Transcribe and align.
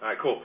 All 0.00 0.08
right, 0.08 0.16
cool. 0.16 0.40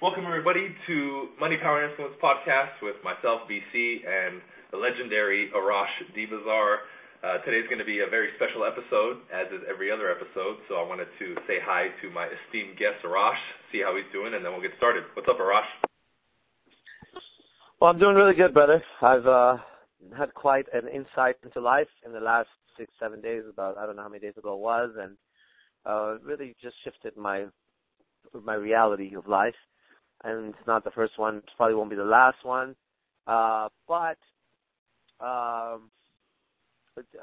Welcome 0.00 0.24
everybody 0.24 0.72
to 0.88 1.28
Money 1.38 1.60
Power 1.60 1.84
Influence 1.84 2.16
podcast 2.16 2.80
with 2.80 2.96
myself, 3.04 3.44
BC, 3.44 4.00
and 4.08 4.40
the 4.72 4.80
legendary 4.80 5.52
Arash 5.52 5.92
Dibazar. 6.16 6.88
Uh, 7.20 7.44
today's 7.44 7.68
going 7.68 7.78
to 7.78 7.84
be 7.84 8.00
a 8.00 8.08
very 8.08 8.32
special 8.40 8.64
episode, 8.64 9.20
as 9.28 9.52
is 9.52 9.60
every 9.68 9.92
other 9.92 10.08
episode. 10.08 10.64
So 10.72 10.80
I 10.80 10.88
wanted 10.88 11.12
to 11.20 11.36
say 11.44 11.60
hi 11.60 11.92
to 12.00 12.08
my 12.08 12.24
esteemed 12.24 12.80
guest, 12.80 13.04
Arash, 13.04 13.36
see 13.70 13.84
how 13.84 13.92
he's 13.92 14.08
doing, 14.16 14.32
and 14.32 14.40
then 14.40 14.56
we'll 14.56 14.64
get 14.64 14.72
started. 14.80 15.04
What's 15.12 15.28
up, 15.28 15.36
Arash? 15.36 15.68
Well, 17.76 17.90
I'm 17.92 18.00
doing 18.00 18.16
really 18.16 18.32
good, 18.34 18.54
brother. 18.54 18.80
I've 19.02 19.28
uh, 19.28 19.60
had 20.16 20.32
quite 20.32 20.72
an 20.72 20.88
insight 20.88 21.36
into 21.44 21.60
life 21.60 21.92
in 22.00 22.16
the 22.16 22.24
last 22.24 22.48
six, 22.80 22.88
seven 22.96 23.20
days. 23.20 23.44
About 23.44 23.76
I 23.76 23.84
don't 23.84 23.96
know 23.96 24.08
how 24.08 24.08
many 24.08 24.24
days 24.24 24.40
ago 24.40 24.56
it 24.56 24.64
was, 24.64 24.96
and 24.96 25.20
uh, 25.84 26.16
really 26.24 26.56
just 26.64 26.76
shifted 26.82 27.14
my 27.18 27.44
my 28.44 28.54
reality 28.54 29.14
of 29.14 29.26
life. 29.26 29.54
And 30.24 30.48
it's 30.48 30.66
not 30.66 30.84
the 30.84 30.90
first 30.90 31.18
one. 31.18 31.36
It 31.36 31.44
probably 31.56 31.74
won't 31.74 31.90
be 31.90 31.96
the 31.96 32.04
last 32.04 32.38
one. 32.42 32.74
Uh, 33.26 33.68
but 33.86 34.18
um, 35.20 35.90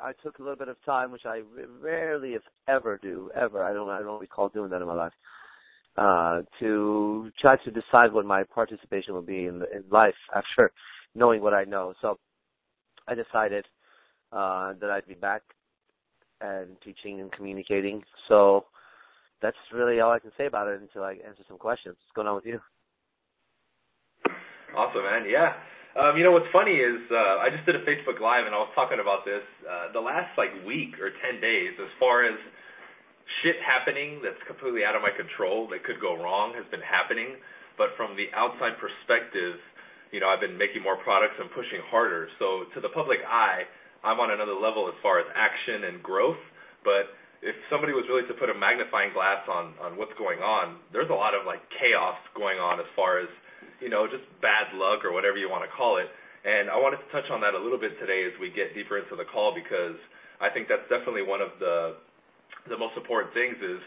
I 0.01 0.13
took 0.21 0.39
a 0.39 0.41
little 0.41 0.57
bit 0.57 0.67
of 0.67 0.77
time, 0.85 1.11
which 1.11 1.25
I 1.25 1.41
rarely, 1.81 2.33
if 2.33 2.43
ever, 2.67 2.99
do 3.01 3.31
ever. 3.35 3.63
I 3.63 3.73
don't. 3.73 3.89
I 3.89 3.99
don't 3.99 4.21
recall 4.21 4.49
doing 4.49 4.69
that 4.69 4.81
in 4.81 4.87
my 4.87 4.93
life. 4.93 5.13
Uh, 5.97 6.41
to 6.59 7.31
try 7.39 7.55
to 7.57 7.71
decide 7.71 8.11
what 8.11 8.25
my 8.25 8.43
participation 8.43 9.13
will 9.13 9.21
be 9.21 9.45
in, 9.45 9.63
in 9.73 9.83
life 9.91 10.15
after 10.35 10.71
knowing 11.15 11.41
what 11.41 11.53
I 11.53 11.63
know. 11.65 11.93
So 12.01 12.19
I 13.07 13.15
decided 13.15 13.65
uh, 14.31 14.73
that 14.81 14.89
I'd 14.89 15.07
be 15.07 15.13
back 15.13 15.43
and 16.41 16.75
teaching 16.83 17.21
and 17.21 17.31
communicating. 17.31 18.03
So 18.27 18.65
that's 19.43 19.59
really 19.75 19.99
all 19.99 20.15
I 20.15 20.23
can 20.23 20.31
say 20.39 20.47
about 20.47 20.71
it 20.71 20.79
until 20.79 21.03
I 21.03 21.19
answer 21.19 21.43
some 21.45 21.59
questions. 21.59 21.99
What's 21.99 22.15
going 22.15 22.31
on 22.31 22.39
with 22.39 22.47
you? 22.47 22.63
Awesome, 24.71 25.03
man. 25.03 25.27
Yeah. 25.27 25.51
Um, 25.93 26.17
you 26.17 26.25
know 26.25 26.33
what's 26.33 26.49
funny 26.49 26.73
is 26.73 26.97
uh, 27.13 27.43
I 27.43 27.53
just 27.53 27.67
did 27.69 27.77
a 27.77 27.85
Facebook 27.85 28.17
Live 28.17 28.49
and 28.49 28.55
I 28.55 28.63
was 28.63 28.73
talking 28.73 28.97
about 28.97 29.21
this. 29.27 29.45
Uh, 29.61 29.93
the 29.93 30.01
last 30.01 30.33
like 30.39 30.49
week 30.65 30.97
or 30.97 31.13
ten 31.21 31.37
days, 31.37 31.77
as 31.77 31.91
far 32.01 32.25
as 32.25 32.33
shit 33.43 33.59
happening 33.61 34.23
that's 34.23 34.39
completely 34.49 34.81
out 34.81 34.97
of 34.97 35.05
my 35.05 35.13
control 35.13 35.69
that 35.69 35.85
could 35.85 36.01
go 36.01 36.17
wrong 36.17 36.57
has 36.57 36.65
been 36.73 36.81
happening. 36.81 37.37
But 37.77 37.93
from 37.93 38.17
the 38.17 38.31
outside 38.33 38.81
perspective, 38.81 39.61
you 40.09 40.17
know, 40.17 40.29
I've 40.29 40.41
been 40.41 40.57
making 40.57 40.81
more 40.81 40.97
products 41.05 41.37
and 41.37 41.51
pushing 41.53 41.81
harder. 41.93 42.25
So 42.41 42.65
to 42.73 42.81
the 42.81 42.89
public 42.89 43.21
eye, 43.25 43.69
I'm 44.01 44.17
on 44.17 44.33
another 44.33 44.57
level 44.57 44.89
as 44.89 44.97
far 45.05 45.21
as 45.21 45.29
action 45.37 45.93
and 45.93 46.01
growth. 46.01 46.41
But 46.81 47.13
if 47.43 47.59
somebody 47.67 47.91
was 47.91 48.07
really 48.07 48.23
to 48.31 48.35
put 48.39 48.47
a 48.47 48.55
magnifying 48.55 49.11
glass 49.11 49.43
on 49.51 49.75
on 49.83 49.99
what's 49.99 50.15
going 50.15 50.39
on, 50.39 50.79
there's 50.95 51.11
a 51.11 51.17
lot 51.17 51.35
of 51.35 51.43
like 51.43 51.59
chaos 51.75 52.15
going 52.33 52.57
on 52.57 52.79
as 52.79 52.87
far 52.95 53.19
as 53.19 53.27
you 53.83 53.91
know 53.91 54.07
just 54.07 54.23
bad 54.39 54.71
luck 54.79 55.03
or 55.03 55.11
whatever 55.11 55.35
you 55.35 55.51
want 55.51 55.67
to 55.67 55.71
call 55.75 55.99
it. 55.99 56.07
And 56.43 56.71
I 56.71 56.79
wanted 56.79 57.03
to 57.03 57.07
touch 57.11 57.27
on 57.31 57.39
that 57.43 57.55
a 57.55 57.59
little 57.59 57.79
bit 57.79 57.95
today 57.99 58.27
as 58.27 58.35
we 58.39 58.51
get 58.51 58.75
deeper 58.75 58.99
into 58.99 59.15
the 59.15 59.27
call 59.27 59.55
because 59.55 59.95
I 60.39 60.51
think 60.51 60.67
that's 60.71 60.87
definitely 60.87 61.27
one 61.27 61.43
of 61.43 61.51
the 61.59 61.99
the 62.71 62.79
most 62.79 62.95
important 62.95 63.35
things 63.35 63.59
is 63.59 63.79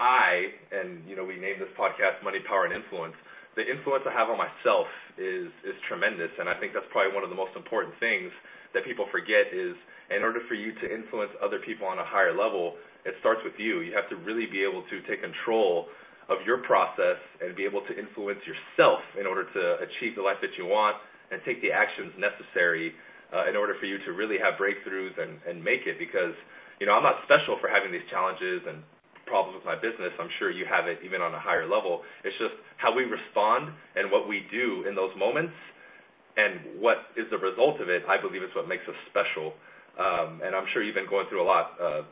I 0.00 0.56
and 0.72 1.04
you 1.04 1.12
know 1.12 1.28
we 1.28 1.36
named 1.36 1.60
this 1.60 1.72
podcast 1.76 2.24
Money 2.24 2.40
Power 2.48 2.64
and 2.64 2.72
Influence. 2.72 3.16
The 3.54 3.62
influence 3.62 4.02
I 4.02 4.10
have 4.16 4.32
on 4.32 4.40
myself 4.40 4.88
is 5.20 5.52
is 5.60 5.76
tremendous, 5.92 6.32
and 6.40 6.48
I 6.48 6.56
think 6.56 6.72
that's 6.72 6.88
probably 6.88 7.12
one 7.12 7.22
of 7.22 7.30
the 7.30 7.38
most 7.38 7.52
important 7.52 7.94
things 8.00 8.32
that 8.72 8.82
people 8.82 9.06
forget 9.12 9.52
is 9.54 9.76
in 10.10 10.20
order 10.20 10.40
for 10.48 10.58
you 10.58 10.74
to 10.82 10.86
influence 10.90 11.32
other 11.40 11.62
people 11.64 11.86
on 11.86 11.96
a 11.96 12.04
higher 12.04 12.34
level, 12.34 12.74
it 13.04 13.14
starts 13.20 13.40
with 13.44 13.54
you. 13.58 13.80
You 13.80 13.92
have 13.94 14.08
to 14.08 14.16
really 14.24 14.46
be 14.46 14.64
able 14.64 14.82
to 14.88 14.96
take 15.08 15.20
control 15.20 15.88
of 16.28 16.40
your 16.48 16.64
process 16.64 17.20
and 17.44 17.52
be 17.52 17.64
able 17.68 17.84
to 17.84 17.92
influence 17.92 18.40
yourself 18.48 19.04
in 19.20 19.28
order 19.28 19.44
to 19.44 19.62
achieve 19.84 20.16
the 20.16 20.24
life 20.24 20.40
that 20.40 20.56
you 20.56 20.64
want 20.64 20.96
and 21.30 21.40
take 21.44 21.60
the 21.60 21.68
actions 21.68 22.12
necessary 22.16 22.96
uh, 23.32 23.48
in 23.48 23.56
order 23.56 23.76
for 23.76 23.84
you 23.84 24.00
to 24.08 24.16
really 24.16 24.40
have 24.40 24.56
breakthroughs 24.56 25.12
and, 25.20 25.36
and 25.44 25.60
make 25.60 25.84
it. 25.84 26.00
Because, 26.00 26.32
you 26.80 26.86
know, 26.88 26.96
I'm 26.96 27.04
not 27.04 27.20
special 27.28 27.60
for 27.60 27.68
having 27.68 27.92
these 27.92 28.04
challenges 28.08 28.64
and 28.64 28.80
problems 29.28 29.56
with 29.56 29.64
my 29.68 29.76
business. 29.76 30.12
I'm 30.16 30.32
sure 30.40 30.48
you 30.48 30.64
have 30.64 30.88
it 30.88 31.00
even 31.04 31.20
on 31.20 31.32
a 31.32 31.40
higher 31.40 31.68
level. 31.68 32.04
It's 32.24 32.36
just 32.40 32.56
how 32.76 32.92
we 32.96 33.04
respond 33.04 33.72
and 33.96 34.08
what 34.08 34.28
we 34.28 34.48
do 34.48 34.84
in 34.88 34.96
those 34.96 35.12
moments 35.16 35.56
and 36.36 36.80
what 36.80 37.12
is 37.16 37.28
the 37.30 37.38
result 37.38 37.80
of 37.80 37.88
it, 37.88 38.02
I 38.08 38.20
believe 38.20 38.42
is 38.42 38.50
what 38.56 38.68
makes 38.68 38.84
us 38.88 38.96
special. 39.10 39.54
Um, 39.94 40.42
and 40.42 40.54
I'm 40.54 40.66
sure 40.72 40.82
you've 40.82 40.98
been 40.98 41.08
going 41.08 41.26
through 41.30 41.42
a 41.42 41.48
lot. 41.48 41.78
Uh, 41.78 42.02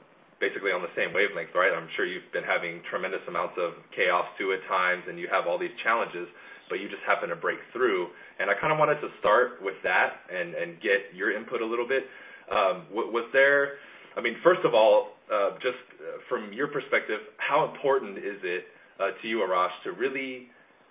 basically 0.43 0.75
on 0.75 0.83
the 0.83 0.91
same 0.99 1.15
wavelength, 1.15 1.55
right? 1.55 1.71
I'm 1.71 1.87
sure 1.95 2.03
you've 2.03 2.27
been 2.35 2.43
having 2.43 2.83
tremendous 2.91 3.23
amounts 3.31 3.55
of 3.63 3.79
chaos 3.95 4.27
too 4.35 4.51
at 4.51 4.59
times, 4.67 5.07
and 5.07 5.15
you 5.15 5.31
have 5.31 5.47
all 5.47 5.55
these 5.55 5.73
challenges, 5.87 6.27
but 6.67 6.83
you 6.83 6.91
just 6.91 7.07
happen 7.07 7.31
to 7.31 7.39
break 7.39 7.63
through. 7.71 8.11
And 8.43 8.51
I 8.51 8.59
kind 8.59 8.75
of 8.75 8.83
wanted 8.83 8.99
to 9.07 9.09
start 9.23 9.63
with 9.63 9.79
that 9.87 10.27
and 10.27 10.59
and 10.59 10.83
get 10.83 11.15
your 11.15 11.31
input 11.31 11.63
a 11.63 11.69
little 11.69 11.87
bit. 11.87 12.03
Um, 12.51 12.91
was 12.91 13.31
there? 13.31 13.79
I 14.19 14.21
mean, 14.21 14.37
first 14.43 14.67
of 14.67 14.75
all, 14.75 15.15
uh, 15.31 15.55
just 15.63 15.79
uh, 16.03 16.19
from 16.29 16.53
your 16.53 16.67
perspective, 16.69 17.23
how 17.39 17.71
important 17.71 18.19
is 18.19 18.43
it 18.43 18.67
uh, 18.99 19.15
to 19.23 19.25
you, 19.25 19.47
Arash, 19.47 19.73
to 19.87 19.95
really 19.95 20.51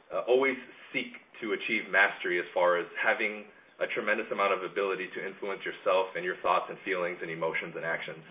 uh, 0.09 0.23
always 0.31 0.57
seek 0.95 1.11
to 1.43 1.53
achieve 1.53 1.91
mastery 1.91 2.39
as 2.39 2.47
far 2.55 2.79
as 2.79 2.87
having 2.97 3.45
a 3.83 3.87
tremendous 3.93 4.25
amount 4.31 4.53
of 4.53 4.63
ability 4.63 5.09
to 5.13 5.19
influence 5.21 5.61
yourself 5.65 6.07
and 6.15 6.23
your 6.23 6.37
thoughts 6.41 6.65
and 6.69 6.77
feelings 6.85 7.17
and 7.21 7.29
emotions 7.29 7.73
and 7.75 7.85
actions? 7.85 8.23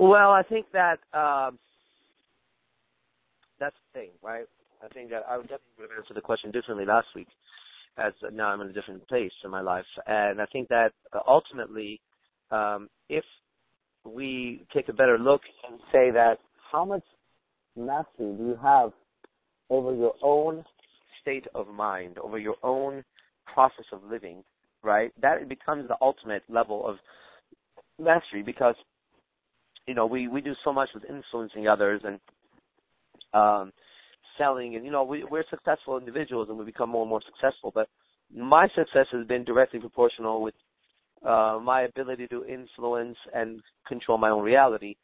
Well, 0.00 0.30
I 0.30 0.42
think 0.42 0.64
that 0.72 0.98
um, 1.12 1.58
that's 3.58 3.76
the 3.92 4.00
thing, 4.00 4.08
right? 4.22 4.46
I 4.82 4.88
think 4.94 5.10
that 5.10 5.24
I 5.28 5.36
would 5.36 5.42
definitely 5.42 5.76
would 5.78 5.90
have 5.90 5.98
answered 5.98 6.16
the 6.16 6.22
question 6.22 6.50
differently 6.50 6.86
last 6.86 7.08
week, 7.14 7.28
as 7.98 8.14
now 8.32 8.46
I'm 8.46 8.62
in 8.62 8.68
a 8.68 8.72
different 8.72 9.06
place 9.08 9.30
in 9.44 9.50
my 9.50 9.60
life, 9.60 9.84
and 10.06 10.40
I 10.40 10.46
think 10.46 10.68
that 10.68 10.92
uh, 11.12 11.18
ultimately, 11.28 12.00
um, 12.50 12.88
if 13.10 13.24
we 14.06 14.64
take 14.74 14.88
a 14.88 14.94
better 14.94 15.18
look 15.18 15.42
and 15.68 15.78
say 15.92 16.10
that 16.12 16.38
how 16.72 16.86
much 16.86 17.04
mastery 17.76 18.32
do 18.38 18.42
you 18.42 18.58
have 18.62 18.92
over 19.68 19.94
your 19.94 20.14
own 20.22 20.64
state 21.20 21.46
of 21.54 21.68
mind, 21.68 22.16
over 22.16 22.38
your 22.38 22.56
own 22.62 23.04
process 23.52 23.84
of 23.92 24.00
living, 24.10 24.42
right? 24.82 25.12
That 25.20 25.46
becomes 25.46 25.88
the 25.88 25.96
ultimate 26.00 26.44
level 26.48 26.88
of 26.88 26.96
mastery 27.98 28.42
because 28.42 28.76
you 29.86 29.94
know, 29.94 30.06
we 30.06 30.28
we 30.28 30.40
do 30.40 30.54
so 30.64 30.72
much 30.72 30.90
with 30.94 31.04
influencing 31.04 31.68
others 31.68 32.00
and 32.04 32.18
um 33.32 33.72
selling 34.38 34.76
and 34.76 34.84
you 34.84 34.90
know, 34.90 35.04
we 35.04 35.24
we're 35.24 35.44
successful 35.50 35.98
individuals 35.98 36.48
and 36.48 36.58
we 36.58 36.64
become 36.64 36.90
more 36.90 37.02
and 37.02 37.10
more 37.10 37.22
successful, 37.24 37.72
but 37.74 37.88
my 38.34 38.68
success 38.68 39.06
has 39.12 39.26
been 39.26 39.44
directly 39.44 39.80
proportional 39.80 40.42
with 40.42 40.54
uh 41.26 41.58
my 41.62 41.82
ability 41.82 42.26
to 42.28 42.44
influence 42.44 43.16
and 43.34 43.60
control 43.86 44.18
my 44.18 44.30
own 44.30 44.42
reality. 44.42 44.94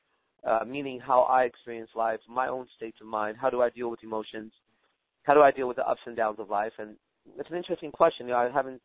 Uh, 0.46 0.64
meaning 0.64 1.00
how 1.00 1.22
I 1.22 1.42
experience 1.42 1.90
life, 1.96 2.20
my 2.28 2.46
own 2.46 2.68
state 2.76 2.94
of 3.00 3.08
mind, 3.08 3.36
how 3.40 3.50
do 3.50 3.62
I 3.62 3.70
deal 3.70 3.90
with 3.90 4.04
emotions, 4.04 4.52
how 5.24 5.34
do 5.34 5.40
I 5.42 5.50
deal 5.50 5.66
with 5.66 5.76
the 5.76 5.88
ups 5.88 6.02
and 6.06 6.16
downs 6.16 6.38
of 6.38 6.48
life? 6.50 6.72
And 6.78 6.94
it's 7.36 7.50
an 7.50 7.56
interesting 7.56 7.90
question. 7.90 8.26
You 8.26 8.32
know, 8.32 8.38
I 8.38 8.50
haven't, 8.52 8.80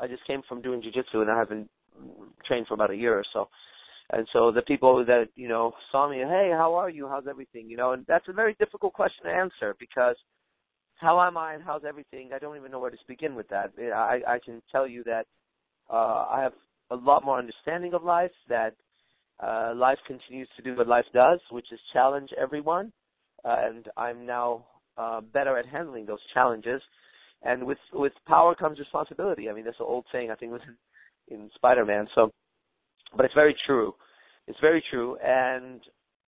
I 0.00 0.06
just 0.06 0.24
came 0.24 0.40
from 0.48 0.62
doing 0.62 0.80
jujitsu 0.80 1.20
and 1.20 1.30
I 1.30 1.36
haven't 1.36 1.68
trained 2.46 2.68
for 2.68 2.74
about 2.74 2.92
a 2.92 2.96
year 2.96 3.18
or 3.18 3.24
so. 3.32 3.48
And 4.12 4.28
so 4.32 4.52
the 4.52 4.62
people 4.62 5.04
that, 5.06 5.28
you 5.36 5.48
know, 5.48 5.72
saw 5.90 6.08
me, 6.08 6.18
hey, 6.18 6.50
how 6.52 6.74
are 6.74 6.90
you? 6.90 7.08
How's 7.08 7.26
everything? 7.26 7.68
You 7.70 7.78
know, 7.78 7.92
and 7.92 8.04
that's 8.06 8.28
a 8.28 8.32
very 8.32 8.54
difficult 8.58 8.92
question 8.92 9.24
to 9.24 9.30
answer 9.30 9.74
because 9.80 10.16
how 10.96 11.20
am 11.22 11.38
I 11.38 11.54
and 11.54 11.62
how's 11.62 11.82
everything? 11.88 12.30
I 12.34 12.38
don't 12.38 12.56
even 12.56 12.70
know 12.70 12.78
where 12.78 12.90
to 12.90 12.96
begin 13.08 13.34
with 13.34 13.48
that. 13.48 13.72
I, 13.78 14.20
I 14.28 14.38
can 14.44 14.62
tell 14.70 14.86
you 14.86 15.02
that 15.04 15.26
uh, 15.90 16.26
I 16.30 16.40
have 16.42 16.52
a 16.90 16.96
lot 16.96 17.24
more 17.24 17.38
understanding 17.38 17.94
of 17.94 18.04
life, 18.04 18.30
that 18.50 18.74
uh, 19.42 19.72
life 19.74 19.98
continues 20.06 20.48
to 20.56 20.62
do 20.62 20.76
what 20.76 20.86
life 20.86 21.06
does, 21.14 21.40
which 21.50 21.72
is 21.72 21.80
challenge 21.92 22.30
everyone. 22.40 22.92
Uh, 23.44 23.56
and 23.60 23.88
I'm 23.96 24.26
now 24.26 24.66
uh, 24.98 25.22
better 25.22 25.58
at 25.58 25.66
handling 25.66 26.04
those 26.06 26.20
challenges. 26.34 26.82
And 27.42 27.64
with 27.64 27.78
with 27.92 28.12
power 28.28 28.54
comes 28.54 28.78
responsibility. 28.78 29.50
I 29.50 29.52
mean, 29.52 29.64
that's 29.64 29.80
an 29.80 29.86
old 29.88 30.04
saying. 30.12 30.30
I 30.30 30.36
think 30.36 30.52
was 30.52 30.60
in, 31.28 31.36
in 31.36 31.50
Spider-Man. 31.56 32.06
So 32.14 32.30
but 33.16 33.24
it's 33.24 33.34
very 33.34 33.56
true. 33.66 33.94
It's 34.46 34.58
very 34.60 34.82
true, 34.90 35.16
and 35.24 35.80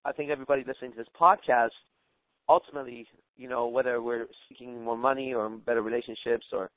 I 0.04 0.12
think 0.12 0.30
everybody 0.30 0.64
listening 0.66 0.92
to 0.92 0.98
this 0.98 1.06
podcast, 1.20 1.70
ultimately, 2.48 3.06
you 3.36 3.48
know, 3.48 3.66
whether 3.66 4.00
we're 4.00 4.26
seeking 4.48 4.84
more 4.84 4.96
money 4.96 5.34
or 5.34 5.48
better 5.48 5.82
relationships 5.82 6.46
or 6.52 6.70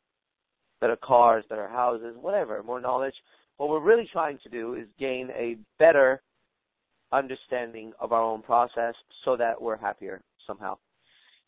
better 0.82 0.98
cars, 1.04 1.44
better 1.50 1.68
houses, 1.68 2.16
whatever, 2.20 2.62
more 2.64 2.80
knowledge, 2.80 3.14
what 3.58 3.70
we're 3.70 3.80
really 3.80 4.08
trying 4.12 4.40
to 4.44 4.50
do 4.50 4.76
is 4.76 4.88
gain 5.00 5.30
a 5.32 5.58
better 5.80 6.22
understanding 7.12 7.92
of 8.00 8.12
our 8.12 8.22
own 8.22 8.42
process 8.42 8.94
so 9.26 9.36
that 9.38 9.62
we're 9.62 9.78
happier 9.78 10.22
somehow. 10.46 10.78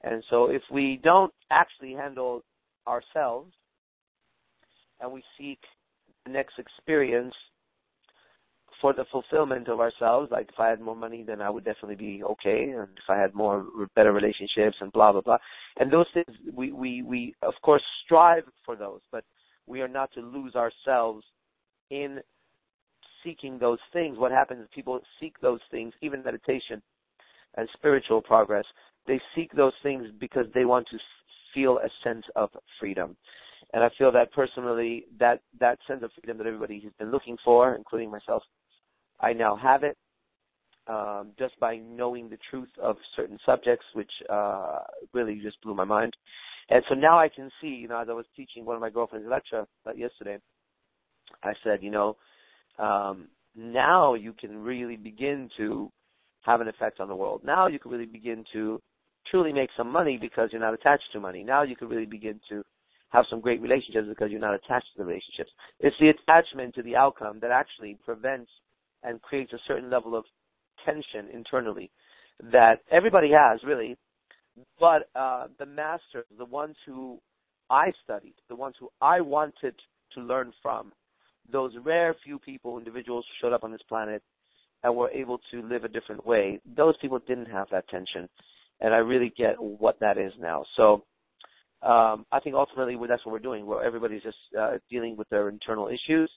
And 0.04 0.24
so 0.30 0.46
if 0.50 0.62
we 0.72 1.00
don't 1.04 1.34
actually 1.52 1.94
handle 1.94 2.44
ourselves 2.88 3.52
and 5.00 5.12
we 5.12 5.24
seek 5.38 5.60
the 6.26 6.32
next 6.32 6.54
experience 6.58 7.34
for 8.82 8.94
the 8.94 9.06
fulfillment 9.12 9.68
of 9.68 9.80
ourselves. 9.80 10.32
Like 10.32 10.50
if 10.52 10.60
I 10.60 10.70
had 10.70 10.82
more 10.82 10.96
money, 10.96 11.24
then 11.26 11.42
I 11.42 11.50
would 11.50 11.66
definitely 11.66 11.96
be 11.96 12.24
okay, 12.24 12.74
and 12.78 12.88
if 12.98 13.10
I 13.10 13.18
had 13.18 13.34
more 13.34 13.66
better 13.96 14.12
relationships 14.12 14.78
and 14.82 14.92
blah 14.92 15.12
blah 15.12 15.22
blah. 15.22 15.38
And 15.78 15.92
those 15.92 16.08
things 16.14 16.28
we 16.54 16.72
we 16.72 17.02
we 17.04 17.36
of 17.42 17.54
course 17.62 17.84
strive 18.06 18.44
for 18.66 18.76
those, 18.76 19.02
but 19.12 19.24
we 19.68 19.82
are 19.82 19.88
not 19.88 20.12
to 20.14 20.22
lose 20.22 20.56
ourselves 20.56 21.24
in 21.90 22.20
seeking 23.24 23.60
those 23.60 23.80
things. 23.94 24.18
What 24.18 24.32
happens 24.32 24.62
is 24.62 24.68
people 24.74 25.00
seek 25.20 25.40
those 25.42 25.60
things, 25.72 25.94
even 26.02 26.24
meditation 26.24 26.82
and 27.56 27.68
spiritual 27.74 28.22
progress. 28.22 28.66
They 29.08 29.20
seek 29.36 29.52
those 29.54 29.74
things 29.84 30.08
because 30.20 30.46
they 30.54 30.66
want 30.66 30.88
to 30.92 30.98
feel 31.54 31.80
a 31.80 31.90
sense 32.04 32.26
of 32.36 32.50
freedom. 32.80 33.16
And 33.74 33.84
I 33.84 33.90
feel 33.98 34.12
that 34.14 34.32
personally, 34.34 35.06
that 35.20 35.42
that 35.60 35.78
sense 35.88 36.04
of 36.04 36.12
freedom 36.20 36.38
that 36.38 36.48
everybody 36.48 36.80
has 36.82 36.94
been 36.98 37.12
looking 37.12 37.38
for, 37.44 37.76
including 37.76 38.10
myself, 38.10 38.44
I 39.22 39.34
now 39.34 39.56
have 39.56 39.84
it 39.84 39.98
um, 40.88 41.32
just 41.38 41.60
by 41.60 41.78
knowing 41.78 42.30
the 42.30 42.38
truth 42.50 42.70
of 42.82 42.98
certain 43.16 43.38
subjects, 43.46 43.86
which 43.94 44.12
uh, 44.30 44.80
really 45.14 45.40
just 45.42 45.62
blew 45.62 45.76
my 45.76 45.86
mind. 45.86 46.16
And 46.70 46.84
so 46.90 46.96
now 46.96 47.20
I 47.20 47.30
can 47.30 47.50
see, 47.62 47.68
you 47.68 47.88
know, 47.88 48.00
as 48.00 48.08
I 48.10 48.14
was 48.14 48.26
teaching 48.36 48.66
one 48.66 48.76
of 48.76 48.82
my 48.82 48.90
girlfriends 48.90 49.28
lecture 49.30 49.66
uh, 49.88 49.94
yesterday, 49.94 50.38
I 51.44 51.54
said, 51.64 51.80
you 51.82 51.92
know, 51.92 52.18
um, 52.78 53.28
now 53.56 54.14
you 54.14 54.34
can 54.34 54.58
really 54.58 54.96
begin 54.96 55.50
to 55.58 55.92
have 56.42 56.62
an 56.62 56.68
effect 56.68 57.00
on 57.00 57.08
the 57.08 57.16
world. 57.16 57.42
Now 57.44 57.68
you 57.68 57.80
can 57.80 57.92
really 57.92 58.06
begin 58.06 58.44
to 58.54 58.82
truly 59.30 59.54
make 59.54 59.70
some 59.76 59.92
money 59.92 60.18
because 60.20 60.50
you're 60.52 60.62
not 60.62 60.74
attached 60.74 61.12
to 61.14 61.20
money. 61.20 61.44
Now 61.44 61.64
you 61.64 61.76
can 61.76 61.88
really 61.88 62.06
begin 62.06 62.40
to 62.50 62.64
have 63.10 63.26
some 63.30 63.42
great 63.42 63.62
relationships 63.62 64.08
because 64.08 64.32
you're 64.32 64.40
not 64.40 64.54
attached 64.54 64.88
to 64.96 65.00
the 65.00 65.06
relationships. 65.06 65.52
It's 65.80 65.96
the 66.00 66.10
attachment 66.10 66.76
to 66.76 66.84
the 66.84 66.96
outcome 66.96 67.40
that 67.42 67.52
actually 67.52 67.98
prevents 68.06 68.50
and 69.04 69.22
creates 69.22 69.54
a 69.54 69.60
certain 69.68 69.90
level 69.90 70.16
of 70.16 70.26
tension 70.86 71.28
internally 71.34 71.92
that 72.52 72.80
everybody 72.92 73.30
has 73.32 73.60
really, 73.66 73.98
but 74.80 75.10
uh, 75.16 75.48
the 75.58 75.66
masters, 75.66 76.26
the 76.38 76.46
ones 76.46 76.76
who 76.86 77.20
I 77.70 77.92
studied, 78.04 78.36
the 78.48 78.56
ones 78.56 78.76
who 78.80 78.90
I 79.02 79.22
wanted 79.22 79.76
to 80.14 80.22
learn 80.22 80.54
from, 80.62 80.92
those 81.52 81.72
rare 81.84 82.16
few 82.24 82.40
people, 82.40 82.78
individuals 82.78 83.26
who 83.28 83.48
showed 83.48 83.54
up 83.54 83.64
on 83.64 83.72
this 83.72 83.82
planet 83.88 84.22
and 84.84 84.96
were 84.96 85.10
able 85.10 85.40
to 85.52 85.62
live 85.62 85.84
a 85.84 85.90
different 85.90 86.26
way, 86.26 86.60
those 86.76 86.96
people 87.02 87.20
didn't 87.28 87.48
have 87.48 87.68
that 87.72 87.88
tension. 87.90 88.30
And 88.82 88.94
I 88.94 88.98
really 88.98 89.34
get 89.38 89.56
what 89.60 90.00
that 90.00 90.18
is 90.18 90.32
now. 90.40 90.64
So 90.78 91.04
um, 91.82 92.26
I 92.32 92.40
think 92.42 92.56
ultimately 92.56 92.96
that's 93.08 93.26
what 93.26 93.34
we're 93.34 93.40
doing, 93.40 93.66
where 93.66 93.84
everybody's 93.84 94.24
just 94.24 94.38
uh, 94.58 94.78
dealing 94.90 95.18
with 95.18 95.28
their 95.30 95.50
internal 95.50 95.90
issues 95.90 96.32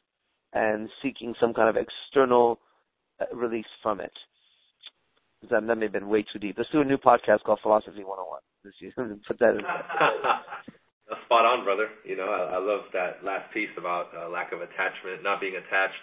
and 0.53 0.89
seeking 1.03 1.35
some 1.41 1.55
kind 1.55 1.69
of 1.69 1.77
external 1.77 2.59
uh, 3.21 3.35
release 3.35 3.71
from 3.83 4.01
it. 4.01 4.13
That, 5.51 5.63
may 5.63 5.87
have 5.87 5.93
been 5.93 6.09
way 6.09 6.25
too 6.33 6.39
deep. 6.39 6.55
Let's 6.57 6.71
do 6.71 6.81
a 6.81 6.85
new 6.85 6.99
podcast 6.99 7.43
called 7.43 7.59
Philosophy 7.63 8.05
101. 8.05 8.41
This 8.63 8.75
year. 8.79 8.93
Put 9.27 9.39
that 9.41 9.59
in. 9.59 9.65
Spot 11.27 11.45
on, 11.45 11.65
brother. 11.65 11.91
You 12.07 12.17
know, 12.17 12.31
I, 12.31 12.57
I 12.57 12.61
love 12.63 12.87
that 12.95 13.27
last 13.27 13.53
piece 13.53 13.73
about 13.77 14.15
uh, 14.15 14.31
lack 14.31 14.53
of 14.55 14.63
attachment, 14.63 15.21
not 15.21 15.43
being 15.43 15.59
attached, 15.59 15.99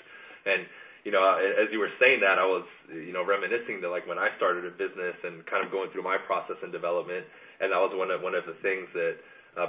and 0.46 0.68
you 1.08 1.12
know, 1.16 1.24
as 1.40 1.72
you 1.72 1.80
were 1.80 1.92
saying 1.98 2.20
that, 2.20 2.36
I 2.36 2.44
was, 2.44 2.68
you 2.92 3.16
know, 3.16 3.24
reminiscing 3.24 3.80
to 3.82 3.88
like 3.88 4.04
when 4.06 4.20
I 4.20 4.36
started 4.36 4.68
a 4.68 4.74
business 4.76 5.16
and 5.24 5.46
kind 5.48 5.64
of 5.64 5.72
going 5.72 5.90
through 5.96 6.04
my 6.04 6.20
process 6.28 6.60
and 6.60 6.76
development, 6.76 7.24
and 7.64 7.72
that 7.72 7.80
was 7.80 7.96
one 7.96 8.12
of 8.12 8.20
one 8.20 8.36
of 8.36 8.44
the 8.44 8.60
things 8.60 8.92
that 8.94 9.16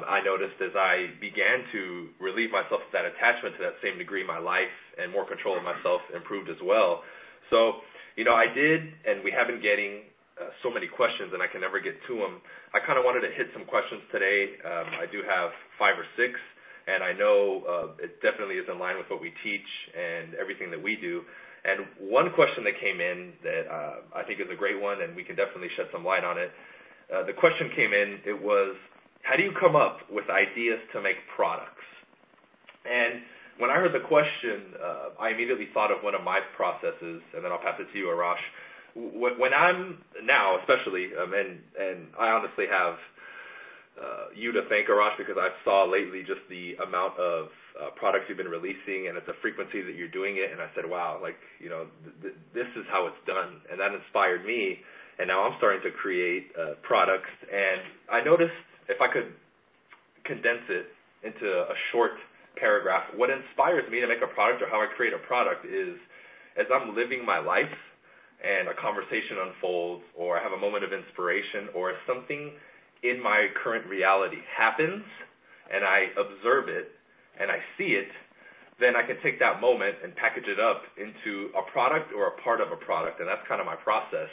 I 0.06 0.22
noticed 0.22 0.60
as 0.62 0.74
I 0.78 1.10
began 1.18 1.66
to 1.72 2.14
relieve 2.22 2.54
myself 2.54 2.86
of 2.86 2.92
that 2.94 3.04
attachment 3.04 3.58
to 3.58 3.62
that 3.66 3.76
same 3.82 3.98
degree, 3.98 4.22
my 4.22 4.38
life 4.38 4.72
and 4.98 5.10
more 5.10 5.26
control 5.26 5.58
of 5.58 5.64
myself 5.66 6.00
improved 6.14 6.48
as 6.48 6.60
well. 6.62 7.02
So, 7.50 7.82
you 8.14 8.22
know, 8.22 8.34
I 8.34 8.46
did, 8.46 8.80
and 9.06 9.24
we 9.26 9.34
have 9.34 9.50
been 9.50 9.62
getting 9.62 10.06
uh, 10.38 10.54
so 10.62 10.70
many 10.70 10.86
questions, 10.86 11.34
and 11.34 11.42
I 11.42 11.50
can 11.50 11.60
never 11.60 11.82
get 11.82 11.98
to 12.06 12.14
them. 12.14 12.38
I 12.70 12.78
kind 12.78 12.96
of 12.96 13.04
wanted 13.04 13.26
to 13.26 13.32
hit 13.34 13.50
some 13.50 13.66
questions 13.66 14.04
today. 14.14 14.54
Um, 14.62 15.02
I 15.02 15.06
do 15.10 15.26
have 15.26 15.50
five 15.74 15.98
or 15.98 16.06
six 16.14 16.38
and 16.86 17.04
I 17.04 17.12
know 17.12 17.62
uh, 17.62 18.04
it 18.04 18.18
definitely 18.22 18.56
is 18.56 18.66
in 18.70 18.78
line 18.78 18.96
with 18.96 19.06
what 19.10 19.20
we 19.20 19.32
teach 19.44 19.68
and 19.94 20.34
everything 20.34 20.70
that 20.70 20.80
we 20.80 20.96
do. 20.96 21.22
And 21.62 21.84
one 22.00 22.32
question 22.32 22.64
that 22.64 22.80
came 22.80 22.98
in 23.04 23.36
that 23.44 23.64
uh, 23.68 23.96
I 24.16 24.24
think 24.24 24.40
is 24.40 24.48
a 24.48 24.56
great 24.56 24.80
one, 24.80 25.04
and 25.04 25.14
we 25.14 25.22
can 25.22 25.36
definitely 25.36 25.68
shed 25.76 25.92
some 25.92 26.04
light 26.04 26.24
on 26.24 26.40
it. 26.40 26.50
Uh, 27.12 27.26
the 27.28 27.36
question 27.36 27.68
came 27.76 27.92
in. 27.92 28.24
It 28.24 28.38
was, 28.38 28.76
how 29.22 29.36
do 29.36 29.42
you 29.42 29.52
come 29.58 29.76
up 29.76 29.98
with 30.10 30.24
ideas 30.30 30.80
to 30.92 31.00
make 31.00 31.16
products? 31.36 31.84
And 32.84 33.22
when 33.60 33.70
I 33.70 33.76
heard 33.76 33.92
the 33.92 34.06
question, 34.08 34.72
uh, 34.80 35.20
I 35.20 35.30
immediately 35.30 35.68
thought 35.74 35.92
of 35.92 36.02
one 36.02 36.14
of 36.14 36.24
my 36.24 36.40
processes, 36.56 37.20
and 37.36 37.44
then 37.44 37.52
I'll 37.52 37.60
pass 37.60 37.76
it 37.78 37.92
to 37.92 37.98
you, 37.98 38.08
Arash. 38.08 38.40
When 38.96 39.54
I'm 39.54 40.02
now, 40.24 40.58
especially, 40.58 41.12
um, 41.14 41.30
and 41.36 41.60
and 41.78 41.98
I 42.18 42.32
honestly 42.34 42.66
have 42.66 42.96
uh, 44.00 44.24
you 44.34 44.50
to 44.50 44.62
thank, 44.68 44.88
Arash, 44.88 45.14
because 45.18 45.36
I 45.38 45.52
saw 45.62 45.84
lately 45.84 46.24
just 46.26 46.40
the 46.48 46.74
amount 46.82 47.20
of 47.20 47.52
uh, 47.76 47.90
products 47.94 48.26
you've 48.28 48.40
been 48.40 48.50
releasing 48.50 49.06
and 49.06 49.16
at 49.16 49.26
the 49.26 49.36
frequency 49.44 49.82
that 49.82 49.94
you're 49.94 50.10
doing 50.10 50.40
it, 50.40 50.50
and 50.50 50.60
I 50.60 50.72
said, 50.74 50.88
wow, 50.88 51.20
like 51.20 51.38
you 51.60 51.68
know, 51.68 51.86
th- 52.22 52.34
this 52.54 52.66
is 52.74 52.84
how 52.90 53.06
it's 53.06 53.22
done, 53.28 53.60
and 53.70 53.78
that 53.78 53.92
inspired 53.92 54.44
me. 54.44 54.80
And 55.20 55.28
now 55.28 55.44
I'm 55.44 55.52
starting 55.58 55.84
to 55.84 55.92
create 55.92 56.48
uh, 56.56 56.80
products, 56.80 57.28
and 57.44 57.84
I 58.08 58.24
noticed 58.24 58.56
if 58.90 59.00
I 59.00 59.06
could 59.06 59.30
condense 60.26 60.66
it 60.68 60.90
into 61.22 61.46
a 61.46 61.76
short 61.92 62.18
paragraph, 62.58 63.06
what 63.14 63.30
inspires 63.30 63.86
me 63.90 64.00
to 64.02 64.08
make 64.10 64.20
a 64.20 64.34
product 64.34 64.62
or 64.62 64.68
how 64.68 64.82
I 64.82 64.90
create 64.96 65.14
a 65.14 65.22
product 65.22 65.64
is 65.64 65.94
as 66.58 66.66
I'm 66.68 66.98
living 66.98 67.24
my 67.24 67.38
life 67.38 67.70
and 68.42 68.68
a 68.68 68.74
conversation 68.74 69.38
unfolds, 69.46 70.02
or 70.16 70.34
I 70.34 70.42
have 70.42 70.52
a 70.52 70.58
moment 70.58 70.82
of 70.82 70.92
inspiration, 70.92 71.68
or 71.76 71.92
something 72.08 72.52
in 73.04 73.22
my 73.22 73.48
current 73.62 73.86
reality 73.86 74.40
happens 74.56 75.04
and 75.68 75.84
I 75.84 76.08
observe 76.18 76.68
it 76.68 76.90
and 77.38 77.50
I 77.50 77.60
see 77.78 77.94
it, 77.94 78.08
then 78.80 78.96
I 78.96 79.06
can 79.06 79.20
take 79.22 79.38
that 79.38 79.60
moment 79.60 79.96
and 80.02 80.16
package 80.16 80.48
it 80.48 80.58
up 80.58 80.82
into 80.96 81.52
a 81.52 81.62
product 81.70 82.12
or 82.16 82.32
a 82.32 82.34
part 82.42 82.60
of 82.60 82.72
a 82.72 82.80
product, 82.80 83.20
and 83.20 83.28
that's 83.28 83.44
kind 83.46 83.60
of 83.60 83.68
my 83.68 83.76
process. 83.76 84.28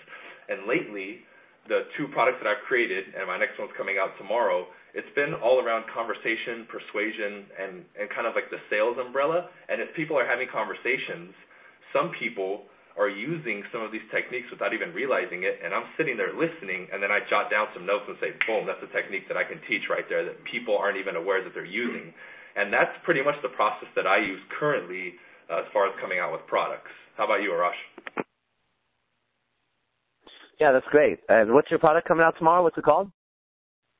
And 0.49 0.65
lately, 0.65 1.26
the 1.67 1.87
two 1.99 2.07
products 2.15 2.39
that 2.43 2.47
I've 2.49 2.63
created, 2.67 3.11
and 3.15 3.27
my 3.27 3.37
next 3.37 3.59
one's 3.59 3.75
coming 3.77 3.99
out 3.99 4.15
tomorrow, 4.17 4.67
it's 4.95 5.09
been 5.13 5.35
all 5.43 5.61
around 5.61 5.85
conversation, 5.93 6.65
persuasion, 6.71 7.45
and, 7.59 7.73
and 7.99 8.09
kind 8.09 8.25
of 8.25 8.33
like 8.33 8.49
the 8.49 8.59
sales 8.71 8.97
umbrella. 8.97 9.51
And 9.69 9.83
if 9.83 9.93
people 9.93 10.17
are 10.17 10.25
having 10.25 10.47
conversations, 10.49 11.35
some 11.93 12.11
people 12.17 12.65
are 12.97 13.07
using 13.11 13.61
some 13.69 13.85
of 13.85 13.93
these 13.93 14.03
techniques 14.09 14.49
without 14.49 14.73
even 14.73 14.89
realizing 14.89 15.45
it. 15.45 15.61
And 15.61 15.69
I'm 15.69 15.85
sitting 16.01 16.17
there 16.17 16.33
listening, 16.33 16.89
and 16.89 16.97
then 16.97 17.13
I 17.13 17.21
jot 17.29 17.53
down 17.53 17.69
some 17.77 17.85
notes 17.85 18.09
and 18.09 18.17
say, 18.17 18.33
boom, 18.49 18.65
that's 18.65 18.81
a 18.81 18.89
technique 18.89 19.29
that 19.29 19.37
I 19.37 19.45
can 19.45 19.61
teach 19.69 19.85
right 19.85 20.07
there 20.09 20.25
that 20.25 20.41
people 20.49 20.73
aren't 20.73 20.97
even 20.97 21.13
aware 21.13 21.45
that 21.45 21.53
they're 21.53 21.67
using. 21.67 22.09
And 22.57 22.73
that's 22.73 22.91
pretty 23.05 23.21
much 23.21 23.37
the 23.45 23.53
process 23.53 23.87
that 23.93 24.09
I 24.09 24.17
use 24.17 24.41
currently 24.57 25.13
uh, 25.45 25.61
as 25.61 25.69
far 25.69 25.85
as 25.85 25.93
coming 26.01 26.17
out 26.17 26.33
with 26.33 26.41
products. 26.49 26.89
How 27.21 27.29
about 27.29 27.45
you, 27.45 27.53
Arash? 27.53 27.77
Yeah, 30.59 30.71
that's 30.71 30.85
great. 30.89 31.19
And 31.29 31.53
what's 31.53 31.69
your 31.69 31.79
product 31.79 32.07
coming 32.07 32.23
out 32.23 32.35
tomorrow? 32.37 32.63
What's 32.63 32.77
it 32.77 32.83
called? 32.83 33.11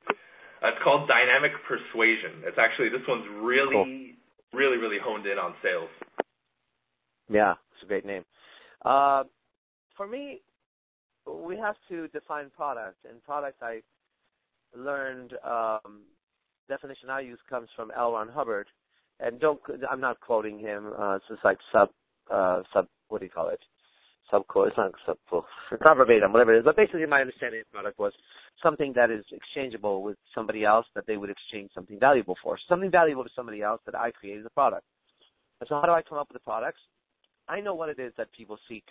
Uh, 0.08 0.68
it's 0.68 0.82
called 0.82 1.08
Dynamic 1.08 1.52
Persuasion. 1.66 2.42
It's 2.44 2.58
actually 2.58 2.88
this 2.88 3.06
one's 3.06 3.26
really, 3.40 3.72
cool. 3.72 4.58
really, 4.58 4.76
really 4.76 4.98
honed 5.02 5.26
in 5.26 5.38
on 5.38 5.54
sales. 5.62 5.90
Yeah, 7.30 7.52
it's 7.74 7.84
a 7.84 7.86
great 7.86 8.04
name. 8.04 8.24
Uh, 8.84 9.24
for 9.96 10.08
me, 10.08 10.40
we 11.26 11.56
have 11.56 11.76
to 11.88 12.08
define 12.08 12.50
product, 12.56 12.96
and 13.08 13.22
product 13.22 13.62
I 13.62 13.82
learned 14.76 15.34
um, 15.44 16.02
definition 16.68 17.10
I 17.10 17.20
use 17.20 17.38
comes 17.48 17.68
from 17.76 17.92
L. 17.96 18.12
Ron 18.12 18.28
Hubbard, 18.28 18.66
and 19.20 19.38
don't 19.40 19.60
I'm 19.90 20.00
not 20.00 20.20
quoting 20.20 20.58
him. 20.58 20.92
Uh, 20.98 21.16
it's 21.16 21.24
just 21.28 21.44
like 21.44 21.58
sub 21.72 21.90
uh, 22.32 22.62
sub 22.72 22.86
what 23.08 23.20
do 23.20 23.26
you 23.26 23.30
call 23.30 23.48
it? 23.48 23.60
Sub 24.30 24.46
quote. 24.46 24.68
It's 24.68 24.76
not 24.76 24.92
sub 25.06 25.16
quote. 25.28 25.44
It's 25.72 25.82
not 25.84 25.96
verbatim, 25.96 26.32
whatever 26.32 26.54
it 26.54 26.58
is. 26.58 26.64
But 26.64 26.76
basically, 26.76 27.06
my 27.06 27.20
understanding 27.20 27.60
of 27.60 27.72
product 27.72 27.98
was 27.98 28.12
something 28.62 28.92
that 28.96 29.10
is 29.10 29.24
exchangeable 29.32 30.02
with 30.02 30.16
somebody 30.34 30.64
else 30.64 30.86
that 30.94 31.06
they 31.06 31.16
would 31.16 31.30
exchange 31.30 31.70
something 31.74 31.98
valuable 31.98 32.36
for. 32.42 32.58
Something 32.68 32.90
valuable 32.90 33.24
to 33.24 33.30
somebody 33.34 33.62
else 33.62 33.80
that 33.86 33.94
I 33.94 34.10
create 34.10 34.38
as 34.38 34.46
a 34.46 34.50
product. 34.50 34.84
And 35.60 35.68
so, 35.68 35.76
how 35.76 35.86
do 35.86 35.92
I 35.92 36.02
come 36.02 36.18
up 36.18 36.28
with 36.28 36.40
the 36.40 36.44
products? 36.44 36.80
I 37.48 37.60
know 37.60 37.74
what 37.74 37.88
it 37.88 37.98
is 37.98 38.12
that 38.18 38.28
people 38.36 38.58
seek 38.68 38.84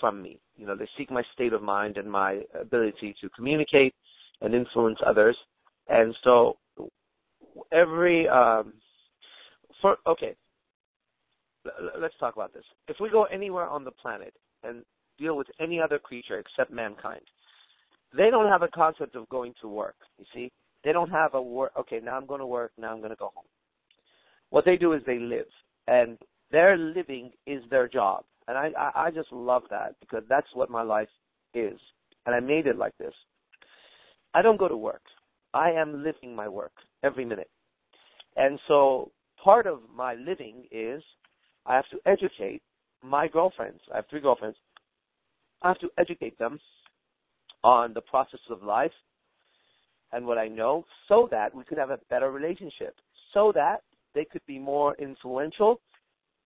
from 0.00 0.22
me. 0.22 0.38
You 0.56 0.66
know, 0.66 0.76
they 0.76 0.88
seek 0.98 1.10
my 1.10 1.22
state 1.34 1.52
of 1.52 1.62
mind 1.62 1.96
and 1.96 2.10
my 2.10 2.42
ability 2.60 3.14
to 3.20 3.28
communicate 3.30 3.94
and 4.40 4.54
influence 4.54 4.98
others. 5.06 5.36
And 5.88 6.14
so 6.22 6.58
every 7.72 8.28
um 8.28 8.74
for 9.80 9.96
okay, 10.06 10.34
let's 12.00 12.14
talk 12.20 12.34
about 12.34 12.52
this. 12.52 12.64
If 12.88 12.96
we 13.00 13.10
go 13.10 13.24
anywhere 13.24 13.66
on 13.66 13.84
the 13.84 13.90
planet 13.90 14.34
and 14.62 14.82
deal 15.18 15.36
with 15.36 15.48
any 15.60 15.80
other 15.80 15.98
creature 15.98 16.38
except 16.38 16.72
mankind, 16.72 17.22
they 18.16 18.30
don't 18.30 18.48
have 18.48 18.62
a 18.62 18.68
concept 18.68 19.16
of 19.16 19.28
going 19.28 19.54
to 19.60 19.68
work. 19.68 19.96
You 20.18 20.24
see, 20.34 20.52
they 20.84 20.92
don't 20.92 21.10
have 21.10 21.34
a 21.34 21.42
work. 21.42 21.72
Okay, 21.78 22.00
now 22.02 22.16
I'm 22.16 22.26
going 22.26 22.40
to 22.40 22.46
work. 22.46 22.72
Now 22.78 22.92
I'm 22.92 22.98
going 22.98 23.10
to 23.10 23.16
go 23.16 23.30
home. 23.34 23.44
What 24.50 24.64
they 24.64 24.76
do 24.76 24.92
is 24.94 25.02
they 25.06 25.18
live, 25.18 25.46
and 25.86 26.16
their 26.50 26.76
living 26.76 27.32
is 27.46 27.62
their 27.70 27.88
job. 27.88 28.24
And 28.46 28.56
I, 28.56 28.70
I, 28.78 29.06
I 29.06 29.10
just 29.10 29.30
love 29.30 29.64
that 29.70 29.96
because 30.00 30.22
that's 30.28 30.46
what 30.54 30.70
my 30.70 30.82
life 30.82 31.08
is. 31.52 31.78
And 32.24 32.34
I 32.34 32.40
made 32.40 32.66
it 32.66 32.78
like 32.78 32.96
this. 32.98 33.12
I 34.34 34.40
don't 34.40 34.58
go 34.58 34.68
to 34.68 34.76
work. 34.76 35.02
I 35.52 35.70
am 35.70 36.02
living 36.02 36.34
my 36.34 36.48
work 36.48 36.72
every 37.02 37.24
minute. 37.24 37.50
And 38.36 38.58
so 38.68 39.10
part 39.42 39.66
of 39.66 39.80
my 39.94 40.14
living 40.14 40.64
is 40.70 41.02
I 41.66 41.74
have 41.76 41.88
to 41.90 41.98
educate 42.06 42.62
my 43.02 43.28
girlfriends. 43.28 43.80
I 43.92 43.96
have 43.96 44.06
three 44.08 44.20
girlfriends. 44.20 44.56
I 45.62 45.68
have 45.68 45.78
to 45.80 45.90
educate 45.98 46.38
them 46.38 46.58
on 47.64 47.92
the 47.94 48.00
process 48.00 48.40
of 48.50 48.62
life 48.62 48.92
and 50.12 50.26
what 50.26 50.38
I 50.38 50.48
know 50.48 50.84
so 51.08 51.28
that 51.30 51.54
we 51.54 51.64
could 51.64 51.78
have 51.78 51.90
a 51.90 51.98
better 52.08 52.30
relationship, 52.30 52.94
so 53.34 53.52
that 53.54 53.82
they 54.14 54.24
could 54.24 54.42
be 54.46 54.58
more 54.58 54.94
influential 54.96 55.80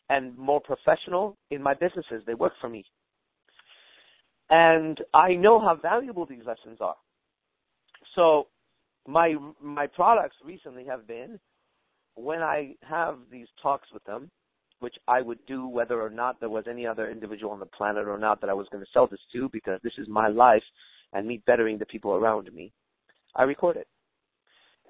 and 0.09 0.37
more 0.37 0.61
professional 0.61 1.37
in 1.51 1.63
my 1.63 1.75
businesses. 1.75 2.23
They 2.27 2.35
work 2.35 2.53
for 2.61 2.69
me. 2.69 2.85
And 4.51 4.99
I 5.15 5.35
know 5.35 5.61
how 5.61 5.77
valuable 5.81 6.27
these 6.27 6.45
lessons 6.47 6.79
are. 6.81 6.97
So 8.15 8.49
my 9.07 9.35
my 9.63 9.87
products 9.87 10.37
recently 10.45 10.85
have 10.87 11.07
been 11.07 11.39
when 12.15 12.43
I 12.43 12.75
have 12.83 13.17
these 13.31 13.47
talks 13.63 13.89
with 13.93 14.05
them, 14.05 14.31
which 14.83 14.97
I 15.07 15.23
would 15.23 15.39
do 15.47 15.67
whether 15.69 16.03
or 16.03 16.11
not 16.11 16.41
there 16.41 16.49
was 16.49 16.65
any 16.69 16.87
other 16.87 17.11
individual 17.11 17.53
on 17.53 17.61
the 17.61 17.67
planet 17.67 18.09
or 18.09 18.19
not 18.19 18.41
that 18.41 18.51
I 18.51 18.55
was 18.55 18.67
going 18.73 18.85
to 18.85 18.91
sell 18.93 19.07
this 19.07 19.21
to 19.33 19.49
because 19.53 19.81
this 19.83 19.93
is 19.97 20.09
my 20.09 20.29
life 20.29 20.63
and 21.13 21.27
me 21.27 21.43
bettering 21.47 21.79
the 21.79 21.87
people 21.87 22.13
around 22.13 22.53
me. 22.53 22.73
I 23.37 23.45
record 23.45 23.77
it. 23.77 23.87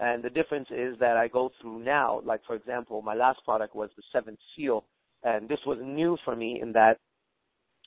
And 0.01 0.25
the 0.25 0.31
difference 0.31 0.69
is 0.71 0.99
that 1.01 1.17
I 1.17 1.29
go 1.29 1.51
through 1.61 1.85
now, 1.85 2.23
like 2.25 2.41
for 2.47 2.57
example, 2.57 3.03
my 3.03 3.15
last 3.15 3.41
product 3.45 3.77
was 3.77 3.91
the 3.97 4.03
seventh 4.13 4.39
seal, 4.57 4.85
and 5.23 5.49
this 5.49 5.61
was 5.67 5.79
new 5.83 6.17
for 6.25 6.35
me 6.35 6.59
in 6.61 6.73
that 6.73 6.97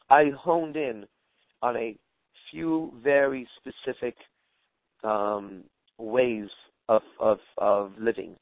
I 0.09 0.25
honed 0.37 0.75
in 0.77 1.05
on 1.63 1.75
a 1.75 1.97
few 2.51 2.93
very 3.03 3.47
specific 3.57 4.15
um, 5.03 5.63
ways 5.97 6.47
of, 6.87 7.01
of 7.19 7.39
of 7.57 7.93
living. 7.99 8.35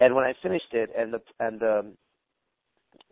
And 0.00 0.14
when 0.14 0.24
I 0.24 0.34
finished 0.42 0.72
it, 0.72 0.90
and 0.98 1.14
the 1.14 1.20
and 1.38 1.60
the 1.60 1.92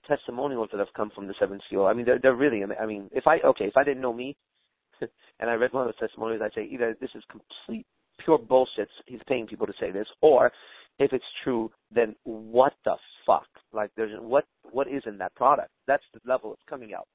testimonials 0.06 0.68
that 0.72 0.78
have 0.78 0.92
come 0.96 1.10
from 1.14 1.26
the 1.26 1.34
seventh 1.38 1.62
seal, 1.70 1.86
I 1.86 1.92
mean, 1.92 2.04
they're 2.04 2.18
they're 2.18 2.34
really. 2.34 2.62
I 2.64 2.86
mean, 2.86 3.08
if 3.12 3.26
I 3.26 3.38
okay, 3.40 3.66
if 3.66 3.76
I 3.76 3.84
didn't 3.84 4.02
know 4.02 4.12
me, 4.12 4.36
and 5.00 5.50
I 5.50 5.54
read 5.54 5.72
one 5.72 5.88
of 5.88 5.94
the 5.94 6.06
testimonials, 6.06 6.42
I'd 6.44 6.54
say 6.54 6.68
either 6.70 6.96
this 7.00 7.10
is 7.14 7.22
complete 7.30 7.86
pure 8.24 8.38
bullshit. 8.38 8.88
He's 9.06 9.20
paying 9.26 9.46
people 9.46 9.66
to 9.66 9.72
say 9.80 9.90
this, 9.90 10.06
or 10.20 10.52
if 10.98 11.12
it's 11.12 11.24
true, 11.44 11.70
then 11.94 12.14
what 12.24 12.74
the 12.84 12.96
fuck? 13.26 13.48
Like, 13.72 13.90
there's 13.96 14.18
what 14.20 14.44
what 14.70 14.88
is 14.88 15.02
in 15.06 15.18
that 15.18 15.34
product? 15.34 15.70
That's 15.86 16.04
the 16.14 16.20
level 16.30 16.52
it's 16.52 16.62
coming 16.68 16.94
out. 16.94 17.08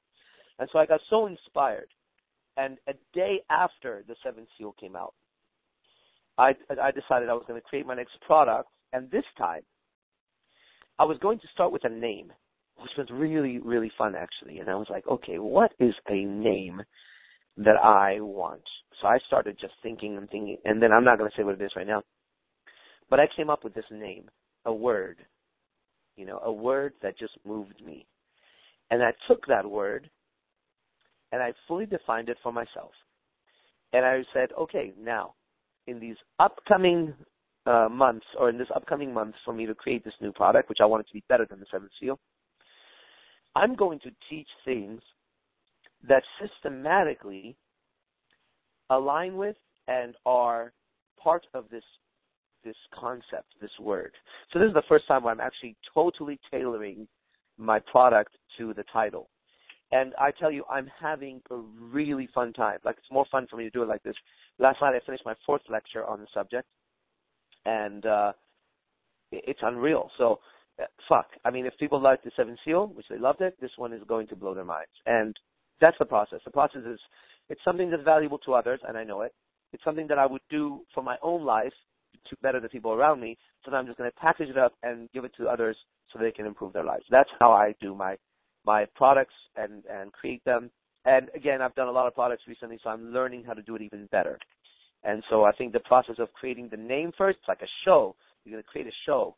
And 0.58 0.68
so 0.72 0.78
I 0.78 0.86
got 0.86 1.00
so 1.08 1.26
inspired. 1.26 1.88
And 2.56 2.78
a 2.88 2.94
day 3.14 3.40
after 3.50 4.02
the 4.08 4.16
seventh 4.24 4.48
seal 4.58 4.74
came 4.80 4.96
out, 4.96 5.14
I 6.36 6.54
I 6.82 6.90
decided 6.90 7.28
I 7.28 7.34
was 7.34 7.44
going 7.46 7.60
to 7.60 7.66
create 7.66 7.86
my 7.86 7.94
next 7.94 8.20
product, 8.26 8.68
and 8.92 9.10
this 9.10 9.24
time 9.36 9.62
I 10.98 11.04
was 11.04 11.18
going 11.18 11.38
to 11.38 11.46
start 11.52 11.70
with 11.70 11.84
a 11.84 11.88
name, 11.88 12.32
which 12.80 12.92
was 12.96 13.08
really 13.10 13.58
really 13.58 13.90
fun 13.96 14.14
actually. 14.14 14.58
And 14.58 14.68
I 14.68 14.74
was 14.74 14.86
like, 14.90 15.06
okay, 15.06 15.38
what 15.38 15.72
is 15.78 15.94
a 16.08 16.24
name 16.24 16.82
that 17.56 17.76
I 17.76 18.20
want? 18.20 18.62
So 19.00 19.08
I 19.08 19.18
started 19.26 19.56
just 19.60 19.74
thinking 19.82 20.16
and 20.16 20.28
thinking, 20.28 20.58
and 20.64 20.82
then 20.82 20.92
I'm 20.92 21.04
not 21.04 21.18
going 21.18 21.30
to 21.30 21.36
say 21.36 21.44
what 21.44 21.60
it 21.60 21.64
is 21.64 21.72
right 21.76 21.86
now. 21.86 22.02
But 23.10 23.20
I 23.20 23.26
came 23.36 23.48
up 23.48 23.64
with 23.64 23.74
this 23.74 23.84
name, 23.90 24.24
a 24.64 24.72
word, 24.72 25.18
you 26.16 26.26
know, 26.26 26.40
a 26.44 26.52
word 26.52 26.94
that 27.02 27.18
just 27.18 27.32
moved 27.46 27.80
me. 27.84 28.06
And 28.90 29.02
I 29.02 29.12
took 29.28 29.46
that 29.46 29.68
word 29.68 30.10
and 31.32 31.42
I 31.42 31.52
fully 31.66 31.86
defined 31.86 32.28
it 32.28 32.38
for 32.42 32.52
myself. 32.52 32.90
And 33.92 34.04
I 34.04 34.22
said, 34.34 34.50
okay, 34.58 34.92
now, 35.00 35.34
in 35.86 36.00
these 36.00 36.16
upcoming 36.38 37.14
uh, 37.66 37.88
months, 37.90 38.26
or 38.38 38.50
in 38.50 38.58
this 38.58 38.68
upcoming 38.74 39.12
month 39.12 39.34
for 39.44 39.52
me 39.52 39.66
to 39.66 39.74
create 39.74 40.04
this 40.04 40.14
new 40.20 40.32
product, 40.32 40.68
which 40.68 40.78
I 40.82 40.86
want 40.86 41.02
it 41.02 41.08
to 41.08 41.14
be 41.14 41.24
better 41.28 41.46
than 41.48 41.60
the 41.60 41.66
Seventh 41.70 41.92
Seal, 42.00 42.18
I'm 43.54 43.74
going 43.74 44.00
to 44.00 44.10
teach 44.30 44.48
things 44.64 45.00
that 46.08 46.22
systematically 46.40 47.56
align 48.90 49.36
with 49.36 49.56
and 49.88 50.14
are 50.24 50.72
part 51.22 51.46
of 51.54 51.64
this 51.70 51.84
this 52.64 52.76
concept, 52.92 53.46
this 53.60 53.70
word. 53.80 54.12
So 54.52 54.58
this 54.58 54.68
is 54.68 54.74
the 54.74 54.82
first 54.88 55.06
time 55.06 55.22
where 55.22 55.32
I'm 55.32 55.40
actually 55.40 55.76
totally 55.94 56.40
tailoring 56.50 57.06
my 57.56 57.78
product 57.78 58.32
to 58.58 58.74
the 58.74 58.84
title. 58.92 59.28
And 59.90 60.12
I 60.18 60.32
tell 60.32 60.50
you, 60.50 60.64
I'm 60.70 60.90
having 61.00 61.40
a 61.50 61.56
really 61.56 62.28
fun 62.34 62.52
time. 62.52 62.78
Like 62.84 62.96
it's 62.98 63.10
more 63.10 63.26
fun 63.30 63.46
for 63.48 63.56
me 63.56 63.64
to 63.64 63.70
do 63.70 63.82
it 63.82 63.88
like 63.88 64.02
this. 64.02 64.16
Last 64.58 64.80
night 64.82 64.94
I 64.94 65.00
finished 65.06 65.24
my 65.24 65.34
fourth 65.46 65.62
lecture 65.70 66.04
on 66.04 66.20
the 66.20 66.26
subject, 66.34 66.66
and 67.64 68.04
uh, 68.04 68.32
it's 69.32 69.60
unreal. 69.62 70.10
So, 70.18 70.40
fuck. 71.08 71.26
I 71.44 71.50
mean, 71.50 71.66
if 71.66 71.76
people 71.78 72.00
liked 72.00 72.24
the 72.24 72.30
Seven 72.36 72.56
Seal, 72.64 72.88
which 72.88 73.06
they 73.10 73.18
loved 73.18 73.40
it, 73.40 73.56
this 73.60 73.70
one 73.76 73.92
is 73.92 74.02
going 74.08 74.26
to 74.28 74.36
blow 74.36 74.54
their 74.54 74.64
minds. 74.64 74.92
And 75.06 75.36
that's 75.80 75.96
the 75.98 76.04
process. 76.04 76.40
The 76.44 76.50
process 76.50 76.82
is 76.86 76.98
it's 77.48 77.60
something 77.64 77.90
that's 77.90 78.04
valuable 78.04 78.38
to 78.38 78.54
others, 78.54 78.80
and 78.86 78.96
I 78.96 79.04
know 79.04 79.22
it. 79.22 79.32
It's 79.72 79.84
something 79.84 80.06
that 80.08 80.18
I 80.18 80.26
would 80.26 80.42
do 80.50 80.80
for 80.94 81.02
my 81.02 81.16
own 81.22 81.44
life 81.44 81.72
to 82.30 82.36
better 82.42 82.60
the 82.60 82.68
people 82.68 82.92
around 82.92 83.20
me. 83.20 83.36
So 83.64 83.72
I'm 83.72 83.86
just 83.86 83.98
going 83.98 84.10
to 84.10 84.16
package 84.16 84.48
it 84.48 84.58
up 84.58 84.74
and 84.82 85.10
give 85.12 85.24
it 85.24 85.32
to 85.38 85.48
others 85.48 85.76
so 86.12 86.18
they 86.18 86.30
can 86.30 86.46
improve 86.46 86.72
their 86.72 86.84
lives. 86.84 87.04
That's 87.10 87.30
how 87.38 87.52
I 87.52 87.74
do 87.80 87.94
my 87.94 88.16
my 88.64 88.86
products 88.96 89.34
and 89.56 89.84
and 89.90 90.12
create 90.12 90.44
them. 90.44 90.70
And 91.04 91.28
again, 91.34 91.62
I've 91.62 91.74
done 91.74 91.88
a 91.88 91.92
lot 91.92 92.06
of 92.06 92.14
products 92.14 92.42
recently, 92.46 92.78
so 92.82 92.90
I'm 92.90 93.12
learning 93.12 93.44
how 93.46 93.54
to 93.54 93.62
do 93.62 93.76
it 93.76 93.82
even 93.82 94.08
better. 94.10 94.38
And 95.04 95.22
so 95.30 95.44
I 95.44 95.52
think 95.52 95.72
the 95.72 95.80
process 95.80 96.16
of 96.18 96.32
creating 96.32 96.68
the 96.70 96.76
name 96.76 97.12
first, 97.16 97.38
it's 97.38 97.48
like 97.48 97.62
a 97.62 97.70
show. 97.84 98.16
You're 98.44 98.52
going 98.54 98.62
to 98.62 98.68
create 98.68 98.86
a 98.86 98.96
show, 99.06 99.36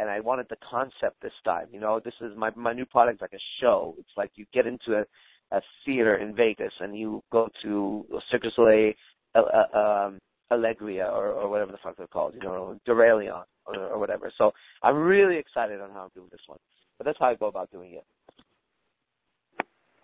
and 0.00 0.08
I 0.10 0.20
wanted 0.20 0.46
the 0.48 0.56
concept 0.68 1.20
this 1.22 1.32
time. 1.44 1.66
You 1.72 1.80
know, 1.80 2.00
this 2.02 2.14
is 2.20 2.32
my 2.36 2.50
my 2.56 2.72
new 2.72 2.86
product, 2.86 3.18
is 3.18 3.20
like 3.20 3.34
a 3.34 3.44
show. 3.60 3.94
It's 3.98 4.16
like 4.16 4.30
you 4.34 4.46
get 4.52 4.66
into 4.66 4.98
a 4.98 5.04
a 5.52 5.60
theater 5.84 6.16
in 6.16 6.34
Vegas 6.34 6.72
and 6.80 6.96
you 6.96 7.22
go 7.32 7.48
to 7.62 8.06
Cirque 8.30 8.42
du 8.42 8.50
Soleil, 8.54 8.92
uh, 9.34 9.40
uh, 9.40 9.78
um, 9.78 10.18
Alegría 10.52 11.10
or, 11.10 11.28
or 11.28 11.48
whatever 11.48 11.72
the 11.72 11.78
fuck 11.82 11.96
they're 11.96 12.06
called, 12.06 12.34
you 12.34 12.40
know, 12.40 12.78
Duralion 12.86 13.42
or, 13.66 13.76
or 13.76 13.98
whatever. 13.98 14.32
So 14.38 14.52
I'm 14.82 14.96
really 14.96 15.36
excited 15.36 15.80
on 15.80 15.90
how 15.90 16.02
I'm 16.02 16.10
doing 16.14 16.28
this 16.30 16.40
one. 16.46 16.58
But 16.98 17.06
that's 17.06 17.18
how 17.18 17.26
I 17.26 17.34
go 17.34 17.46
about 17.46 17.70
doing 17.70 17.92
it. 17.94 18.04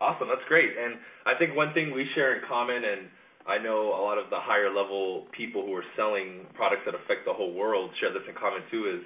Awesome, 0.01 0.29
that's 0.29 0.47
great. 0.49 0.71
And 0.77 0.95
I 1.25 1.39
think 1.39 1.57
one 1.57 1.73
thing 1.73 1.93
we 1.95 2.07
share 2.15 2.37
in 2.37 2.43
common, 2.47 2.77
and 2.77 3.09
I 3.47 3.63
know 3.63 3.95
a 3.95 4.03
lot 4.03 4.19
of 4.19 4.29
the 4.31 4.39
higher 4.39 4.69
level 4.69 5.27
people 5.37 5.65
who 5.65 5.75
are 5.75 5.85
selling 5.97 6.47
products 6.55 6.83
that 6.87 6.95
affect 6.95 7.25
the 7.25 7.33
whole 7.33 7.55
world 7.55 7.91
share 8.01 8.13
this 8.13 8.23
in 8.29 8.35
common 8.35 8.63
too, 8.71 8.99
is 8.99 9.03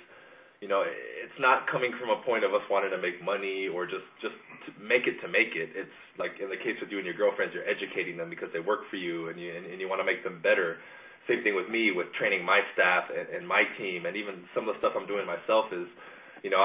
it's 0.60 1.40
not 1.40 1.64
coming 1.72 1.92
from 1.96 2.12
a 2.12 2.20
point 2.20 2.44
of 2.44 2.52
us 2.52 2.60
wanting 2.68 2.92
to 2.92 3.00
make 3.00 3.16
money 3.24 3.68
or 3.72 3.88
just 3.88 4.04
just 4.20 4.36
make 4.76 5.08
it 5.08 5.16
to 5.24 5.28
make 5.28 5.56
it. 5.56 5.72
It's 5.72 5.98
like 6.20 6.36
in 6.36 6.52
the 6.52 6.60
case 6.60 6.76
with 6.84 6.92
you 6.92 7.00
and 7.00 7.06
your 7.08 7.16
girlfriends, 7.16 7.56
you're 7.56 7.64
educating 7.64 8.20
them 8.20 8.28
because 8.28 8.52
they 8.52 8.60
work 8.60 8.84
for 8.92 9.00
you 9.00 9.32
and 9.32 9.40
you 9.40 9.48
and, 9.56 9.80
you 9.80 9.88
want 9.88 10.04
to 10.04 10.08
make 10.08 10.20
them 10.20 10.44
better. 10.44 10.76
Same 11.28 11.40
thing 11.40 11.56
with 11.56 11.72
me 11.72 11.92
with 11.96 12.12
training 12.20 12.44
my 12.44 12.60
staff 12.76 13.08
and, 13.08 13.46
my 13.46 13.62
team, 13.78 14.04
and 14.04 14.16
even 14.16 14.44
some 14.52 14.68
of 14.68 14.74
the 14.74 14.78
stuff 14.80 14.96
I'm 14.96 15.06
doing 15.06 15.28
myself 15.28 15.68
is, 15.70 15.86
you 16.42 16.50
know, 16.50 16.60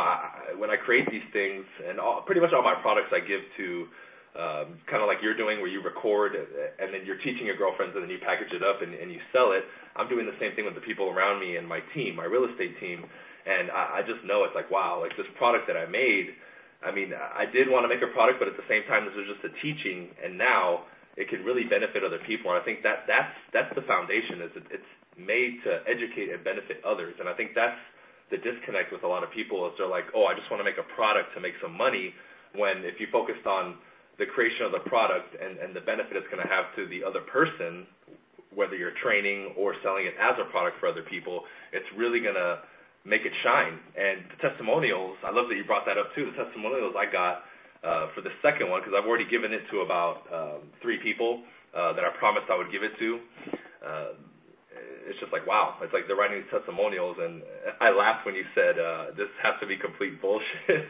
when 0.58 0.72
I 0.72 0.80
create 0.80 1.06
these 1.12 1.28
things 1.32 1.64
and 1.86 2.00
pretty 2.26 2.40
much 2.40 2.52
all 2.56 2.64
my 2.64 2.76
products 2.80 3.12
I 3.12 3.20
give 3.20 3.44
to 3.60 3.68
um, 4.36 4.68
kind 4.92 5.04
of 5.04 5.08
like 5.08 5.24
you're 5.24 5.38
doing 5.38 5.60
where 5.60 5.72
you 5.72 5.84
record 5.84 6.36
and 6.36 6.92
then 6.92 7.08
you're 7.08 7.20
teaching 7.24 7.48
your 7.48 7.56
girlfriends 7.56 7.96
and 7.96 8.04
then 8.04 8.12
you 8.12 8.20
package 8.20 8.52
it 8.52 8.64
up 8.64 8.84
and 8.84 8.92
you 8.92 9.20
sell 9.32 9.56
it. 9.56 9.64
I'm 9.96 10.12
doing 10.12 10.26
the 10.28 10.36
same 10.40 10.56
thing 10.56 10.68
with 10.68 10.76
the 10.76 10.84
people 10.84 11.08
around 11.12 11.40
me 11.40 11.56
and 11.56 11.64
my 11.68 11.80
team, 11.96 12.20
my 12.20 12.28
real 12.28 12.44
estate 12.44 12.76
team 12.80 13.08
and 13.46 13.70
I, 13.72 14.02
I 14.02 14.02
just 14.06 14.26
know 14.26 14.44
it's 14.44 14.58
like 14.58 14.70
wow, 14.70 15.02
like 15.02 15.16
this 15.18 15.30
product 15.38 15.70
that 15.70 15.78
I 15.78 15.86
made. 15.86 16.34
I 16.84 16.94
mean, 16.94 17.16
I 17.16 17.50
did 17.50 17.66
want 17.66 17.88
to 17.88 17.90
make 17.90 18.04
a 18.06 18.12
product, 18.14 18.38
but 18.38 18.46
at 18.46 18.58
the 18.60 18.68
same 18.70 18.86
time, 18.86 19.10
this 19.10 19.16
was 19.18 19.26
just 19.26 19.42
a 19.42 19.54
teaching, 19.64 20.14
and 20.22 20.38
now 20.38 20.86
it 21.18 21.32
can 21.32 21.42
really 21.42 21.66
benefit 21.66 22.04
other 22.06 22.22
people. 22.28 22.52
And 22.54 22.62
I 22.62 22.64
think 22.66 22.84
that 22.84 23.10
that's 23.10 23.34
that's 23.56 23.72
the 23.74 23.86
foundation. 23.90 24.44
Is 24.46 24.54
it, 24.54 24.66
it's 24.82 24.92
made 25.18 25.64
to 25.64 25.82
educate 25.88 26.30
and 26.30 26.44
benefit 26.44 26.84
others, 26.86 27.16
and 27.18 27.26
I 27.26 27.34
think 27.34 27.56
that's 27.56 27.80
the 28.32 28.38
disconnect 28.42 28.90
with 28.90 29.06
a 29.06 29.10
lot 29.10 29.22
of 29.22 29.30
people 29.32 29.66
is 29.70 29.74
they're 29.78 29.90
like, 29.90 30.10
oh, 30.18 30.26
I 30.26 30.34
just 30.34 30.50
want 30.50 30.60
to 30.60 30.68
make 30.68 30.82
a 30.82 30.88
product 30.98 31.34
to 31.38 31.40
make 31.40 31.54
some 31.62 31.74
money. 31.78 32.14
When 32.58 32.82
if 32.88 32.98
you 32.98 33.08
focused 33.12 33.46
on 33.46 33.78
the 34.18 34.26
creation 34.26 34.66
of 34.66 34.72
the 34.72 34.84
product 34.88 35.36
and, 35.36 35.60
and 35.60 35.76
the 35.76 35.84
benefit 35.84 36.16
it's 36.16 36.30
going 36.32 36.42
to 36.42 36.48
have 36.48 36.72
to 36.80 36.88
the 36.88 37.04
other 37.04 37.22
person, 37.28 37.86
whether 38.56 38.76
you're 38.76 38.96
training 39.04 39.54
or 39.60 39.76
selling 39.84 40.08
it 40.08 40.16
as 40.16 40.40
a 40.40 40.48
product 40.50 40.80
for 40.80 40.88
other 40.88 41.04
people, 41.04 41.44
it's 41.76 41.86
really 42.00 42.24
going 42.24 42.40
to 42.40 42.64
make 43.06 43.22
it 43.24 43.32
shine. 43.46 43.78
And 43.96 44.26
the 44.34 44.38
testimonials, 44.42 45.16
I 45.24 45.32
love 45.32 45.48
that 45.48 45.56
you 45.56 45.64
brought 45.64 45.86
that 45.86 45.98
up 45.98 46.12
too. 46.18 46.34
The 46.34 46.38
testimonials 46.44 46.98
I 46.98 47.06
got 47.06 47.46
uh, 47.86 48.10
for 48.18 48.26
the 48.26 48.34
second 48.42 48.68
one, 48.74 48.82
because 48.82 48.98
I've 48.98 49.06
already 49.06 49.30
given 49.30 49.54
it 49.54 49.62
to 49.70 49.86
about 49.86 50.26
um, 50.34 50.60
three 50.82 50.98
people 51.00 51.46
uh, 51.72 51.94
that 51.94 52.04
I 52.04 52.10
promised 52.18 52.50
I 52.50 52.58
would 52.58 52.74
give 52.74 52.82
it 52.82 52.98
to. 52.98 53.10
Uh, 53.86 54.12
it's 55.06 55.20
just 55.22 55.32
like 55.32 55.46
wow, 55.46 55.78
it's 55.80 55.94
like 55.94 56.10
they're 56.10 56.18
writing 56.18 56.42
these 56.42 56.52
testimonials, 56.52 57.16
and 57.22 57.46
I 57.80 57.94
laughed 57.94 58.26
when 58.26 58.36
you 58.36 58.44
said 58.58 58.76
uh, 58.76 59.14
this 59.16 59.30
has 59.46 59.56
to 59.62 59.68
be 59.70 59.78
complete 59.78 60.20
bullshit. 60.20 60.90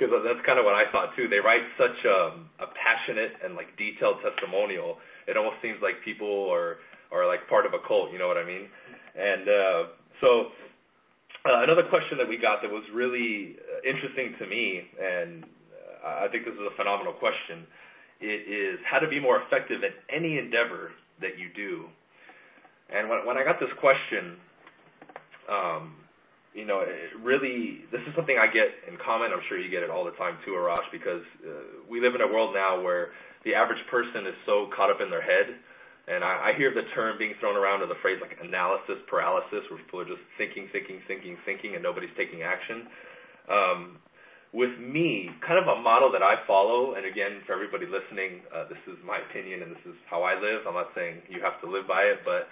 because 0.00 0.16
that's 0.24 0.40
kind 0.48 0.56
of 0.56 0.64
what 0.64 0.72
I 0.72 0.88
thought 0.88 1.12
too. 1.12 1.28
They 1.28 1.44
write 1.44 1.60
such 1.76 1.92
um, 2.08 2.48
a 2.56 2.72
passionate 2.72 3.36
and 3.44 3.52
like 3.52 3.76
detailed 3.76 4.24
testimonial. 4.24 4.96
It 5.28 5.36
almost 5.36 5.60
seems 5.60 5.76
like 5.84 6.00
people 6.00 6.48
are 6.48 6.80
are 7.12 7.28
like 7.28 7.44
part 7.52 7.68
of 7.68 7.76
a 7.76 7.82
cult. 7.84 8.08
You 8.08 8.18
know 8.18 8.26
what 8.26 8.40
I 8.40 8.46
mean? 8.48 8.64
And 9.12 9.44
uh, 9.44 9.80
so 10.24 10.56
another 11.44 11.84
question 11.88 12.18
that 12.18 12.28
we 12.28 12.36
got 12.36 12.62
that 12.62 12.70
was 12.70 12.84
really 12.92 13.56
uh, 13.56 13.88
interesting 13.88 14.34
to 14.38 14.46
me, 14.46 14.82
and 15.00 15.44
uh, 16.04 16.24
I 16.24 16.28
think 16.28 16.44
this 16.44 16.54
is 16.54 16.60
a 16.60 16.76
phenomenal 16.76 17.12
question. 17.14 17.66
It 18.20 18.44
is 18.44 18.78
how 18.84 18.98
to 18.98 19.08
be 19.08 19.18
more 19.20 19.40
effective 19.42 19.80
in 19.82 19.92
any 20.12 20.38
endeavor 20.38 20.92
that 21.20 21.38
you 21.38 21.48
do. 21.56 21.88
And 22.92 23.08
when 23.08 23.24
when 23.24 23.36
I 23.38 23.44
got 23.44 23.60
this 23.60 23.72
question, 23.80 24.36
um, 25.48 25.96
you 26.54 26.66
know, 26.66 26.82
it 26.82 27.14
really, 27.22 27.86
this 27.92 28.02
is 28.02 28.12
something 28.16 28.34
I 28.34 28.50
get 28.50 28.74
in 28.90 28.98
common. 28.98 29.30
I'm 29.32 29.42
sure 29.48 29.58
you 29.58 29.70
get 29.70 29.82
it 29.82 29.90
all 29.90 30.04
the 30.04 30.16
time 30.18 30.36
too, 30.44 30.58
Arash, 30.58 30.86
because 30.90 31.22
uh, 31.46 31.86
we 31.88 32.00
live 32.00 32.14
in 32.14 32.20
a 32.20 32.26
world 32.26 32.54
now 32.54 32.82
where 32.82 33.14
the 33.44 33.54
average 33.54 33.80
person 33.90 34.26
is 34.26 34.34
so 34.44 34.68
caught 34.74 34.90
up 34.90 35.00
in 35.00 35.10
their 35.10 35.22
head. 35.22 35.54
And 36.08 36.24
I, 36.24 36.50
I 36.50 36.58
hear 36.58 36.72
the 36.72 36.88
term 36.94 37.18
being 37.18 37.34
thrown 37.40 37.56
around 37.56 37.82
or 37.82 37.86
the 37.86 38.00
phrase 38.02 38.18
like 38.20 38.36
analysis 38.40 38.98
paralysis, 39.08 39.62
where 39.68 39.78
people 39.78 40.00
are 40.00 40.08
just 40.08 40.24
thinking, 40.38 40.68
thinking, 40.72 41.00
thinking, 41.06 41.36
thinking, 41.44 41.74
and 41.74 41.82
nobody's 41.82 42.14
taking 42.16 42.42
action. 42.42 42.88
Um, 43.48 43.98
with 44.52 44.74
me, 44.82 45.30
kind 45.46 45.62
of 45.62 45.70
a 45.70 45.78
model 45.80 46.10
that 46.10 46.22
I 46.22 46.42
follow, 46.46 46.94
and 46.98 47.06
again, 47.06 47.38
for 47.46 47.54
everybody 47.54 47.86
listening, 47.86 48.42
uh, 48.50 48.66
this 48.66 48.82
is 48.90 48.98
my 49.06 49.22
opinion 49.30 49.62
and 49.62 49.70
this 49.70 49.84
is 49.86 49.94
how 50.10 50.26
I 50.26 50.34
live. 50.34 50.66
I'm 50.66 50.74
not 50.74 50.90
saying 50.94 51.22
you 51.30 51.38
have 51.42 51.60
to 51.62 51.70
live 51.70 51.86
by 51.86 52.02
it, 52.02 52.26
but 52.26 52.50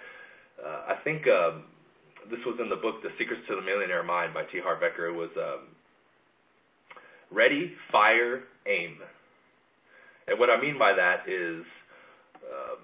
uh, 0.63 0.95
I 0.95 1.03
think 1.03 1.27
um, 1.27 1.67
this 2.31 2.39
was 2.47 2.55
in 2.63 2.69
the 2.69 2.79
book 2.79 3.03
The 3.03 3.11
Secrets 3.19 3.43
to 3.51 3.55
the 3.59 3.61
Millionaire 3.61 4.03
Mind 4.03 4.33
by 4.33 4.43
T. 4.47 4.63
Harv 4.63 4.79
Eker. 4.79 5.11
It 5.11 5.17
was 5.17 5.31
um, 5.35 5.67
ready, 7.31 7.75
fire, 7.91 8.47
aim. 8.63 8.95
And 10.27 10.39
what 10.39 10.49
I 10.49 10.61
mean 10.61 10.79
by 10.79 10.93
that 10.95 11.27
is 11.27 11.67
uh, 12.39 12.79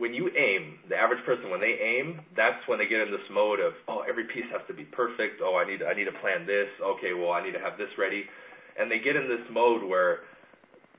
when 0.00 0.16
you 0.16 0.32
aim, 0.32 0.80
the 0.88 0.96
average 0.96 1.20
person 1.28 1.52
when 1.52 1.60
they 1.60 1.76
aim, 1.76 2.24
that's 2.32 2.56
when 2.64 2.80
they 2.80 2.88
get 2.88 3.04
in 3.04 3.12
this 3.12 3.28
mode 3.28 3.60
of 3.60 3.76
oh 3.84 4.00
every 4.08 4.24
piece 4.32 4.48
has 4.48 4.64
to 4.64 4.72
be 4.72 4.88
perfect. 4.88 5.44
Oh 5.44 5.60
I 5.60 5.68
need 5.68 5.84
I 5.84 5.92
need 5.92 6.08
to 6.08 6.16
plan 6.24 6.48
this. 6.48 6.72
Okay, 6.80 7.12
well 7.12 7.36
I 7.36 7.44
need 7.44 7.52
to 7.52 7.60
have 7.60 7.76
this 7.76 7.92
ready, 8.00 8.24
and 8.80 8.88
they 8.88 8.96
get 9.04 9.14
in 9.14 9.28
this 9.28 9.44
mode 9.52 9.84
where 9.84 10.24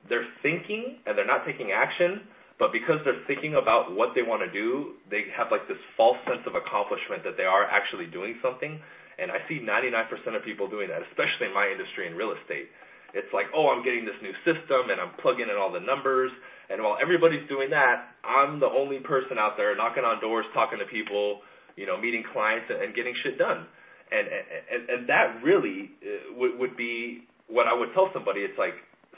they're 0.05 0.29
thinking 0.45 1.01
and 1.09 1.17
they're 1.17 1.25
not 1.25 1.49
taking 1.49 1.73
action, 1.73 2.29
but 2.61 2.69
because 2.69 3.01
they're 3.01 3.25
thinking 3.25 3.57
about 3.57 3.97
what 3.97 4.13
they 4.13 4.21
want 4.21 4.45
to 4.45 4.51
do, 4.53 5.01
they 5.09 5.25
have 5.33 5.49
like 5.49 5.65
this 5.65 5.81
false 5.97 6.21
sense 6.29 6.45
of 6.45 6.53
accomplishment 6.53 7.25
that 7.25 7.41
they 7.41 7.49
are 7.49 7.65
actually 7.65 8.05
doing 8.05 8.37
something. 8.45 8.77
And 9.17 9.29
I 9.33 9.41
see 9.49 9.61
99% 9.61 9.89
of 10.33 10.41
people 10.45 10.69
doing 10.69 10.89
that, 10.89 11.01
especially 11.09 11.49
in 11.49 11.53
my 11.53 11.69
industry 11.69 12.05
in 12.05 12.13
real 12.13 12.33
estate. 12.37 12.69
It's 13.13 13.31
like, 13.33 13.47
oh, 13.55 13.69
I'm 13.69 13.83
getting 13.83 14.05
this 14.05 14.15
new 14.23 14.33
system 14.47 14.91
and 14.91 14.99
I'm 14.99 15.11
plugging 15.19 15.51
in 15.51 15.57
all 15.59 15.71
the 15.71 15.83
numbers. 15.83 16.31
And 16.71 16.79
while 16.79 16.95
everybody's 17.01 17.43
doing 17.51 17.69
that, 17.75 18.15
I'm 18.23 18.59
the 18.59 18.71
only 18.71 18.99
person 19.03 19.35
out 19.35 19.59
there 19.59 19.75
knocking 19.75 20.07
on 20.07 20.21
doors, 20.21 20.45
talking 20.53 20.79
to 20.79 20.87
people, 20.87 21.43
you 21.75 21.85
know, 21.85 21.99
meeting 21.99 22.23
clients 22.31 22.71
and 22.71 22.95
getting 22.95 23.13
shit 23.23 23.37
done. 23.37 23.67
And 24.11 24.27
and 24.27 24.81
and 24.91 25.01
that 25.07 25.39
really 25.43 25.91
uh, 26.03 26.35
would 26.35 26.59
would 26.59 26.75
be 26.75 27.23
what 27.47 27.67
I 27.67 27.75
would 27.75 27.91
tell 27.93 28.11
somebody. 28.13 28.41
It's 28.43 28.59
like 28.59 28.75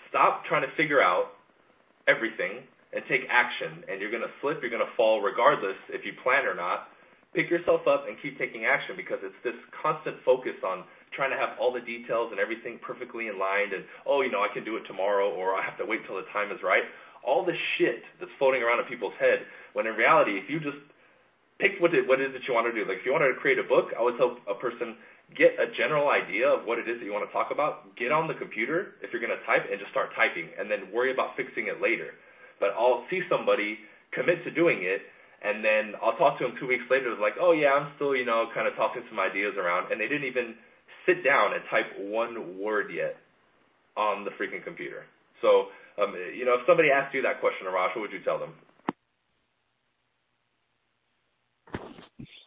stop 0.09 0.45
trying 0.45 0.61
to 0.61 0.73
figure 0.77 1.01
out 1.01 1.33
everything 2.07 2.65
and 2.93 3.01
take 3.09 3.25
action. 3.29 3.85
And 3.89 3.97
you're 3.97 4.13
going 4.13 4.25
to 4.25 4.33
slip, 4.41 4.61
you're 4.61 4.73
going 4.73 4.85
to 4.85 4.95
fall 4.97 5.21
regardless 5.21 5.77
if 5.89 6.05
you 6.05 6.13
plan 6.21 6.45
or 6.45 6.53
not. 6.53 6.89
Pick 7.33 7.49
yourself 7.49 7.89
up 7.89 8.05
and 8.05 8.13
keep 8.21 8.37
taking 8.37 8.69
action 8.69 8.93
because 8.93 9.17
it's 9.25 9.37
this 9.41 9.57
constant 9.73 10.21
focus 10.21 10.53
on 10.61 10.85
trying 11.15 11.31
to 11.31 11.39
have 11.39 11.55
all 11.61 11.71
the 11.71 11.81
details 11.81 12.29
and 12.31 12.39
everything 12.39 12.79
perfectly 12.81 13.27
in 13.27 13.39
line 13.39 13.73
and, 13.73 13.85
oh, 14.05 14.21
you 14.21 14.31
know, 14.31 14.41
I 14.41 14.51
can 14.53 14.65
do 14.65 14.77
it 14.77 14.83
tomorrow 14.85 15.31
or 15.31 15.55
I 15.55 15.63
have 15.63 15.77
to 15.79 15.85
wait 15.85 16.05
till 16.05 16.17
the 16.17 16.27
time 16.33 16.51
is 16.51 16.61
right. 16.61 16.83
All 17.23 17.45
the 17.45 17.55
shit 17.77 18.03
that's 18.19 18.31
floating 18.37 18.61
around 18.61 18.83
in 18.83 18.85
people's 18.85 19.15
head 19.19 19.45
when 19.73 19.87
in 19.87 19.95
reality, 19.95 20.35
if 20.37 20.49
you 20.49 20.59
just 20.59 20.79
pick 21.57 21.79
what 21.79 21.93
it, 21.93 22.03
what 22.07 22.19
it 22.19 22.29
is 22.29 22.33
that 22.35 22.43
you 22.47 22.53
want 22.53 22.67
to 22.67 22.75
do. 22.75 22.83
Like 22.83 22.99
if 23.01 23.05
you 23.05 23.13
wanted 23.13 23.31
to 23.31 23.39
create 23.39 23.57
a 23.57 23.67
book, 23.67 23.95
I 23.95 24.03
would 24.03 24.17
tell 24.17 24.37
a 24.49 24.57
person 24.57 24.97
get 25.33 25.55
a 25.57 25.71
general 25.79 26.11
idea 26.11 26.45
of 26.45 26.67
what 26.67 26.77
it 26.77 26.85
is 26.85 26.99
that 26.99 27.05
you 27.05 27.15
want 27.15 27.25
to 27.25 27.33
talk 27.33 27.49
about. 27.49 27.95
Get 27.95 28.11
on 28.11 28.27
the 28.27 28.35
computer 28.35 28.99
if 29.01 29.15
you're 29.15 29.23
going 29.23 29.33
to 29.33 29.43
type 29.47 29.65
and 29.71 29.79
just 29.79 29.89
start 29.89 30.11
typing, 30.13 30.51
and 30.59 30.69
then 30.69 30.91
worry 30.91 31.09
about 31.15 31.33
fixing 31.39 31.71
it 31.71 31.79
later 31.79 32.13
but 32.63 32.71
I'll 32.79 33.03
see 33.11 33.19
somebody 33.27 33.75
commit 34.15 34.39
to 34.47 34.51
doing 34.55 34.87
it, 34.87 35.03
and 35.43 35.59
then 35.59 35.99
I'll 35.99 36.15
talk 36.15 36.39
to 36.39 36.47
them 36.47 36.55
two 36.55 36.67
weeks 36.67 36.87
later. 36.89 37.11
Like, 37.19 37.35
oh 37.35 37.51
yeah, 37.51 37.75
I'm 37.75 37.91
still, 37.99 38.15
you 38.15 38.23
know, 38.23 38.47
kind 38.55 38.71
of 38.71 38.73
tossing 38.79 39.03
some 39.11 39.19
ideas 39.19 39.59
around, 39.59 39.91
and 39.91 39.99
they 39.99 40.07
didn't 40.07 40.31
even 40.31 40.55
sit 41.05 41.23
down 41.23 41.53
and 41.53 41.63
type 41.69 41.85
one 41.99 42.59
word 42.59 42.91
yet 42.93 43.15
on 43.95 44.25
the 44.25 44.31
freaking 44.31 44.63
computer. 44.63 45.03
So, 45.41 45.67
um, 46.01 46.15
you 46.35 46.45
know, 46.45 46.55
if 46.55 46.65
somebody 46.65 46.89
asked 46.89 47.13
you 47.13 47.21
that 47.23 47.39
question, 47.39 47.67
Arash, 47.67 47.95
what 47.95 48.01
would 48.01 48.11
you 48.11 48.23
tell 48.23 48.39
them? 48.39 48.53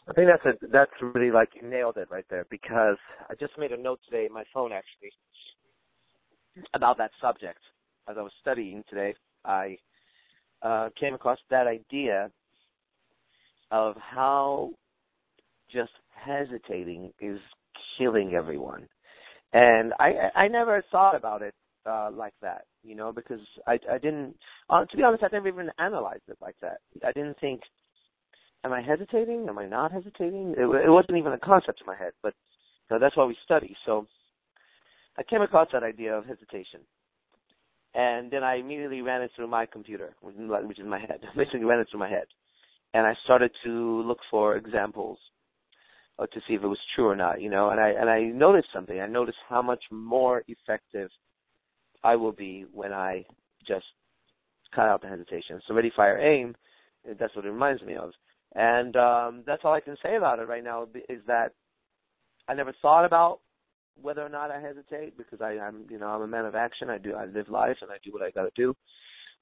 I 0.08 0.12
think 0.12 0.28
that's 0.28 0.44
a 0.46 0.66
that's 0.68 0.92
really 1.02 1.32
like 1.32 1.48
you 1.60 1.68
nailed 1.68 1.96
it 1.96 2.08
right 2.10 2.24
there 2.30 2.46
because 2.48 2.96
I 3.28 3.34
just 3.34 3.58
made 3.58 3.72
a 3.72 3.76
note 3.76 3.98
today 4.08 4.26
in 4.26 4.32
my 4.32 4.44
phone 4.54 4.70
actually 4.72 5.10
about 6.74 6.96
that 6.98 7.10
subject 7.20 7.58
as 8.08 8.16
I 8.16 8.22
was 8.22 8.32
studying 8.40 8.84
today. 8.88 9.14
I 9.44 9.76
uh, 10.62 10.90
came 10.98 11.14
across 11.14 11.38
that 11.50 11.66
idea 11.66 12.30
of 13.72 13.96
how 13.96 14.70
just 15.72 15.90
hesitating 16.14 17.12
is 17.20 17.40
killing 17.98 18.34
everyone. 18.34 18.86
And 19.52 19.92
I 19.98 20.30
I 20.34 20.48
never 20.48 20.82
thought 20.90 21.14
about 21.16 21.42
it 21.42 21.54
uh 21.86 22.10
like 22.12 22.34
that, 22.42 22.64
you 22.82 22.94
know, 22.94 23.12
because 23.12 23.40
I 23.66 23.78
I 23.90 23.98
didn't 23.98 24.34
uh, 24.70 24.84
to 24.84 24.96
be 24.96 25.02
honest 25.02 25.22
I 25.22 25.28
never 25.32 25.48
even 25.48 25.70
analyzed 25.78 26.28
it 26.28 26.38
like 26.40 26.56
that. 26.62 26.78
I 27.04 27.12
didn't 27.12 27.38
think 27.40 27.60
am 28.64 28.72
I 28.72 28.82
hesitating? 28.82 29.46
Am 29.48 29.58
I 29.58 29.66
not 29.66 29.92
hesitating? 29.92 30.54
It, 30.56 30.62
it 30.62 30.90
wasn't 30.90 31.18
even 31.18 31.32
a 31.32 31.38
concept 31.38 31.80
in 31.80 31.86
my 31.86 31.96
head, 31.96 32.12
but 32.22 32.34
you 32.90 32.96
know, 32.96 33.00
that's 33.00 33.16
why 33.16 33.24
we 33.24 33.36
study. 33.44 33.76
So 33.86 34.06
I 35.18 35.22
came 35.22 35.42
across 35.42 35.68
that 35.72 35.82
idea 35.82 36.14
of 36.16 36.26
hesitation 36.26 36.80
and 37.96 38.30
then 38.30 38.44
I 38.44 38.56
immediately 38.56 39.00
ran 39.00 39.22
it 39.22 39.30
through 39.34 39.46
my 39.48 39.64
computer, 39.66 40.14
which 40.20 40.78
is 40.78 40.86
my 40.86 41.00
head. 41.00 41.20
Basically, 41.36 41.64
ran 41.64 41.80
it 41.80 41.88
through 41.90 42.00
my 42.00 42.10
head, 42.10 42.26
and 42.92 43.06
I 43.06 43.14
started 43.24 43.50
to 43.64 44.02
look 44.02 44.18
for 44.30 44.56
examples 44.56 45.18
uh, 46.18 46.26
to 46.26 46.40
see 46.46 46.54
if 46.54 46.62
it 46.62 46.66
was 46.66 46.78
true 46.94 47.06
or 47.06 47.16
not. 47.16 47.40
You 47.40 47.50
know, 47.50 47.70
and 47.70 47.80
I 47.80 47.90
and 47.90 48.08
I 48.08 48.22
noticed 48.24 48.68
something. 48.72 49.00
I 49.00 49.06
noticed 49.06 49.38
how 49.48 49.62
much 49.62 49.82
more 49.90 50.42
effective 50.48 51.10
I 52.02 52.16
will 52.16 52.32
be 52.32 52.64
when 52.72 52.92
I 52.92 53.24
just 53.66 53.84
cut 54.74 54.86
out 54.86 55.02
the 55.02 55.08
hesitation. 55.08 55.60
So 55.66 55.74
ready, 55.74 55.92
fire, 55.94 56.18
aim. 56.18 56.54
That's 57.18 57.34
what 57.36 57.44
it 57.44 57.50
reminds 57.50 57.82
me 57.82 57.94
of, 57.94 58.10
and 58.54 58.96
um, 58.96 59.44
that's 59.46 59.62
all 59.64 59.72
I 59.72 59.80
can 59.80 59.96
say 60.02 60.16
about 60.16 60.40
it 60.40 60.48
right 60.48 60.64
now. 60.64 60.88
Is 61.08 61.20
that 61.26 61.52
I 62.48 62.54
never 62.54 62.74
thought 62.82 63.04
about 63.04 63.40
whether 64.00 64.22
or 64.24 64.28
not 64.28 64.50
I 64.50 64.60
hesitate 64.60 65.16
because 65.16 65.40
I, 65.40 65.58
I'm 65.58 65.84
you 65.88 65.98
know 65.98 66.08
I'm 66.08 66.22
a 66.22 66.26
man 66.26 66.46
of 66.46 66.54
action. 66.54 66.90
I 66.90 66.98
do 66.98 67.14
I 67.14 67.26
live 67.26 67.48
life 67.48 67.76
and 67.82 67.90
I 67.90 67.96
do 68.04 68.12
what 68.12 68.22
I 68.22 68.30
got 68.30 68.42
to 68.42 68.50
do. 68.56 68.74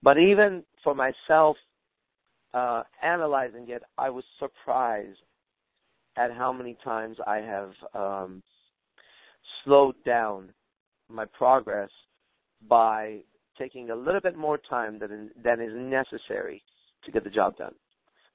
But 0.02 0.18
even 0.18 0.62
for 0.82 0.94
myself, 0.94 1.56
uh, 2.52 2.82
analyzing 3.02 3.66
it, 3.68 3.82
I 3.96 4.10
was 4.10 4.24
surprised 4.38 5.18
at 6.16 6.32
how 6.32 6.52
many 6.52 6.76
times 6.84 7.16
I 7.26 7.36
have 7.38 7.72
um, 7.94 8.42
slowed 9.64 9.96
down 10.04 10.50
my 11.08 11.24
progress 11.26 11.90
by 12.68 13.20
taking 13.58 13.90
a 13.90 13.96
little 13.96 14.20
bit 14.20 14.36
more 14.36 14.58
time 14.58 14.98
than 14.98 15.30
than 15.42 15.60
is 15.60 15.72
necessary 15.74 16.62
to 17.04 17.12
get 17.12 17.24
the 17.24 17.30
job 17.30 17.56
done. 17.56 17.74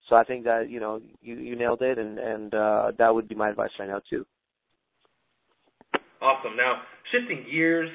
So 0.07 0.15
I 0.15 0.23
think 0.23 0.43
that 0.45 0.69
you 0.69 0.79
know 0.79 1.01
you 1.21 1.35
you 1.35 1.55
nailed 1.55 1.81
it, 1.81 1.97
and 1.97 2.17
and 2.19 2.53
uh, 2.53 2.91
that 2.97 3.13
would 3.13 3.27
be 3.27 3.35
my 3.35 3.49
advice 3.49 3.71
right 3.79 3.89
now 3.89 4.01
too. 4.09 4.25
Awesome. 6.21 6.57
Now, 6.57 6.83
shifting 7.11 7.45
gears, 7.49 7.89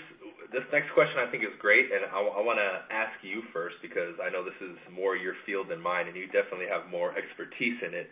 this 0.53 0.65
next 0.73 0.95
question 0.95 1.21
I 1.21 1.29
think 1.31 1.45
is 1.45 1.53
great, 1.61 1.93
and 1.93 2.09
I, 2.09 2.19
I 2.23 2.41
want 2.41 2.57
to 2.57 2.71
ask 2.89 3.13
you 3.21 3.43
first 3.53 3.77
because 3.83 4.17
I 4.23 4.31
know 4.31 4.47
this 4.47 4.57
is 4.65 4.79
more 4.89 5.17
your 5.17 5.35
field 5.45 5.69
than 5.69 5.81
mine, 5.81 6.09
and 6.09 6.17
you 6.17 6.27
definitely 6.31 6.71
have 6.73 6.89
more 6.89 7.13
expertise 7.19 7.77
in 7.85 7.93
it. 7.93 8.09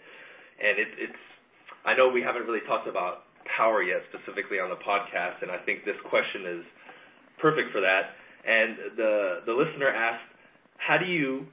And 0.60 0.74
it, 0.76 0.90
it's, 0.98 1.24
I 1.84 1.96
know 1.96 2.08
we 2.08 2.22
haven't 2.22 2.46
really 2.46 2.64
talked 2.66 2.86
about 2.86 3.26
power 3.56 3.82
yet, 3.82 4.02
specifically 4.14 4.58
on 4.62 4.70
the 4.70 4.78
podcast, 4.78 5.42
and 5.42 5.50
I 5.50 5.58
think 5.66 5.84
this 5.84 5.98
question 6.08 6.46
is 6.58 6.64
perfect 7.40 7.72
for 7.72 7.80
that. 7.80 8.14
And 8.46 8.96
the 8.96 9.42
the 9.46 9.52
listener 9.52 9.88
asked, 9.88 10.26
how 10.78 10.98
do 10.98 11.06
you 11.06 11.46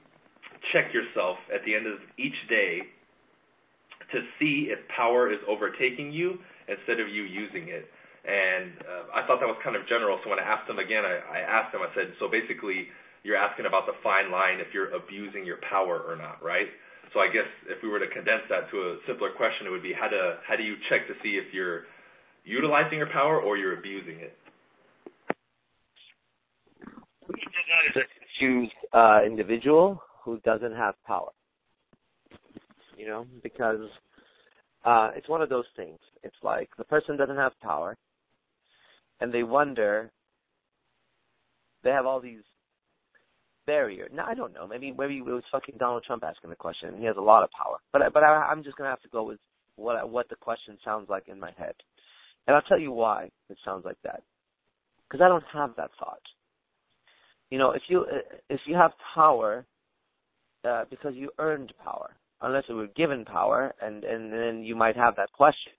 check 0.72 0.94
yourself 0.94 1.38
at 1.54 1.64
the 1.64 1.74
end 1.74 1.86
of 1.86 1.98
each 2.18 2.36
day 2.48 2.82
to 4.12 4.18
see 4.38 4.70
if 4.70 4.78
power 4.94 5.30
is 5.30 5.38
overtaking 5.46 6.10
you 6.12 6.38
instead 6.66 6.98
of 6.98 7.08
you 7.08 7.22
using 7.22 7.68
it? 7.68 7.86
And 8.20 8.76
uh, 8.84 9.16
I 9.16 9.26
thought 9.26 9.40
that 9.40 9.48
was 9.48 9.58
kind 9.64 9.74
of 9.74 9.88
general. 9.88 10.20
So 10.22 10.30
when 10.30 10.38
I 10.38 10.44
asked 10.44 10.68
him 10.68 10.78
again, 10.78 11.06
I, 11.06 11.22
I 11.24 11.40
asked 11.40 11.74
him, 11.74 11.80
I 11.80 11.88
said, 11.96 12.12
so 12.20 12.28
basically, 12.28 12.86
you're 13.22 13.36
asking 13.36 13.64
about 13.66 13.86
the 13.86 13.96
fine 14.02 14.30
line 14.30 14.60
if 14.60 14.74
you're 14.74 14.92
abusing 14.92 15.46
your 15.46 15.58
power 15.68 15.98
or 16.04 16.16
not, 16.16 16.42
right? 16.42 16.68
So 17.12 17.18
I 17.18 17.26
guess 17.26 17.48
if 17.66 17.82
we 17.82 17.88
were 17.88 17.98
to 17.98 18.08
condense 18.08 18.42
that 18.48 18.70
to 18.70 18.76
a 18.76 18.96
simpler 19.06 19.30
question, 19.36 19.66
it 19.66 19.70
would 19.70 19.82
be 19.82 19.92
how 19.92 20.08
to 20.08 20.38
how 20.46 20.56
do 20.56 20.62
you 20.62 20.76
check 20.88 21.08
to 21.08 21.14
see 21.22 21.40
if 21.42 21.52
you're 21.52 21.82
utilizing 22.44 22.98
your 22.98 23.10
power 23.10 23.40
or 23.40 23.56
you're 23.56 23.78
abusing 23.78 24.20
it? 24.20 24.36
it? 27.28 27.96
is 27.96 27.96
a 27.96 28.06
confused 28.18 28.72
uh, 28.92 29.20
individual 29.24 30.02
who 30.24 30.38
doesn't 30.40 30.74
have 30.74 30.94
power. 31.06 31.30
You 32.96 33.06
know, 33.06 33.26
because 33.42 33.88
uh, 34.84 35.10
it's 35.16 35.28
one 35.28 35.42
of 35.42 35.48
those 35.48 35.64
things. 35.76 35.98
It's 36.22 36.36
like 36.42 36.68
the 36.78 36.84
person 36.84 37.16
doesn't 37.16 37.36
have 37.36 37.52
power, 37.60 37.96
and 39.20 39.32
they 39.32 39.42
wonder. 39.42 40.12
They 41.82 41.90
have 41.90 42.04
all 42.04 42.20
these 42.20 42.42
barriers. 43.70 44.10
Now 44.12 44.26
I 44.26 44.34
don't 44.34 44.52
know. 44.52 44.66
Maybe 44.66 44.92
maybe 44.96 45.18
it 45.18 45.24
was 45.24 45.44
fucking 45.52 45.76
Donald 45.78 46.02
Trump 46.04 46.24
asking 46.24 46.50
the 46.50 46.56
question. 46.56 46.98
He 46.98 47.04
has 47.04 47.16
a 47.16 47.28
lot 47.32 47.44
of 47.44 47.50
power, 47.52 47.78
but 47.92 48.02
but 48.12 48.24
I, 48.24 48.48
I'm 48.50 48.64
just 48.64 48.76
gonna 48.76 48.90
have 48.90 49.02
to 49.02 49.08
go 49.08 49.22
with 49.22 49.38
what 49.76 50.10
what 50.10 50.28
the 50.28 50.34
question 50.34 50.76
sounds 50.84 51.08
like 51.08 51.28
in 51.28 51.38
my 51.38 51.52
head, 51.56 51.74
and 52.46 52.56
I'll 52.56 52.62
tell 52.62 52.80
you 52.80 52.90
why 52.90 53.28
it 53.48 53.58
sounds 53.64 53.84
like 53.84 53.98
that. 54.02 54.22
Because 55.04 55.24
I 55.24 55.28
don't 55.28 55.44
have 55.52 55.70
that 55.76 55.90
thought. 56.00 56.26
You 57.50 57.58
know, 57.58 57.70
if 57.70 57.82
you 57.88 58.04
if 58.48 58.60
you 58.66 58.74
have 58.74 58.90
power, 59.14 59.64
uh, 60.68 60.84
because 60.90 61.14
you 61.14 61.30
earned 61.38 61.72
power, 61.84 62.10
unless 62.42 62.64
you 62.68 62.74
were 62.74 62.88
given 62.96 63.24
power, 63.24 63.72
and 63.80 64.02
and 64.02 64.32
then 64.32 64.64
you 64.64 64.74
might 64.74 64.96
have 64.96 65.14
that 65.14 65.32
question. 65.32 65.72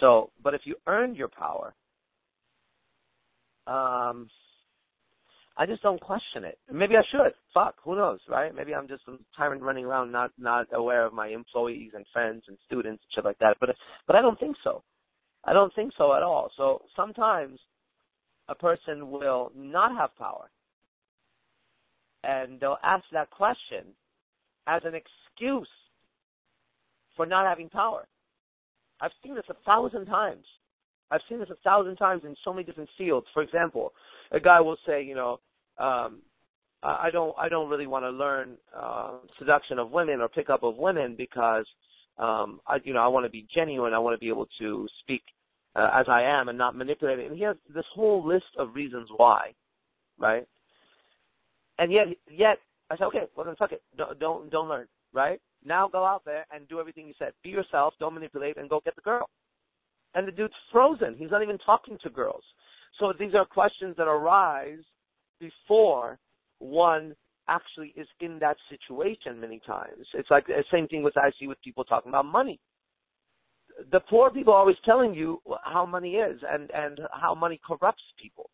So, 0.00 0.30
but 0.44 0.52
if 0.52 0.60
you 0.64 0.74
earned 0.86 1.16
your 1.16 1.28
power, 1.28 1.72
um, 3.66 4.28
I 5.58 5.64
just 5.66 5.82
don't 5.82 6.00
question 6.00 6.44
it. 6.44 6.58
Maybe 6.70 6.96
I 6.96 7.02
should. 7.10 7.32
Fuck, 7.54 7.76
who 7.82 7.96
knows, 7.96 8.18
right? 8.28 8.54
Maybe 8.54 8.74
I'm 8.74 8.88
just 8.88 9.02
a 9.08 9.16
tyrant 9.36 9.62
running 9.62 9.86
around, 9.86 10.12
not 10.12 10.30
not 10.38 10.66
aware 10.72 11.06
of 11.06 11.14
my 11.14 11.28
employees 11.28 11.92
and 11.94 12.04
friends 12.12 12.42
and 12.48 12.58
students 12.66 13.02
and 13.02 13.14
shit 13.14 13.24
like 13.24 13.38
that. 13.38 13.56
But 13.60 13.70
but 14.06 14.16
I 14.16 14.20
don't 14.22 14.38
think 14.38 14.56
so. 14.62 14.82
I 15.44 15.52
don't 15.52 15.74
think 15.74 15.92
so 15.96 16.14
at 16.14 16.22
all. 16.22 16.50
So 16.56 16.82
sometimes 16.94 17.58
a 18.48 18.54
person 18.54 19.10
will 19.10 19.50
not 19.56 19.96
have 19.96 20.10
power 20.18 20.50
and 22.26 22.58
they'll 22.60 22.78
ask 22.82 23.04
that 23.12 23.30
question 23.30 23.84
as 24.66 24.82
an 24.84 24.94
excuse 24.94 25.68
for 27.16 27.24
not 27.24 27.46
having 27.46 27.68
power. 27.68 28.06
I've 29.00 29.12
seen 29.22 29.34
this 29.34 29.44
a 29.48 29.54
thousand 29.64 30.06
times. 30.06 30.44
I've 31.10 31.20
seen 31.28 31.38
this 31.38 31.50
a 31.50 31.56
thousand 31.62 31.96
times 31.96 32.22
in 32.24 32.34
so 32.44 32.52
many 32.52 32.64
different 32.64 32.90
fields. 32.98 33.26
For 33.32 33.42
example, 33.42 33.92
a 34.32 34.40
guy 34.40 34.60
will 34.60 34.76
say, 34.86 35.02
you 35.02 35.14
know, 35.14 35.38
um, 35.78 36.22
I 36.82 37.10
don't, 37.10 37.34
I 37.38 37.48
don't 37.48 37.68
really 37.68 37.86
want 37.86 38.04
to 38.04 38.10
learn 38.10 38.56
uh, 38.76 39.12
seduction 39.38 39.78
of 39.78 39.90
women 39.90 40.20
or 40.20 40.28
pickup 40.28 40.62
of 40.62 40.76
women 40.76 41.14
because, 41.16 41.64
um, 42.18 42.60
I, 42.66 42.78
you 42.84 42.92
know, 42.92 43.00
I 43.00 43.08
want 43.08 43.24
to 43.26 43.30
be 43.30 43.46
genuine. 43.54 43.92
I 43.92 43.98
want 43.98 44.14
to 44.14 44.20
be 44.20 44.28
able 44.28 44.48
to 44.60 44.86
speak 45.00 45.22
uh, 45.74 45.90
as 45.94 46.06
I 46.08 46.22
am 46.22 46.48
and 46.48 46.56
not 46.56 46.76
manipulate. 46.76 47.18
And 47.18 47.36
he 47.36 47.42
has 47.42 47.56
this 47.74 47.84
whole 47.94 48.26
list 48.26 48.44
of 48.58 48.74
reasons 48.74 49.08
why, 49.16 49.52
right? 50.18 50.46
And 51.78 51.92
yet, 51.92 52.06
yet 52.30 52.58
I 52.90 52.96
said, 52.96 53.04
okay, 53.04 53.24
well 53.36 53.46
then 53.46 53.56
fuck 53.56 53.72
it. 53.72 53.82
Don't, 53.96 54.18
don't, 54.18 54.50
don't 54.50 54.68
learn, 54.68 54.86
right? 55.12 55.40
Now 55.64 55.88
go 55.88 56.04
out 56.04 56.24
there 56.24 56.46
and 56.52 56.68
do 56.68 56.78
everything 56.78 57.06
you 57.08 57.14
said. 57.18 57.32
Be 57.42 57.50
yourself. 57.50 57.94
Don't 57.98 58.14
manipulate, 58.14 58.56
and 58.56 58.70
go 58.70 58.80
get 58.84 58.94
the 58.94 59.02
girl. 59.02 59.28
And 60.16 60.26
the 60.26 60.32
dude's 60.32 60.54
frozen. 60.72 61.14
He's 61.16 61.30
not 61.30 61.42
even 61.42 61.58
talking 61.58 61.98
to 62.02 62.10
girls. 62.10 62.42
So 62.98 63.12
these 63.18 63.34
are 63.34 63.44
questions 63.44 63.94
that 63.98 64.08
arise 64.08 64.82
before 65.38 66.18
one 66.58 67.14
actually 67.48 67.92
is 67.96 68.08
in 68.20 68.38
that 68.40 68.56
situation 68.70 69.40
many 69.40 69.60
times. 69.66 70.06
It's 70.14 70.30
like 70.30 70.46
the 70.46 70.64
same 70.72 70.88
thing 70.88 71.02
with 71.02 71.16
I 71.16 71.30
see 71.38 71.46
with 71.46 71.60
people 71.62 71.84
talking 71.84 72.08
about 72.08 72.24
money. 72.24 72.58
The 73.92 74.00
poor 74.00 74.30
people 74.30 74.54
are 74.54 74.60
always 74.60 74.76
telling 74.84 75.14
you 75.14 75.40
how 75.62 75.84
money 75.84 76.14
is 76.14 76.40
and, 76.50 76.70
and 76.74 76.98
how 77.12 77.34
money 77.34 77.60
corrupts 77.64 78.02
people. 78.20 78.48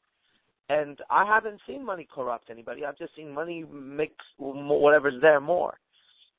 And 0.69 0.99
I 1.11 1.25
haven't 1.25 1.61
seen 1.67 1.85
money 1.85 2.09
corrupt 2.13 2.51
anybody. 2.51 2.85
I've 2.85 2.99
just 2.99 3.15
seen 3.15 3.33
money 3.33 3.65
make 3.71 4.17
whatever's 4.39 5.21
there 5.21 5.41
more. 5.41 5.79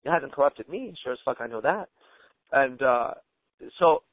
It 0.04 0.12
hasn't 0.12 0.34
corrupted 0.34 0.68
me. 0.68 0.94
Sure 1.02 1.14
as 1.14 1.20
fuck, 1.24 1.38
I 1.40 1.48
know 1.48 1.62
that. 1.62 1.88
And 2.52 2.82
uh, 2.82 3.12
so, 3.80 4.04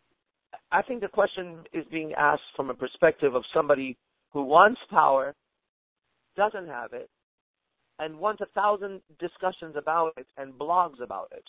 I 0.72 0.82
think 0.82 1.00
the 1.00 1.08
question 1.08 1.58
is 1.72 1.84
being 1.90 2.12
asked 2.14 2.42
from 2.56 2.70
a 2.70 2.74
perspective 2.74 3.34
of 3.34 3.42
somebody 3.54 3.96
who 4.32 4.44
wants 4.44 4.80
power, 4.90 5.34
doesn't 6.36 6.68
have 6.68 6.92
it, 6.92 7.10
and 7.98 8.18
wants 8.18 8.40
a 8.40 8.46
thousand 8.54 9.00
discussions 9.18 9.74
about 9.76 10.12
it 10.16 10.26
and 10.36 10.54
blogs 10.54 11.02
about 11.02 11.28
it. 11.32 11.44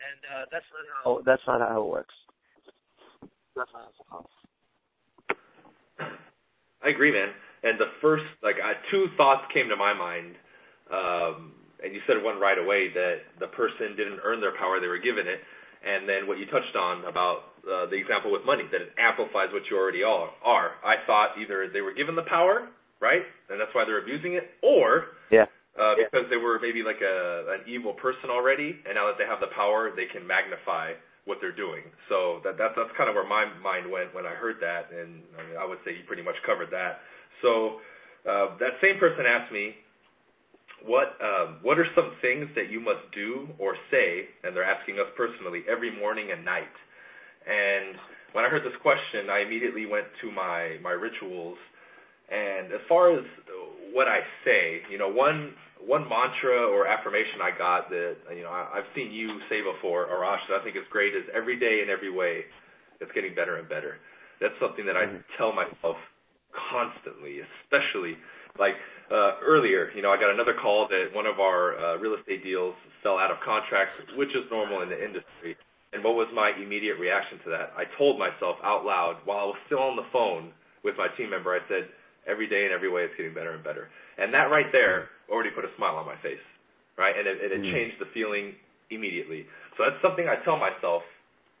And 0.00 0.42
uh, 0.42 0.44
that's 0.50 0.64
not 0.72 0.84
how 0.92 1.10
oh, 1.10 1.22
that's 1.24 1.42
not 1.46 1.60
how 1.60 1.82
it 1.82 1.88
works. 1.88 2.14
That's 3.56 3.70
not 3.72 3.92
how. 4.10 4.26
I 6.84 6.90
agree, 6.90 7.10
man. 7.10 7.30
And 7.62 7.80
the 7.80 7.90
first, 8.00 8.24
like, 8.42 8.56
uh, 8.62 8.74
two 8.90 9.06
thoughts 9.16 9.42
came 9.52 9.68
to 9.68 9.76
my 9.76 9.92
mind. 9.94 10.36
Um, 10.92 11.52
and 11.82 11.94
you 11.94 12.00
said 12.06 12.22
one 12.22 12.38
right 12.38 12.58
away 12.58 12.88
that 12.94 13.26
the 13.40 13.48
person 13.48 13.96
didn't 13.96 14.20
earn 14.22 14.40
their 14.40 14.56
power; 14.56 14.80
they 14.80 14.86
were 14.86 15.02
given 15.02 15.26
it. 15.26 15.40
And 15.86 16.08
then 16.08 16.26
what 16.26 16.38
you 16.38 16.46
touched 16.50 16.74
on 16.74 17.06
about 17.06 17.54
uh, 17.62 17.86
the 17.86 17.94
example 17.94 18.34
with 18.34 18.42
money, 18.42 18.66
that 18.74 18.82
it 18.82 18.90
amplifies 18.98 19.54
what 19.54 19.62
you 19.70 19.78
already 19.78 20.02
are. 20.02 20.30
Are 20.42 20.74
I 20.82 20.98
thought 21.06 21.38
either 21.38 21.70
they 21.70 21.80
were 21.80 21.94
given 21.94 22.18
the 22.18 22.26
power, 22.26 22.66
right, 22.98 23.22
and 23.50 23.60
that's 23.60 23.70
why 23.70 23.86
they're 23.86 24.02
abusing 24.02 24.34
it, 24.34 24.50
or 24.62 25.14
yeah. 25.30 25.46
Uh, 25.76 25.92
because 25.92 26.24
they 26.32 26.40
were 26.40 26.58
maybe 26.58 26.80
like 26.80 27.04
a 27.04 27.60
an 27.60 27.68
evil 27.68 27.92
person 27.92 28.32
already, 28.32 28.80
and 28.88 28.96
now 28.96 29.06
that 29.06 29.20
they 29.20 29.28
have 29.28 29.38
the 29.38 29.52
power, 29.54 29.92
they 29.94 30.08
can 30.08 30.26
magnify 30.26 30.96
what 31.28 31.38
they're 31.42 31.54
doing. 31.54 31.84
So 32.08 32.40
that, 32.42 32.56
that 32.56 32.72
that's 32.74 32.94
kind 32.96 33.10
of 33.10 33.14
where 33.14 33.28
my 33.28 33.44
mind 33.60 33.90
went 33.90 34.14
when 34.14 34.24
I 34.24 34.32
heard 34.32 34.56
that, 34.62 34.88
and 34.88 35.20
I, 35.36 35.40
mean, 35.44 35.56
I 35.60 35.66
would 35.68 35.78
say 35.84 35.92
you 35.92 36.06
pretty 36.08 36.22
much 36.22 36.38
covered 36.46 36.70
that. 36.72 37.04
So 37.42 37.82
uh, 38.24 38.56
that 38.58 38.80
same 38.80 38.96
person 38.98 39.26
asked 39.26 39.52
me, 39.52 39.76
what 40.86 41.18
um, 41.20 41.58
what 41.62 41.78
are 41.78 41.86
some 41.94 42.12
things 42.22 42.46
that 42.54 42.70
you 42.70 42.80
must 42.80 43.02
do 43.12 43.48
or 43.58 43.74
say, 43.90 44.30
and 44.42 44.54
they're 44.54 44.64
asking 44.64 44.96
us 44.96 45.10
personally 45.16 45.62
every 45.70 45.90
morning 45.90 46.30
and 46.32 46.44
night. 46.44 46.72
And 47.46 47.98
when 48.32 48.44
I 48.44 48.48
heard 48.48 48.64
this 48.64 48.76
question, 48.82 49.30
I 49.30 49.42
immediately 49.42 49.86
went 49.86 50.06
to 50.22 50.30
my 50.30 50.78
my 50.82 50.92
rituals. 50.92 51.58
And 52.26 52.72
as 52.72 52.82
far 52.88 53.14
as 53.14 53.22
what 53.92 54.08
I 54.08 54.18
say, 54.44 54.82
you 54.90 54.98
know, 54.98 55.08
one 55.08 55.54
one 55.82 56.08
mantra 56.08 56.66
or 56.66 56.86
affirmation 56.86 57.42
I 57.42 57.56
got 57.56 57.90
that 57.90 58.16
you 58.34 58.42
know 58.42 58.50
I, 58.50 58.78
I've 58.78 58.90
seen 58.94 59.12
you 59.12 59.38
say 59.48 59.60
before, 59.62 60.06
Arash, 60.06 60.42
that 60.48 60.60
I 60.60 60.64
think 60.64 60.76
is 60.76 60.86
great 60.90 61.14
is 61.14 61.24
every 61.34 61.58
day 61.58 61.82
in 61.82 61.90
every 61.90 62.10
way, 62.10 62.46
it's 63.00 63.12
getting 63.12 63.34
better 63.34 63.56
and 63.56 63.68
better. 63.68 63.98
That's 64.40 64.54
something 64.60 64.86
that 64.86 64.96
I 64.96 65.06
mm-hmm. 65.06 65.22
tell 65.38 65.52
myself 65.52 65.96
constantly, 66.70 67.40
especially 67.40 68.16
like 68.58 68.74
uh, 69.10 69.38
earlier. 69.44 69.90
You 69.94 70.02
know, 70.02 70.10
I 70.10 70.16
got 70.16 70.30
another 70.30 70.54
call 70.54 70.88
that 70.88 71.14
one 71.14 71.26
of 71.26 71.38
our 71.40 71.76
uh, 71.78 71.96
real 71.98 72.14
estate 72.18 72.42
deals 72.42 72.74
fell 73.02 73.18
out 73.18 73.30
of 73.30 73.38
contract, 73.44 73.96
which 74.16 74.30
is 74.30 74.44
normal 74.50 74.82
in 74.82 74.88
the 74.88 74.98
industry. 74.98 75.56
And 75.92 76.02
what 76.02 76.14
was 76.18 76.28
my 76.34 76.52
immediate 76.58 76.98
reaction 76.98 77.38
to 77.44 77.48
that? 77.50 77.72
I 77.78 77.86
told 77.96 78.18
myself 78.18 78.56
out 78.62 78.84
loud 78.84 79.22
while 79.24 79.38
I 79.38 79.46
was 79.54 79.60
still 79.66 79.80
on 79.80 79.96
the 79.96 80.08
phone 80.12 80.52
with 80.82 80.98
my 80.98 81.08
team 81.16 81.30
member. 81.30 81.54
I 81.54 81.62
said, 81.68 81.88
"Every 82.26 82.46
day 82.46 82.64
and 82.66 82.72
every 82.74 82.90
way, 82.90 83.04
it's 83.06 83.16
getting 83.16 83.32
better 83.32 83.54
and 83.54 83.62
better." 83.62 83.88
And 84.18 84.34
that 84.34 84.50
right 84.50 84.70
there 84.72 85.08
already 85.30 85.50
put 85.50 85.64
a 85.64 85.72
smile 85.76 85.96
on 85.96 86.06
my 86.06 86.16
face, 86.20 86.42
right? 86.98 87.16
And 87.16 87.26
it, 87.26 87.38
mm. 87.40 87.72
changed 87.72 87.96
the 88.00 88.10
feeling 88.12 88.54
immediately. 88.90 89.46
So 89.76 89.84
that's 89.84 90.00
something 90.02 90.28
I 90.28 90.42
tell 90.44 90.58
myself 90.58 91.02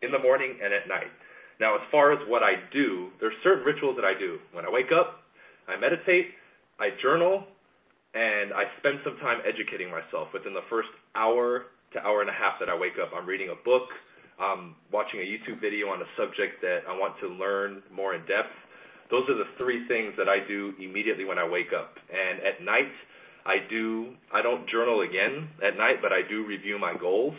in 0.02 0.10
the 0.10 0.18
morning 0.18 0.58
and 0.62 0.72
at 0.72 0.88
night. 0.88 1.10
Now, 1.58 1.74
as 1.76 1.84
far 1.90 2.12
as 2.12 2.20
what 2.28 2.42
I 2.42 2.60
do, 2.72 3.08
there's 3.20 3.36
certain 3.42 3.64
rituals 3.64 3.96
that 3.96 4.04
I 4.04 4.12
do. 4.12 4.38
When 4.52 4.64
I 4.64 4.70
wake 4.70 4.92
up, 4.92 5.24
I 5.68 5.76
meditate, 5.80 6.36
I 6.78 6.90
journal, 7.02 7.44
and 8.14 8.52
I 8.52 8.64
spend 8.78 9.00
some 9.04 9.16
time 9.18 9.40
educating 9.46 9.90
myself. 9.90 10.28
Within 10.32 10.54
the 10.54 10.66
first 10.68 10.88
hour 11.14 11.72
to 11.92 11.98
hour 12.00 12.20
and 12.20 12.30
a 12.30 12.36
half 12.36 12.60
that 12.60 12.68
I 12.68 12.76
wake 12.76 13.00
up, 13.00 13.10
I'm 13.16 13.26
reading 13.26 13.48
a 13.48 13.58
book, 13.64 13.88
I'm 14.38 14.76
watching 14.92 15.20
a 15.20 15.26
YouTube 15.26 15.60
video 15.60 15.88
on 15.88 16.02
a 16.02 16.08
subject 16.16 16.60
that 16.60 16.84
I 16.88 16.92
want 16.92 17.16
to 17.20 17.28
learn 17.28 17.82
more 17.92 18.14
in 18.14 18.20
depth. 18.28 18.52
Those 19.10 19.24
are 19.30 19.38
the 19.38 19.48
three 19.56 19.86
things 19.88 20.12
that 20.18 20.28
I 20.28 20.44
do 20.46 20.74
immediately 20.82 21.24
when 21.24 21.38
I 21.38 21.48
wake 21.48 21.72
up. 21.72 21.96
And 22.10 22.44
at 22.44 22.60
night, 22.60 22.92
I 23.46 23.62
do 23.70 24.12
I 24.34 24.42
don't 24.42 24.68
journal 24.68 25.00
again 25.02 25.48
at 25.62 25.78
night, 25.78 26.02
but 26.02 26.12
I 26.12 26.26
do 26.28 26.44
review 26.44 26.78
my 26.78 26.92
goals 26.98 27.34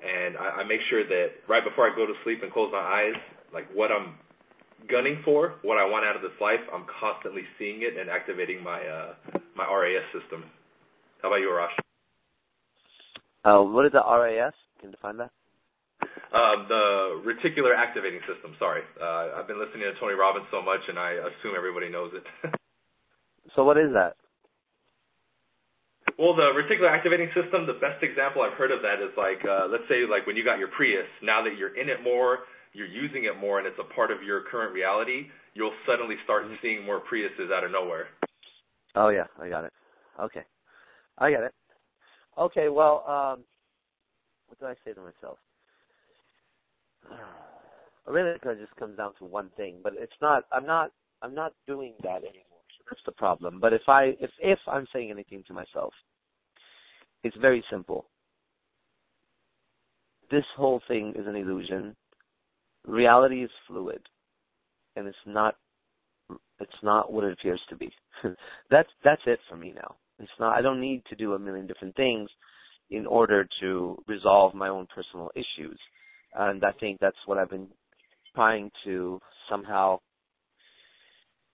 and 0.00 0.36
I, 0.36 0.64
I 0.64 0.64
make 0.64 0.80
sure 0.88 1.04
that 1.04 1.44
right 1.48 1.64
before 1.64 1.90
I 1.90 1.94
go 1.94 2.06
to 2.06 2.16
sleep 2.24 2.40
and 2.42 2.52
close 2.52 2.72
my 2.72 2.80
eyes, 2.80 3.18
like 3.52 3.68
what 3.74 3.92
I'm 3.92 4.16
gunning 4.88 5.20
for, 5.24 5.60
what 5.62 5.78
I 5.78 5.84
want 5.84 6.06
out 6.06 6.16
of 6.16 6.22
this 6.22 6.36
life, 6.40 6.60
I'm 6.72 6.86
constantly 7.00 7.42
seeing 7.58 7.82
it 7.82 7.98
and 7.98 8.08
activating 8.08 8.62
my 8.62 8.80
uh, 8.80 9.38
my 9.56 9.66
RAS 9.66 10.06
system. 10.14 10.44
How 11.22 11.28
about 11.28 11.42
you, 11.42 11.50
Arash? 11.52 11.76
Uh, 13.44 13.64
what 13.64 13.86
is 13.86 13.92
the 13.92 14.00
RAS? 14.00 14.54
Can 14.80 14.90
you 14.90 14.96
define 14.96 15.16
that? 15.18 15.30
Uh, 16.30 16.62
the 16.68 16.84
reticular 17.26 17.74
activating 17.76 18.20
system. 18.24 18.54
Sorry, 18.58 18.82
uh, 19.02 19.40
I've 19.40 19.48
been 19.48 19.58
listening 19.58 19.90
to 19.90 19.98
Tony 19.98 20.14
Robbins 20.14 20.46
so 20.50 20.62
much, 20.62 20.80
and 20.88 20.98
I 20.98 21.18
assume 21.18 21.58
everybody 21.58 21.90
knows 21.90 22.12
it. 22.14 22.24
so, 23.56 23.64
what 23.64 23.76
is 23.76 23.92
that? 23.92 24.14
Well, 26.20 26.36
the 26.36 26.52
reticular 26.52 26.92
activating 26.92 27.32
system. 27.32 27.64
The 27.64 27.80
best 27.80 28.04
example 28.04 28.44
I've 28.44 28.56
heard 28.60 28.70
of 28.70 28.84
that 28.84 29.00
is 29.00 29.08
like, 29.16 29.40
uh, 29.40 29.72
let's 29.72 29.88
say, 29.88 30.04
like 30.04 30.28
when 30.28 30.36
you 30.36 30.44
got 30.44 30.60
your 30.60 30.68
Prius. 30.68 31.08
Now 31.24 31.42
that 31.42 31.56
you're 31.56 31.72
in 31.72 31.88
it 31.88 32.04
more, 32.04 32.44
you're 32.72 32.86
using 32.86 33.24
it 33.24 33.38
more 33.40 33.58
and 33.58 33.66
it's 33.66 33.78
a 33.78 33.94
part 33.94 34.10
of 34.10 34.22
your 34.22 34.42
current 34.50 34.72
reality, 34.72 35.26
you'll 35.54 35.74
suddenly 35.86 36.16
start 36.24 36.44
mm-hmm. 36.44 36.54
seeing 36.62 36.84
more 36.84 37.00
Priuses 37.00 37.52
out 37.52 37.64
of 37.64 37.72
nowhere. 37.72 38.06
Oh 38.94 39.08
yeah, 39.08 39.26
I 39.40 39.48
got 39.48 39.64
it. 39.64 39.72
Okay. 40.20 40.42
I 41.18 41.30
get 41.30 41.42
it. 41.42 41.54
Okay, 42.38 42.68
well, 42.68 43.04
um 43.06 43.44
what 44.48 44.58
do 44.58 44.66
I 44.66 44.74
say 44.84 44.92
to 44.94 45.00
myself? 45.00 45.38
really 48.06 48.30
it 48.30 48.42
just 48.42 48.76
comes 48.76 48.96
down 48.96 49.12
to 49.18 49.24
one 49.24 49.50
thing, 49.56 49.76
but 49.82 49.94
it's 49.96 50.12
not 50.20 50.44
I'm 50.52 50.66
not 50.66 50.90
I'm 51.22 51.34
not 51.34 51.52
doing 51.66 51.94
that 52.02 52.18
anymore. 52.18 52.62
So 52.78 52.84
that's 52.90 53.02
the 53.06 53.12
problem. 53.12 53.60
But 53.60 53.72
if 53.72 53.82
I 53.88 54.16
if 54.20 54.30
if 54.40 54.58
I'm 54.66 54.86
saying 54.92 55.10
anything 55.10 55.42
to 55.48 55.54
myself, 55.54 55.92
it's 57.22 57.36
very 57.36 57.64
simple. 57.70 58.06
This 60.30 60.44
whole 60.56 60.80
thing 60.86 61.12
is 61.16 61.26
an 61.26 61.36
illusion. 61.36 61.96
Reality 62.86 63.44
is 63.44 63.50
fluid 63.66 64.00
and 64.96 65.06
it's 65.06 65.16
not 65.26 65.54
it's 66.60 66.82
not 66.82 67.12
what 67.12 67.24
it 67.24 67.32
appears 67.32 67.60
to 67.68 67.76
be. 67.76 67.90
that's 68.70 68.88
that's 69.04 69.22
it 69.26 69.38
for 69.48 69.56
me 69.56 69.72
now. 69.74 69.96
It's 70.18 70.30
not 70.38 70.56
I 70.56 70.62
don't 70.62 70.80
need 70.80 71.02
to 71.10 71.16
do 71.16 71.34
a 71.34 71.38
million 71.38 71.66
different 71.66 71.96
things 71.96 72.28
in 72.90 73.06
order 73.06 73.46
to 73.60 73.96
resolve 74.08 74.54
my 74.54 74.68
own 74.68 74.86
personal 74.94 75.30
issues. 75.34 75.78
And 76.34 76.64
I 76.64 76.72
think 76.72 76.98
that's 77.00 77.16
what 77.26 77.38
I've 77.38 77.50
been 77.50 77.68
trying 78.34 78.70
to 78.84 79.20
somehow 79.48 79.98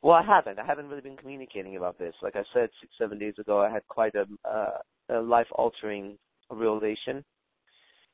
well, 0.03 0.15
I 0.15 0.23
haven't. 0.23 0.61
I 0.61 0.65
haven't 0.65 0.89
really 0.89 1.01
been 1.01 1.17
communicating 1.17 1.77
about 1.77 1.99
this. 1.99 2.15
Like 2.23 2.37
I 2.37 2.43
said 2.55 2.69
six, 2.81 2.93
seven 2.97 3.19
days 3.19 3.35
ago, 3.41 3.61
I 3.61 3.71
had 3.71 3.83
quite 3.89 4.15
a, 4.15 4.25
uh, 4.49 5.19
a 5.19 5.21
life-altering 5.21 6.17
realization. 6.51 7.25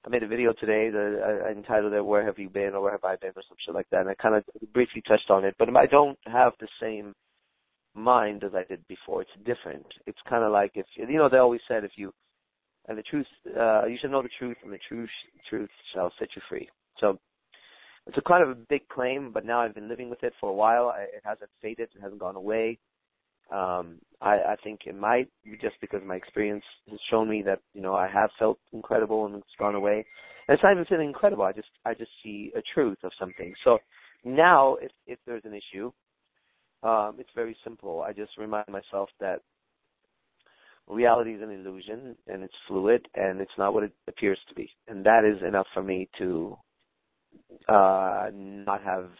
I 0.04 0.08
made 0.08 0.22
a 0.22 0.28
video 0.28 0.52
today 0.52 0.90
that 0.90 1.44
I 1.46 1.52
entitled 1.52 1.92
it 1.92 2.04
"Where 2.04 2.24
Have 2.24 2.38
You 2.38 2.48
Been" 2.48 2.74
or 2.74 2.80
"Where 2.80 2.92
Have 2.92 3.04
I 3.04 3.16
Been" 3.16 3.32
or 3.36 3.42
some 3.48 3.56
shit 3.64 3.74
like 3.74 3.88
that, 3.90 4.00
and 4.00 4.10
I 4.10 4.14
kind 4.14 4.34
of 4.34 4.44
briefly 4.72 5.02
touched 5.06 5.30
on 5.30 5.44
it. 5.44 5.54
But 5.58 5.74
I 5.76 5.86
don't 5.86 6.18
have 6.26 6.52
the 6.58 6.68
same 6.80 7.14
mind 7.94 8.42
as 8.42 8.52
I 8.54 8.64
did 8.64 8.86
before. 8.88 9.22
It's 9.22 9.30
different. 9.44 9.86
It's 10.06 10.18
kind 10.28 10.44
of 10.44 10.52
like 10.52 10.72
if 10.74 10.86
you 10.96 11.16
know 11.16 11.28
they 11.28 11.38
always 11.38 11.60
said 11.68 11.84
if 11.84 11.92
you 11.96 12.12
and 12.88 12.98
the 12.98 13.02
truth 13.02 13.26
uh 13.56 13.84
you 13.86 13.96
should 14.00 14.10
know 14.10 14.22
the 14.22 14.30
truth 14.38 14.56
and 14.64 14.72
the 14.72 14.78
truth 14.88 15.10
truth 15.48 15.70
shall 15.94 16.12
set 16.18 16.28
you 16.34 16.42
free. 16.48 16.68
So 16.98 17.18
it's 18.06 18.18
a 18.18 18.22
kind 18.22 18.42
of 18.42 18.50
a 18.50 18.60
big 18.68 18.88
claim, 18.88 19.30
but 19.32 19.44
now 19.44 19.60
I've 19.60 19.74
been 19.74 19.88
living 19.88 20.10
with 20.10 20.24
it 20.24 20.32
for 20.40 20.50
a 20.50 20.54
while. 20.54 20.88
I, 20.88 21.02
it 21.02 21.22
hasn't 21.24 21.50
faded. 21.60 21.90
It 21.94 22.00
hasn't 22.02 22.20
gone 22.20 22.36
away. 22.36 22.78
Um, 23.52 23.98
I, 24.20 24.34
I 24.34 24.56
think 24.62 24.80
it 24.86 24.96
might 24.96 25.28
just 25.60 25.74
because 25.80 26.00
my 26.06 26.16
experience 26.16 26.64
has 26.88 26.98
shown 27.10 27.28
me 27.28 27.42
that 27.42 27.60
you 27.74 27.82
know 27.82 27.94
I 27.94 28.08
have 28.08 28.30
felt 28.38 28.58
incredible 28.72 29.26
and 29.26 29.36
it's 29.36 29.46
gone 29.58 29.74
away. 29.74 30.04
And 30.48 30.54
it's 30.54 30.62
not 30.62 30.72
even 30.72 30.84
feeling 30.86 31.08
incredible. 31.08 31.44
I 31.44 31.52
just 31.52 31.68
I 31.84 31.94
just 31.94 32.10
see 32.22 32.52
a 32.56 32.62
truth 32.74 32.98
of 33.04 33.12
something. 33.18 33.52
So 33.64 33.78
now, 34.24 34.76
if 34.76 34.90
if 35.06 35.18
there's 35.26 35.44
an 35.44 35.54
issue, 35.54 35.92
um, 36.82 37.16
it's 37.18 37.30
very 37.34 37.56
simple. 37.64 38.02
I 38.02 38.12
just 38.12 38.32
remind 38.38 38.68
myself 38.68 39.10
that 39.20 39.40
reality 40.88 41.32
is 41.34 41.42
an 41.42 41.50
illusion 41.50 42.16
and 42.26 42.42
it's 42.42 42.54
fluid 42.66 43.06
and 43.14 43.40
it's 43.40 43.52
not 43.58 43.74
what 43.74 43.84
it 43.84 43.92
appears 44.08 44.38
to 44.48 44.54
be, 44.54 44.70
and 44.88 45.04
that 45.04 45.24
is 45.24 45.42
enough 45.46 45.66
for 45.74 45.82
me 45.82 46.08
to 46.18 46.56
uh, 47.68 48.30
not 48.32 48.82
have 48.82 49.10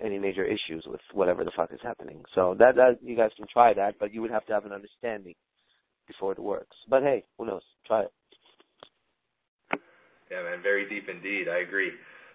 any 0.00 0.18
major 0.18 0.44
issues 0.44 0.84
with 0.86 1.00
whatever 1.12 1.44
the 1.44 1.52
fuck 1.56 1.72
is 1.72 1.80
happening. 1.82 2.22
So 2.34 2.54
that, 2.58 2.76
that 2.76 2.98
you 3.02 3.16
guys 3.16 3.30
can 3.36 3.46
try 3.52 3.74
that, 3.74 3.96
but 3.98 4.12
you 4.12 4.22
would 4.22 4.30
have 4.30 4.46
to 4.46 4.52
have 4.52 4.64
an 4.64 4.72
understanding 4.72 5.34
before 6.06 6.32
it 6.32 6.38
works. 6.38 6.76
But 6.88 7.02
hey, 7.02 7.24
who 7.38 7.46
knows? 7.46 7.62
Try 7.86 8.02
it. 8.02 8.12
Yeah, 10.30 10.42
man, 10.42 10.62
very 10.62 10.88
deep 10.88 11.08
indeed. 11.08 11.48
I 11.48 11.60
agree. 11.60 11.92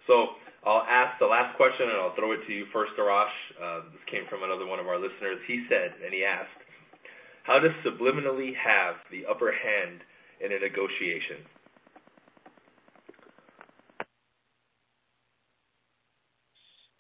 So 0.08 0.38
I'll 0.66 0.86
ask 0.86 1.18
the 1.20 1.26
last 1.26 1.56
question, 1.58 1.90
and 1.90 1.98
I'll 1.98 2.16
throw 2.16 2.32
it 2.34 2.46
to 2.48 2.54
you 2.54 2.66
first, 2.74 2.94
Arash. 3.00 3.34
Uh, 3.58 3.90
this 3.92 4.04
came 4.12 4.24
from 4.30 4.44
another 4.44 4.66
one 4.66 4.80
of 4.80 4.88
our 4.88 4.98
listeners. 4.98 5.40
He 5.48 5.66
said, 5.70 5.98
and 6.04 6.14
he 6.14 6.24
asked, 6.24 6.60
"How 7.44 7.60
does 7.60 7.74
subliminally 7.86 8.56
have 8.56 8.96
the 9.12 9.26
upper 9.26 9.52
hand 9.52 10.02
in 10.40 10.52
a 10.52 10.60
negotiation?" 10.60 11.46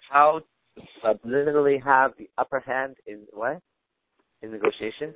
How 0.10 0.41
subliminally 1.04 1.82
have 1.84 2.12
the 2.17 2.30
upper 2.38 2.60
hand 2.60 2.95
in 3.06 3.26
what? 3.32 3.62
In 4.41 4.52
negotiation? 4.52 5.13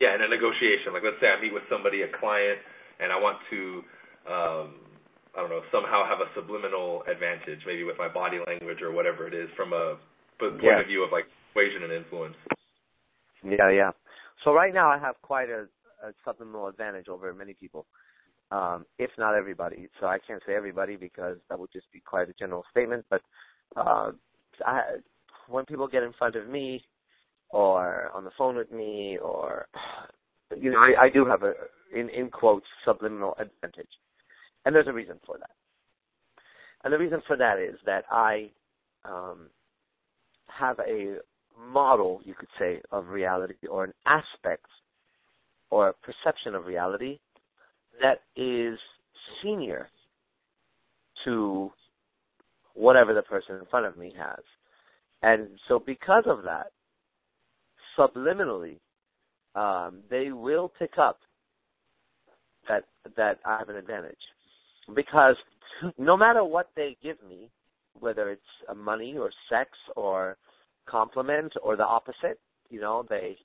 Yeah, 0.00 0.14
in 0.14 0.22
a 0.22 0.28
negotiation. 0.28 0.92
Like 0.92 1.02
let's 1.04 1.20
say 1.20 1.28
I 1.28 1.40
meet 1.40 1.52
with 1.52 1.62
somebody, 1.70 2.02
a 2.02 2.08
client, 2.18 2.58
and 3.00 3.12
I 3.12 3.18
want 3.20 3.38
to 3.50 3.82
um 4.26 4.74
I 5.34 5.40
don't 5.40 5.50
know, 5.50 5.62
somehow 5.72 6.06
have 6.06 6.20
a 6.22 6.30
subliminal 6.34 7.02
advantage, 7.10 7.58
maybe 7.66 7.82
with 7.82 7.98
my 7.98 8.06
body 8.06 8.38
language 8.46 8.82
or 8.82 8.92
whatever 8.92 9.26
it 9.26 9.34
is 9.34 9.48
from 9.56 9.72
a 9.72 9.98
point 10.38 10.62
yeah. 10.62 10.80
of 10.80 10.86
view 10.86 11.02
of 11.02 11.10
like 11.10 11.24
persuasion 11.52 11.82
and 11.82 11.92
influence. 11.92 12.36
Yeah, 13.42 13.70
yeah. 13.70 13.90
So 14.44 14.52
right 14.52 14.72
now 14.72 14.88
I 14.88 14.98
have 14.98 15.16
quite 15.22 15.50
a, 15.50 15.66
a 16.06 16.12
subliminal 16.24 16.68
advantage 16.68 17.08
over 17.08 17.32
many 17.34 17.54
people. 17.54 17.86
Um, 18.50 18.84
if 18.98 19.10
not 19.18 19.34
everybody. 19.34 19.88
So 20.00 20.06
I 20.06 20.18
can't 20.24 20.42
say 20.46 20.54
everybody 20.54 20.96
because 20.96 21.38
that 21.48 21.58
would 21.58 21.72
just 21.72 21.90
be 21.92 22.00
quite 22.00 22.28
a 22.28 22.34
general 22.38 22.62
statement, 22.70 23.04
but 23.10 23.22
uh, 23.76 24.12
I, 24.64 24.82
when 25.48 25.64
people 25.64 25.88
get 25.88 26.02
in 26.02 26.12
front 26.12 26.36
of 26.36 26.48
me 26.48 26.84
or 27.50 28.10
on 28.14 28.24
the 28.24 28.30
phone 28.36 28.56
with 28.56 28.72
me 28.72 29.18
or 29.22 29.66
you 30.56 30.70
know 30.70 30.78
I, 30.78 31.04
I 31.04 31.08
do 31.10 31.24
have 31.26 31.42
a 31.42 31.52
in 31.94 32.08
in 32.10 32.30
quotes 32.30 32.66
subliminal 32.84 33.36
advantage. 33.38 33.88
And 34.64 34.74
there's 34.74 34.88
a 34.88 34.92
reason 34.92 35.20
for 35.26 35.36
that. 35.38 35.50
And 36.84 36.92
the 36.92 36.98
reason 36.98 37.22
for 37.26 37.36
that 37.36 37.58
is 37.58 37.78
that 37.86 38.04
I 38.10 38.50
um, 39.04 39.48
have 40.48 40.78
a 40.80 41.16
model 41.58 42.20
you 42.24 42.34
could 42.34 42.48
say 42.58 42.80
of 42.90 43.08
reality 43.08 43.54
or 43.70 43.84
an 43.84 43.92
aspect 44.06 44.66
or 45.70 45.88
a 45.88 45.92
perception 45.92 46.54
of 46.54 46.66
reality 46.66 47.18
that 48.02 48.20
is 48.36 48.78
senior 49.42 49.88
to 51.24 51.70
whatever 52.74 53.14
the 53.14 53.22
person 53.22 53.56
in 53.56 53.66
front 53.70 53.86
of 53.86 53.96
me 53.96 54.12
has. 54.18 54.42
And 55.22 55.48
so 55.68 55.78
because 55.78 56.24
of 56.26 56.42
that, 56.44 56.66
subliminally, 57.98 58.78
um, 59.54 60.00
they 60.10 60.32
will 60.32 60.72
pick 60.78 60.98
up 60.98 61.18
that 62.68 62.84
that 63.16 63.38
I 63.44 63.58
have 63.58 63.68
an 63.68 63.76
advantage. 63.76 64.16
Because 64.94 65.36
no 65.98 66.16
matter 66.16 66.44
what 66.44 66.70
they 66.76 66.96
give 67.02 67.16
me, 67.28 67.50
whether 67.98 68.30
it's 68.30 68.42
money 68.76 69.16
or 69.16 69.30
sex 69.48 69.70
or 69.96 70.36
compliment 70.88 71.52
or 71.62 71.76
the 71.76 71.84
opposite, 71.84 72.38
you 72.70 72.80
know, 72.80 73.04
they 73.08 73.36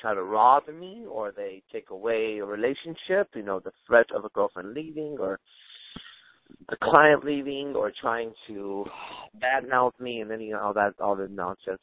try 0.00 0.14
to 0.14 0.22
rob 0.22 0.64
me 0.68 1.04
or 1.08 1.32
they 1.32 1.62
take 1.72 1.90
away 1.90 2.38
a 2.38 2.44
relationship, 2.44 3.28
you 3.34 3.42
know, 3.42 3.60
the 3.60 3.72
threat 3.86 4.06
of 4.14 4.24
a 4.24 4.28
girlfriend 4.30 4.74
leaving 4.74 5.16
or 5.18 5.40
the 6.68 6.76
client 6.82 7.24
leaving 7.24 7.74
or 7.74 7.92
trying 8.00 8.32
to 8.46 8.84
badmouth 9.42 9.98
me 10.00 10.20
and 10.20 10.30
any 10.30 10.52
all 10.52 10.74
that 10.74 10.94
all 11.00 11.16
the 11.16 11.28
nonsense. 11.28 11.80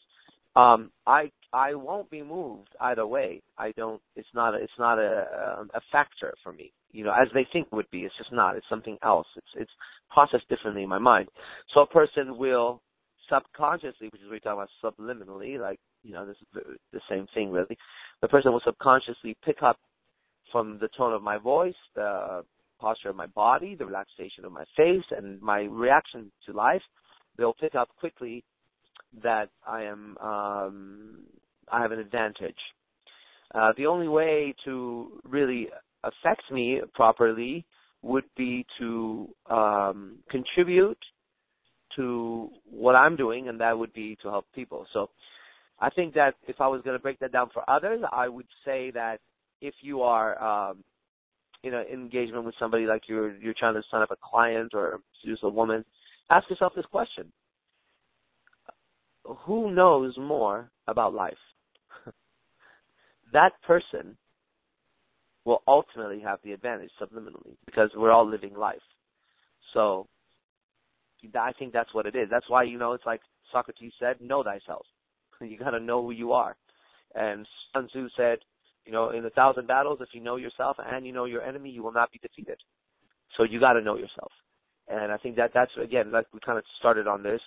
Um, 0.56 0.92
I 1.06 1.32
I 1.52 1.74
won't 1.74 2.10
be 2.10 2.24
moved 2.24 2.70
either 2.80 3.06
way. 3.06 3.42
I 3.58 3.72
don't. 3.72 4.02
It's 4.16 4.28
not. 4.34 4.56
A, 4.56 4.58
it's 4.58 4.80
not 4.80 5.00
a 5.00 5.66
a 5.74 5.82
factor 5.92 6.34
for 6.44 6.54
me. 6.54 6.72
You 6.92 7.04
know, 7.04 7.12
as 7.12 7.28
they 7.34 7.46
think 7.52 7.72
would 7.72 7.90
be. 7.92 8.02
It's 8.02 8.16
just 8.18 8.32
not. 8.32 8.56
It's 8.56 8.66
something 8.70 8.98
else. 9.04 9.28
It's 9.36 9.48
it's 9.56 9.72
processed 10.10 10.48
differently 10.50 10.84
in 10.84 10.90
my 10.90 11.00
mind. 11.00 11.28
So 11.74 11.82
a 11.82 11.88
person 11.88 12.38
will 12.38 12.82
subconsciously, 13.30 14.08
which 14.10 14.22
is 14.22 14.28
what 14.28 14.32
we're 14.32 14.40
talking 14.40 14.66
about 14.82 14.98
subliminally, 14.98 15.60
like 15.60 15.80
you 16.04 16.14
know, 16.14 16.26
this 16.26 16.38
is 16.42 16.78
the 16.94 17.02
same 17.10 17.28
thing 17.34 17.52
really. 17.52 17.78
The 18.22 18.28
person 18.28 18.52
will 18.52 18.62
subconsciously 18.64 19.36
pick 19.44 19.64
up 19.64 19.78
from 20.52 20.78
the 20.80 20.88
tone 20.96 21.14
of 21.14 21.22
my 21.22 21.38
voice, 21.38 21.74
the 21.96 22.44
posture 22.80 23.10
of 23.10 23.16
my 23.16 23.28
body, 23.28 23.76
the 23.76 23.86
relaxation 23.86 24.46
of 24.46 24.52
my 24.52 24.66
face, 24.76 25.04
and 25.12 25.42
my 25.42 25.62
reaction 25.62 26.32
to 26.46 26.54
life, 26.54 26.82
they'll 27.38 27.54
pick 27.54 27.76
up 27.76 27.90
quickly 28.00 28.44
that 29.24 29.50
I 29.68 29.84
am 29.84 30.18
um, 30.18 31.20
I 31.72 31.82
have 31.82 31.92
an 31.92 32.00
advantage. 32.00 32.56
Uh, 33.54 33.72
the 33.78 33.86
only 33.86 34.08
way 34.08 34.54
to 34.66 35.22
really 35.24 35.68
affect 36.04 36.44
me 36.52 36.82
properly 36.94 37.66
would 38.02 38.26
be 38.38 38.66
to 38.80 39.30
um, 39.50 40.18
contribute 40.30 40.98
to 41.96 42.50
what 42.70 42.96
I'm 42.96 43.16
doing, 43.16 43.48
and 43.48 43.60
that 43.62 43.78
would 43.78 43.94
be 43.94 44.18
to 44.22 44.30
help 44.30 44.46
people. 44.54 44.86
So 44.94 45.10
I 45.80 45.90
think 45.90 46.14
that 46.16 46.36
if 46.48 46.60
I 46.60 46.68
was 46.68 46.82
going 46.84 46.96
to 46.96 47.02
break 47.02 47.20
that 47.20 47.32
down 47.32 47.50
for 47.54 47.68
others, 47.70 48.02
I 48.12 48.28
would 48.28 48.48
say 48.64 48.92
that 48.92 49.20
if 49.62 49.74
you 49.82 50.02
are 50.02 50.42
um, 50.70 50.84
you 51.66 51.72
know 51.72 51.84
engagement 51.92 52.46
with 52.46 52.54
somebody 52.60 52.86
like 52.86 53.02
you're 53.08 53.36
you're 53.38 53.56
trying 53.58 53.74
to 53.74 53.82
sign 53.90 54.04
up 54.04 54.12
a 54.12 54.18
client 54.24 54.74
or 54.76 55.00
seduce 55.20 55.40
a 55.42 55.50
woman, 55.50 55.84
ask 56.30 56.48
yourself 56.48 56.74
this 56.76 56.86
question: 56.86 57.32
Who 59.26 59.74
knows 59.74 60.14
more 60.16 60.70
about 60.88 61.16
life? 61.16 61.34
that 63.34 63.54
person 63.66 64.16
will 65.44 65.64
ultimately 65.68 66.20
have 66.22 66.38
the 66.44 66.54
advantage 66.54 66.92
subliminally 67.02 67.56
because 67.66 67.90
we're 67.96 68.12
all 68.12 68.30
living 68.30 68.54
life. 68.56 68.78
So 69.74 70.08
I 71.36 71.52
think 71.58 71.74
that's 71.74 71.94
what 71.96 72.06
it 72.06 72.16
is. 72.16 72.28
That's 72.30 72.50
why 72.50 72.64
you 72.64 72.78
know 72.78 72.94
it's 72.94 73.08
like 73.08 73.22
Socrates 73.52 73.94
said, 74.00 74.22
"Know 74.22 74.44
thyself." 74.44 74.86
You 75.42 75.58
got 75.58 75.72
to 75.72 75.82
know 75.82 76.02
who 76.02 76.12
you 76.12 76.32
are. 76.32 76.56
And 77.14 77.46
Sun 77.74 77.90
Tzu 77.90 78.08
said, 78.16 78.38
You 78.86 78.92
know, 78.92 79.10
in 79.10 79.26
a 79.26 79.30
thousand 79.32 79.68
battles, 79.68 80.00
if 80.02 80.10
you 80.14 80.22
know 80.22 80.36
yourself 80.36 80.78
and 80.80 81.06
you 81.06 81.12
know 81.12 81.26
your 81.26 81.42
enemy, 81.42 81.70
you 81.72 81.84
will 81.84 81.92
not 81.92 82.12
be 82.12 82.20
defeated. 82.20 82.58
So 83.38 83.44
you 83.44 83.60
got 83.60 83.74
to 83.74 83.82
know 83.82 83.98
yourself. 83.98 84.32
And 84.88 85.12
I 85.12 85.18
think 85.18 85.36
that 85.38 85.52
that's 85.54 85.72
again, 85.82 86.12
like 86.12 86.28
we 86.34 86.40
kind 86.46 86.58
of 86.58 86.64
started 86.80 87.08
on 87.08 87.24
this. 87.24 87.42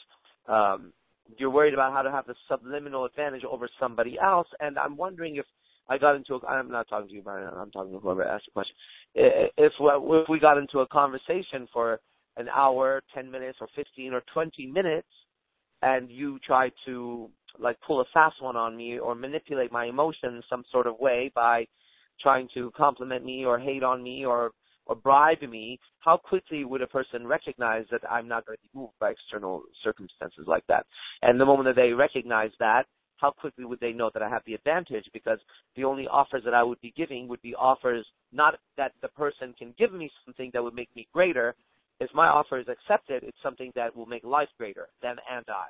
Um, 0.48 0.92
you're 1.36 1.50
worried 1.50 1.74
about 1.74 1.92
how 1.92 2.02
to 2.02 2.10
have 2.10 2.26
the 2.26 2.34
subliminal 2.48 3.04
advantage 3.04 3.44
over 3.44 3.68
somebody 3.78 4.18
else, 4.18 4.48
and 4.60 4.78
I'm 4.78 4.96
wondering 4.96 5.36
if 5.36 5.44
I 5.88 5.98
got 5.98 6.16
into 6.16 6.34
a. 6.34 6.46
I'm 6.46 6.70
not 6.70 6.88
talking 6.88 7.08
to 7.08 7.14
you, 7.14 7.22
Brian. 7.22 7.48
I'm 7.54 7.70
talking 7.70 7.92
to 7.92 7.98
whoever 7.98 8.24
asked 8.24 8.46
the 8.46 8.52
question. 8.52 8.74
If 9.14 9.52
if 9.56 10.28
we 10.28 10.40
got 10.40 10.58
into 10.58 10.80
a 10.80 10.88
conversation 10.88 11.68
for 11.72 12.00
an 12.36 12.48
hour, 12.48 13.02
ten 13.14 13.30
minutes, 13.30 13.58
or 13.60 13.68
fifteen 13.76 14.12
or 14.12 14.22
twenty 14.32 14.66
minutes, 14.66 15.08
and 15.82 16.10
you 16.10 16.38
try 16.46 16.70
to 16.86 17.30
like 17.58 17.76
pull 17.86 18.00
a 18.00 18.04
fast 18.12 18.36
one 18.40 18.56
on 18.56 18.76
me 18.76 18.98
or 18.98 19.14
manipulate 19.14 19.72
my 19.72 19.86
emotions 19.86 20.44
some 20.48 20.64
sort 20.70 20.86
of 20.86 20.98
way 20.98 21.30
by 21.34 21.66
trying 22.20 22.48
to 22.54 22.70
compliment 22.76 23.24
me 23.24 23.44
or 23.44 23.58
hate 23.58 23.82
on 23.82 24.02
me 24.02 24.24
or 24.24 24.52
or 24.88 24.96
bribe 24.96 25.42
me, 25.42 25.78
how 26.00 26.16
quickly 26.16 26.64
would 26.64 26.80
a 26.80 26.86
person 26.86 27.26
recognize 27.26 27.84
that 27.90 28.00
I'm 28.10 28.26
not 28.26 28.46
going 28.46 28.56
to 28.56 28.62
be 28.62 28.78
moved 28.78 28.94
by 28.98 29.10
external 29.10 29.62
circumstances 29.84 30.44
like 30.46 30.66
that? 30.68 30.86
And 31.20 31.38
the 31.38 31.44
moment 31.44 31.66
that 31.68 31.80
they 31.80 31.92
recognize 31.92 32.50
that, 32.58 32.84
how 33.18 33.30
quickly 33.30 33.64
would 33.64 33.80
they 33.80 33.92
know 33.92 34.10
that 34.14 34.22
I 34.22 34.28
have 34.28 34.42
the 34.46 34.54
advantage? 34.54 35.04
Because 35.12 35.38
the 35.76 35.84
only 35.84 36.06
offers 36.06 36.42
that 36.44 36.54
I 36.54 36.62
would 36.62 36.80
be 36.80 36.94
giving 36.96 37.28
would 37.28 37.42
be 37.42 37.54
offers 37.54 38.06
not 38.32 38.54
that 38.76 38.92
the 39.02 39.08
person 39.08 39.54
can 39.58 39.74
give 39.78 39.92
me 39.92 40.10
something 40.24 40.50
that 40.54 40.62
would 40.62 40.74
make 40.74 40.88
me 40.96 41.06
greater. 41.12 41.54
If 42.00 42.10
my 42.14 42.28
offer 42.28 42.58
is 42.58 42.66
accepted, 42.68 43.24
it's 43.24 43.36
something 43.42 43.72
that 43.74 43.94
will 43.94 44.06
make 44.06 44.24
life 44.24 44.48
greater, 44.56 44.88
them 45.02 45.16
and 45.30 45.44
I. 45.48 45.66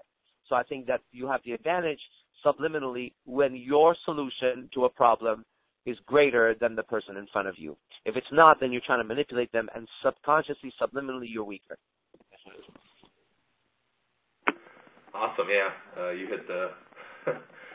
So 0.49 0.57
I 0.57 0.63
think 0.63 0.87
that 0.87 1.01
you 1.13 1.27
have 1.29 1.41
the 1.45 1.53
advantage 1.53 2.01
subliminally 2.45 3.13
when 3.25 3.55
your 3.55 3.97
solution 4.05 4.69
to 4.75 4.85
a 4.85 4.89
problem 4.89 5.45
is 5.87 5.97
greater 6.07 6.55
than 6.61 6.77
the 6.77 6.83
person 6.83 7.17
in 7.17 7.27
front 7.33 7.49
of 7.49 7.55
you. 7.59 7.77
If 8.05 8.17
it's 8.17 8.27
not, 8.33 8.59
then 8.61 8.73
you're 8.73 8.83
trying 8.85 9.01
to 9.01 9.09
manipulate 9.09 9.51
them, 9.53 9.69
and 9.75 9.89
subconsciously, 10.03 10.73
subliminally, 10.81 11.27
you're 11.29 11.45
weaker. 11.45 11.79
Awesome. 15.15 15.47
Yeah, 15.51 16.03
uh, 16.03 16.11
you 16.11 16.29
hit 16.29 16.47
the 16.47 16.71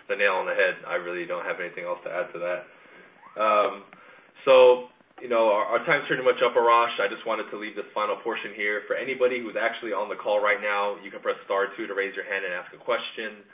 the 0.09 0.15
nail 0.15 0.33
on 0.33 0.45
the 0.45 0.53
head. 0.53 0.75
I 0.87 0.95
really 0.95 1.25
don't 1.25 1.43
have 1.43 1.59
anything 1.59 1.85
else 1.85 1.99
to 2.05 2.11
add 2.11 2.31
to 2.33 2.39
that. 2.39 3.41
Um, 3.41 3.83
so, 4.45 4.87
our, 5.53 5.77
our 5.77 5.81
time's 5.85 6.07
pretty 6.07 6.23
much 6.23 6.41
up, 6.41 6.57
Arash. 6.57 6.97
I 6.99 7.07
just 7.07 7.25
wanted 7.25 7.49
to 7.51 7.57
leave 7.57 7.75
this 7.75 7.87
final 7.93 8.17
portion 8.23 8.51
here. 8.55 8.81
For 8.87 8.95
anybody 8.95 9.39
who's 9.39 9.55
actually 9.55 9.93
on 9.93 10.09
the 10.09 10.17
call 10.17 10.41
right 10.41 10.59
now, 10.59 10.97
you 11.03 11.11
can 11.11 11.21
press 11.21 11.37
star 11.45 11.67
two 11.77 11.87
to 11.87 11.93
raise 11.93 12.15
your 12.15 12.25
hand 12.25 12.45
and 12.45 12.53
ask 12.53 12.73
a 12.73 12.81
question. 12.81 13.45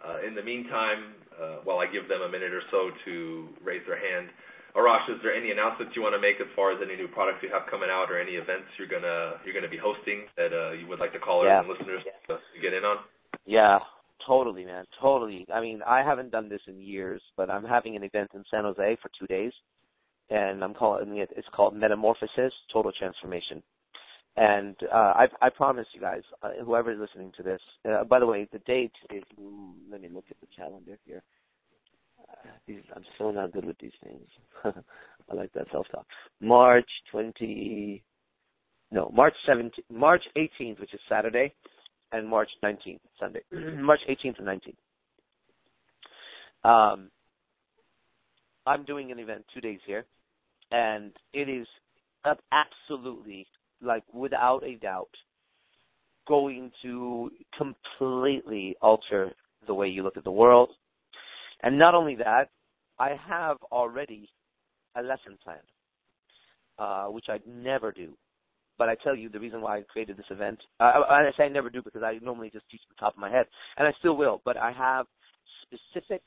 Uh, 0.00 0.24
in 0.24 0.34
the 0.34 0.42
meantime, 0.42 1.16
uh, 1.36 1.60
while 1.64 1.78
I 1.78 1.86
give 1.88 2.08
them 2.08 2.22
a 2.22 2.30
minute 2.30 2.52
or 2.52 2.64
so 2.70 2.92
to 3.04 3.48
raise 3.64 3.84
their 3.88 4.00
hand, 4.00 4.28
Arash, 4.76 5.10
is 5.10 5.18
there 5.22 5.34
any 5.34 5.50
announcements 5.50 5.96
you 5.96 6.02
want 6.02 6.14
to 6.14 6.22
make 6.22 6.38
as 6.40 6.46
far 6.54 6.70
as 6.70 6.78
any 6.78 6.94
new 6.94 7.08
products 7.08 7.42
you 7.42 7.50
have 7.50 7.66
coming 7.66 7.90
out 7.90 8.06
or 8.06 8.20
any 8.20 8.38
events 8.38 8.70
you're 8.78 8.88
gonna 8.88 9.42
you're 9.44 9.54
gonna 9.54 9.68
be 9.68 9.80
hosting 9.80 10.30
that 10.36 10.54
uh, 10.54 10.72
you 10.72 10.86
would 10.86 11.00
like 11.00 11.12
to 11.12 11.18
call 11.18 11.44
yeah. 11.44 11.60
and 11.60 11.68
listeners 11.68 12.02
to, 12.28 12.38
to 12.38 12.58
get 12.62 12.72
in 12.72 12.84
on? 12.84 13.02
Yeah, 13.46 13.78
totally, 14.26 14.64
man, 14.64 14.84
totally. 15.00 15.46
I 15.52 15.60
mean, 15.60 15.82
I 15.82 16.02
haven't 16.06 16.30
done 16.30 16.48
this 16.48 16.62
in 16.68 16.80
years, 16.80 17.20
but 17.36 17.50
I'm 17.50 17.64
having 17.64 17.96
an 17.96 18.04
event 18.04 18.30
in 18.34 18.44
San 18.50 18.62
Jose 18.62 18.96
for 19.02 19.10
two 19.18 19.26
days, 19.26 19.52
and 20.30 20.62
I'm 20.62 20.74
calling 20.74 21.18
it. 21.18 21.30
It's 21.36 21.48
called 21.54 21.74
Metamorphosis 21.74 22.52
Total 22.72 22.92
Transformation. 22.96 23.62
And 24.36 24.76
uh, 24.92 24.96
I, 24.96 25.26
I 25.42 25.50
promise 25.50 25.86
you 25.92 26.00
guys, 26.00 26.22
uh, 26.42 26.50
whoever 26.64 26.92
is 26.92 26.98
listening 27.00 27.32
to 27.36 27.42
this. 27.42 27.60
Uh, 27.88 28.04
by 28.04 28.20
the 28.20 28.26
way, 28.26 28.48
the 28.52 28.60
date 28.60 28.92
is. 29.12 29.24
Ooh, 29.40 29.74
let 29.90 30.00
me 30.00 30.08
look 30.12 30.24
at 30.30 30.40
the 30.40 30.46
calendar 30.56 30.98
here. 31.04 31.22
Uh, 32.20 32.48
these, 32.66 32.82
I'm 32.94 33.04
so 33.18 33.32
not 33.32 33.52
good 33.52 33.64
with 33.64 33.78
these 33.78 33.92
things. 34.04 34.26
I 35.30 35.34
like 35.34 35.52
that 35.54 35.66
self-talk. 35.72 36.06
March 36.40 36.88
20. 37.10 38.02
No, 38.92 39.10
March 39.14 39.34
17th, 39.48 39.70
March 39.92 40.22
18th, 40.36 40.80
which 40.80 40.94
is 40.94 41.00
Saturday, 41.08 41.52
and 42.12 42.28
March 42.28 42.48
19th, 42.64 43.00
Sunday. 43.18 43.40
March 43.52 44.00
18th 44.08 44.38
and 44.38 44.48
19th. 46.64 46.92
Um, 46.94 47.10
I'm 48.66 48.84
doing 48.84 49.10
an 49.12 49.18
event 49.18 49.44
two 49.54 49.60
days 49.60 49.78
here, 49.86 50.04
and 50.70 51.12
it 51.32 51.48
is 51.48 51.66
absolutely 52.52 53.46
like 53.82 54.04
without 54.12 54.62
a 54.64 54.76
doubt 54.76 55.08
going 56.28 56.70
to 56.82 57.30
completely 57.56 58.76
alter 58.80 59.32
the 59.66 59.74
way 59.74 59.88
you 59.88 60.02
look 60.02 60.16
at 60.16 60.24
the 60.24 60.30
world. 60.30 60.70
And 61.62 61.78
not 61.78 61.94
only 61.94 62.14
that, 62.16 62.50
I 62.98 63.16
have 63.28 63.56
already 63.72 64.28
a 64.96 65.02
lesson 65.02 65.38
plan, 65.42 65.58
uh, 66.78 67.06
which 67.06 67.26
I 67.28 67.38
never 67.46 67.90
do. 67.92 68.12
But 68.78 68.88
I 68.88 68.96
tell 69.02 69.14
you 69.14 69.28
the 69.28 69.40
reason 69.40 69.60
why 69.60 69.78
I 69.78 69.82
created 69.82 70.16
this 70.16 70.26
event. 70.30 70.58
Uh, 70.78 70.84
I, 71.08 71.28
I 71.28 71.30
say 71.36 71.44
I 71.44 71.48
never 71.48 71.68
do 71.68 71.82
because 71.82 72.02
I 72.02 72.18
normally 72.22 72.50
just 72.50 72.68
teach 72.70 72.80
the 72.88 72.98
top 72.98 73.14
of 73.14 73.20
my 73.20 73.30
head, 73.30 73.46
and 73.76 73.86
I 73.86 73.92
still 73.98 74.16
will. 74.16 74.40
But 74.44 74.56
I 74.56 74.72
have 74.72 75.06
specific 75.62 76.22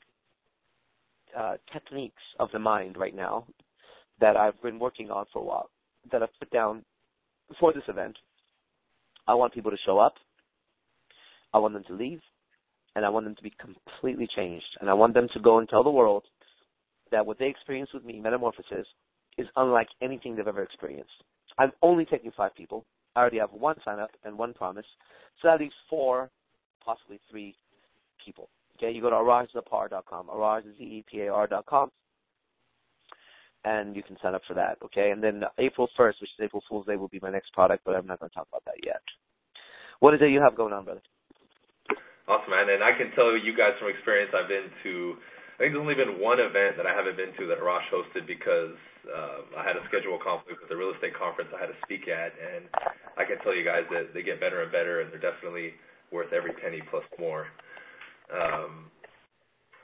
uh, 1.36 1.54
techniques 1.72 2.22
of 2.38 2.48
the 2.52 2.58
mind 2.58 2.96
right 2.96 3.14
now 3.14 3.46
that 4.20 4.36
I've 4.36 4.60
been 4.62 4.78
working 4.78 5.10
on 5.10 5.26
for 5.32 5.40
a 5.40 5.44
while 5.44 5.70
that 6.12 6.22
I've 6.22 6.38
put 6.38 6.50
down 6.50 6.84
for 7.58 7.72
this 7.72 7.82
event, 7.88 8.16
I 9.26 9.34
want 9.34 9.54
people 9.54 9.70
to 9.70 9.76
show 9.84 9.98
up. 9.98 10.14
I 11.52 11.58
want 11.58 11.74
them 11.74 11.84
to 11.88 11.94
leave. 11.94 12.20
And 12.96 13.04
I 13.04 13.08
want 13.08 13.26
them 13.26 13.34
to 13.34 13.42
be 13.42 13.52
completely 13.60 14.28
changed. 14.36 14.66
And 14.80 14.88
I 14.88 14.94
want 14.94 15.14
them 15.14 15.28
to 15.34 15.40
go 15.40 15.58
and 15.58 15.68
tell 15.68 15.82
the 15.82 15.90
world 15.90 16.24
that 17.10 17.24
what 17.24 17.38
they 17.38 17.46
experienced 17.46 17.94
with 17.94 18.04
me, 18.04 18.20
metamorphosis, 18.20 18.86
is 19.36 19.48
unlike 19.56 19.88
anything 20.00 20.36
they've 20.36 20.46
ever 20.46 20.62
experienced. 20.62 21.10
I'm 21.58 21.72
only 21.82 22.04
taking 22.04 22.32
five 22.36 22.54
people. 22.54 22.84
I 23.16 23.20
already 23.20 23.38
have 23.38 23.52
one 23.52 23.76
sign 23.84 23.98
up 23.98 24.10
and 24.24 24.36
one 24.36 24.54
promise. 24.54 24.86
So 25.40 25.48
that 25.48 25.60
leaves 25.60 25.74
four, 25.88 26.30
possibly 26.84 27.20
three 27.30 27.54
people. 28.24 28.48
Okay, 28.76 28.90
you 28.92 29.00
go 29.00 29.10
to 29.10 29.16
arashdibazar.com, 29.16 30.26
arashdibazar.com, 30.26 31.90
and 33.64 33.96
you 33.96 34.02
can 34.02 34.16
sign 34.22 34.34
up 34.34 34.42
for 34.46 34.54
that. 34.54 34.78
Okay, 34.84 35.10
and 35.10 35.22
then 35.22 35.42
April 35.58 35.88
1st, 35.98 36.20
which 36.20 36.30
is 36.36 36.44
April 36.44 36.62
Fool's 36.68 36.86
Day, 36.86 36.96
will 36.96 37.08
be 37.08 37.20
my 37.22 37.30
next 37.30 37.52
product, 37.52 37.84
but 37.84 37.96
I'm 37.96 38.06
not 38.06 38.20
going 38.20 38.30
to 38.30 38.34
talk 38.34 38.48
about 38.48 38.64
that 38.66 38.84
yet. 38.84 39.02
What 40.00 40.14
is 40.14 40.20
it 40.20 40.30
you 40.30 40.40
have 40.40 40.56
going 40.56 40.72
on, 40.72 40.84
brother? 40.84 41.02
Awesome, 42.28 42.50
man. 42.50 42.68
And 42.72 42.84
I 42.84 42.96
can 42.96 43.12
tell 43.12 43.36
you 43.36 43.52
guys 43.56 43.76
from 43.80 43.92
experience, 43.92 44.32
I've 44.32 44.48
been 44.48 44.72
to, 44.84 45.16
I 45.56 45.64
think 45.64 45.76
there's 45.76 45.84
only 45.84 45.96
been 45.96 46.20
one 46.20 46.40
event 46.40 46.76
that 46.80 46.88
I 46.88 46.96
haven't 46.96 47.16
been 47.16 47.36
to 47.36 47.44
that 47.52 47.60
Arash 47.60 47.84
hosted 47.92 48.24
because 48.24 48.76
uh, 49.04 49.60
I 49.60 49.62
had 49.64 49.76
a 49.76 49.84
schedule 49.92 50.16
conflict 50.16 50.64
with 50.64 50.72
the 50.72 50.76
real 50.76 50.92
estate 50.96 51.12
conference 51.12 51.52
I 51.52 51.60
had 51.60 51.68
to 51.68 51.78
speak 51.84 52.08
at, 52.08 52.32
and 52.36 52.64
I 53.20 53.28
can 53.28 53.36
tell 53.44 53.52
you 53.52 53.64
guys 53.64 53.84
that 53.92 54.16
they 54.16 54.24
get 54.24 54.40
better 54.40 54.64
and 54.64 54.72
better, 54.72 55.04
and 55.04 55.12
they're 55.12 55.20
definitely 55.20 55.76
worth 56.08 56.32
every 56.32 56.56
penny 56.56 56.80
plus 56.88 57.04
more. 57.20 57.52
Um, 58.32 58.88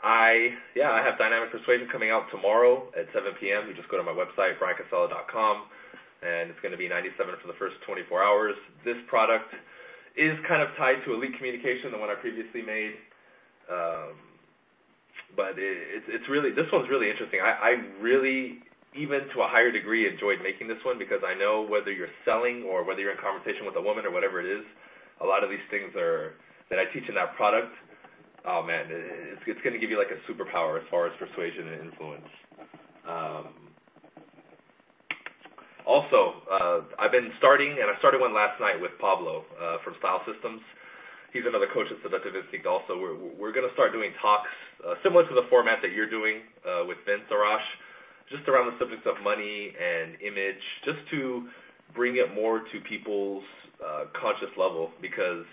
I 0.00 0.56
yeah, 0.72 0.90
I 0.90 1.04
have 1.04 1.20
Dynamic 1.20 1.52
Persuasion 1.52 1.88
coming 1.92 2.08
out 2.08 2.24
tomorrow 2.32 2.88
at 2.96 3.04
7 3.12 3.36
p.m. 3.36 3.68
You 3.68 3.76
just 3.76 3.88
go 3.92 4.00
to 4.00 4.06
my 4.06 4.16
website 4.16 4.56
briancasella.com, 4.56 5.56
and 6.24 6.48
it's 6.48 6.60
going 6.64 6.72
to 6.72 6.80
be 6.80 6.88
97 6.88 7.36
for 7.40 7.48
the 7.48 7.58
first 7.60 7.76
24 7.84 8.08
hours. 8.24 8.56
This 8.84 8.96
product 9.12 9.52
is 10.16 10.32
kind 10.48 10.64
of 10.64 10.72
tied 10.80 11.04
to 11.04 11.12
Elite 11.12 11.36
Communication, 11.36 11.92
the 11.92 12.00
one 12.00 12.08
I 12.08 12.16
previously 12.16 12.64
made. 12.64 12.96
Um, 13.68 14.16
but 15.36 15.60
it, 15.60 15.76
it's 16.00 16.08
it's 16.08 16.28
really 16.32 16.50
this 16.50 16.66
one's 16.72 16.88
really 16.88 17.12
interesting. 17.12 17.44
I, 17.44 17.52
I 17.52 17.70
really 18.00 18.64
even 18.96 19.28
to 19.36 19.44
a 19.44 19.48
higher 19.52 19.70
degree 19.70 20.08
enjoyed 20.08 20.42
making 20.42 20.66
this 20.66 20.80
one 20.82 20.98
because 20.98 21.22
I 21.22 21.36
know 21.36 21.62
whether 21.62 21.92
you're 21.92 22.10
selling 22.24 22.66
or 22.66 22.82
whether 22.82 23.04
you're 23.04 23.14
in 23.14 23.22
conversation 23.22 23.62
with 23.68 23.76
a 23.76 23.84
woman 23.84 24.02
or 24.02 24.10
whatever 24.10 24.42
it 24.42 24.48
is, 24.48 24.66
a 25.22 25.26
lot 25.28 25.44
of 25.44 25.50
these 25.52 25.62
things 25.70 25.94
are 25.94 26.34
that 26.72 26.80
I 26.80 26.88
teach 26.90 27.06
in 27.06 27.14
that 27.14 27.36
product 27.36 27.70
oh 28.46 28.62
man, 28.62 28.86
it's 28.88 29.42
it's 29.46 29.60
going 29.62 29.74
to 29.74 29.80
give 29.80 29.90
you 29.90 29.98
like 29.98 30.12
a 30.12 30.20
superpower 30.30 30.78
as 30.80 30.86
far 30.90 31.06
as 31.06 31.12
persuasion 31.18 31.68
and 31.68 31.78
influence. 31.90 32.30
Um, 33.08 33.70
also, 35.86 36.44
uh, 36.46 36.78
I've 37.00 37.10
been 37.10 37.32
starting, 37.38 37.74
and 37.80 37.90
I 37.90 37.98
started 37.98 38.20
one 38.20 38.34
last 38.34 38.60
night 38.60 38.78
with 38.78 38.92
Pablo 39.00 39.44
uh, 39.58 39.82
from 39.82 39.96
Style 39.98 40.22
Systems. 40.28 40.60
He's 41.32 41.46
another 41.46 41.66
coach 41.72 41.86
at 41.90 41.98
Seductive 42.02 42.34
Instinct. 42.34 42.66
Also, 42.66 42.98
we're 42.98 43.16
we're 43.16 43.52
going 43.52 43.66
to 43.66 43.74
start 43.74 43.92
doing 43.92 44.12
talks 44.20 44.50
uh, 44.86 44.94
similar 45.02 45.26
to 45.26 45.34
the 45.34 45.46
format 45.48 45.78
that 45.82 45.92
you're 45.92 46.10
doing 46.10 46.46
uh, 46.62 46.84
with 46.86 46.98
Vince 47.06 47.26
Arash, 47.30 47.66
just 48.30 48.46
around 48.48 48.70
the 48.70 48.76
subjects 48.78 49.06
of 49.06 49.18
money 49.22 49.72
and 49.74 50.20
image, 50.20 50.62
just 50.84 51.00
to 51.10 51.48
bring 51.94 52.16
it 52.16 52.34
more 52.34 52.60
to 52.60 52.76
people's 52.88 53.44
uh, 53.82 54.04
conscious 54.14 54.52
level 54.58 54.90
because 55.00 55.46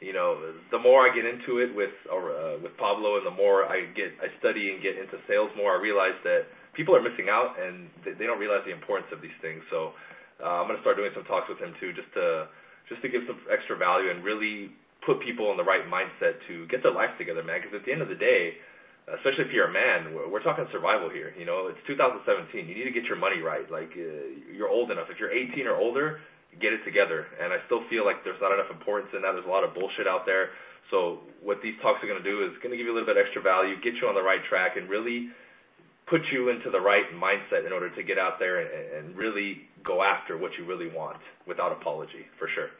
you 0.00 0.12
know, 0.12 0.38
the 0.70 0.78
more 0.78 1.02
I 1.02 1.14
get 1.14 1.26
into 1.26 1.58
it 1.58 1.74
with 1.74 1.94
uh, 2.06 2.62
with 2.62 2.74
Pablo, 2.78 3.18
and 3.18 3.26
the 3.26 3.34
more 3.34 3.66
I 3.66 3.90
get 3.98 4.14
I 4.22 4.30
study 4.38 4.70
and 4.70 4.82
get 4.82 4.94
into 4.94 5.18
sales 5.26 5.50
more, 5.58 5.74
I 5.74 5.80
realize 5.82 6.14
that 6.22 6.46
people 6.78 6.94
are 6.94 7.02
missing 7.02 7.26
out 7.26 7.58
and 7.58 7.90
they 8.06 8.26
don't 8.26 8.38
realize 8.38 8.62
the 8.62 8.70
importance 8.70 9.10
of 9.10 9.18
these 9.18 9.34
things. 9.42 9.58
So 9.70 9.98
uh, 10.38 10.62
I'm 10.62 10.70
going 10.70 10.78
to 10.78 10.84
start 10.86 10.94
doing 10.94 11.10
some 11.14 11.26
talks 11.26 11.50
with 11.50 11.58
him 11.58 11.74
too, 11.82 11.90
just 11.92 12.10
to 12.14 12.46
just 12.86 13.02
to 13.02 13.08
give 13.10 13.26
some 13.26 13.42
extra 13.50 13.74
value 13.74 14.14
and 14.14 14.22
really 14.22 14.70
put 15.02 15.18
people 15.20 15.50
in 15.50 15.58
the 15.58 15.66
right 15.66 15.82
mindset 15.90 16.38
to 16.46 16.66
get 16.70 16.82
their 16.86 16.94
life 16.94 17.10
together, 17.18 17.42
man. 17.42 17.58
Because 17.58 17.82
at 17.82 17.84
the 17.84 17.92
end 17.92 18.00
of 18.00 18.08
the 18.08 18.18
day, 18.18 18.54
especially 19.18 19.50
if 19.50 19.52
you're 19.52 19.68
a 19.68 19.74
man, 19.74 20.14
we're, 20.14 20.30
we're 20.30 20.44
talking 20.46 20.66
survival 20.70 21.10
here. 21.10 21.34
You 21.34 21.44
know, 21.44 21.68
it's 21.68 21.80
2017. 21.90 22.70
You 22.70 22.74
need 22.74 22.86
to 22.86 22.94
get 22.94 23.10
your 23.10 23.18
money 23.18 23.42
right. 23.42 23.66
Like 23.66 23.90
uh, 23.98 24.30
you're 24.54 24.70
old 24.70 24.94
enough. 24.94 25.10
If 25.10 25.18
you're 25.18 25.34
18 25.34 25.66
or 25.66 25.76
older, 25.76 26.22
get 26.60 26.74
it 26.74 26.82
together. 26.84 27.26
And 27.40 27.52
I 27.52 27.62
still 27.66 27.82
feel 27.88 28.04
like 28.04 28.22
there's 28.22 28.40
not 28.42 28.52
enough 28.52 28.70
importance 28.70 29.10
in 29.14 29.22
that. 29.22 29.32
There's 29.32 29.48
a 29.48 29.52
lot 29.52 29.64
of 29.64 29.74
bullshit 29.74 30.06
out 30.06 30.26
there. 30.26 30.54
So 30.90 31.20
what 31.44 31.60
these 31.62 31.76
talks 31.84 32.02
are 32.02 32.08
going 32.08 32.22
to 32.22 32.24
do 32.24 32.44
is 32.44 32.56
going 32.62 32.72
to 32.72 32.78
give 32.78 32.88
you 32.88 32.92
a 32.92 32.96
little 32.96 33.08
bit 33.08 33.20
extra 33.20 33.42
value, 33.42 33.76
get 33.84 33.94
you 34.00 34.08
on 34.08 34.16
the 34.16 34.24
right 34.24 34.40
track, 34.48 34.76
and 34.76 34.88
really 34.88 35.28
put 36.08 36.24
you 36.32 36.48
into 36.48 36.70
the 36.70 36.80
right 36.80 37.04
mindset 37.12 37.66
in 37.66 37.72
order 37.72 37.92
to 37.94 38.02
get 38.02 38.18
out 38.18 38.40
there 38.40 38.64
and, 38.64 38.70
and 38.72 39.16
really 39.16 39.68
go 39.84 40.02
after 40.02 40.38
what 40.38 40.50
you 40.58 40.64
really 40.64 40.88
want 40.88 41.20
without 41.46 41.72
apology, 41.72 42.24
for 42.38 42.48
sure. 42.54 42.72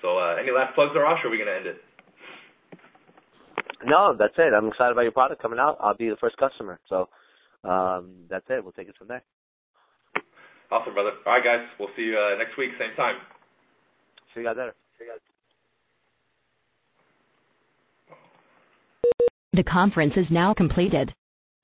So, 0.00 0.16
uh, 0.16 0.36
any 0.40 0.50
last 0.50 0.74
plugs, 0.74 0.96
Arash, 0.96 1.24
or 1.24 1.28
are 1.28 1.30
we 1.30 1.36
going 1.36 1.52
to 1.52 1.56
end 1.56 1.66
it? 1.66 1.78
No, 3.84 4.16
that's 4.18 4.34
it. 4.38 4.52
I'm 4.54 4.68
excited 4.68 4.92
about 4.92 5.02
your 5.02 5.12
product 5.12 5.42
coming 5.42 5.58
out. 5.58 5.76
I'll 5.80 5.96
be 5.96 6.08
the 6.08 6.16
first 6.16 6.36
customer. 6.38 6.80
So, 6.88 7.08
um, 7.64 8.24
that's 8.30 8.46
it. 8.48 8.62
We'll 8.62 8.72
take 8.72 8.88
it 8.88 8.96
from 8.96 9.08
there. 9.08 9.22
Awesome, 10.70 10.94
brother. 10.94 11.12
All 11.26 11.32
right, 11.32 11.44
guys. 11.44 11.66
We'll 11.78 11.88
see 11.96 12.02
you 12.02 12.18
uh, 12.18 12.36
next 12.38 12.58
week, 12.58 12.70
same 12.78 12.94
time. 12.96 13.16
See 14.34 14.40
you 14.40 14.46
guys 14.46 14.56
later. 14.58 14.74
See 14.98 15.04
you 15.04 15.10
guys. 15.10 15.20
The 19.54 19.62
conference 19.62 20.12
is 20.16 20.26
now 20.30 20.54
completed. 20.54 21.14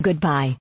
Goodbye. 0.03 0.57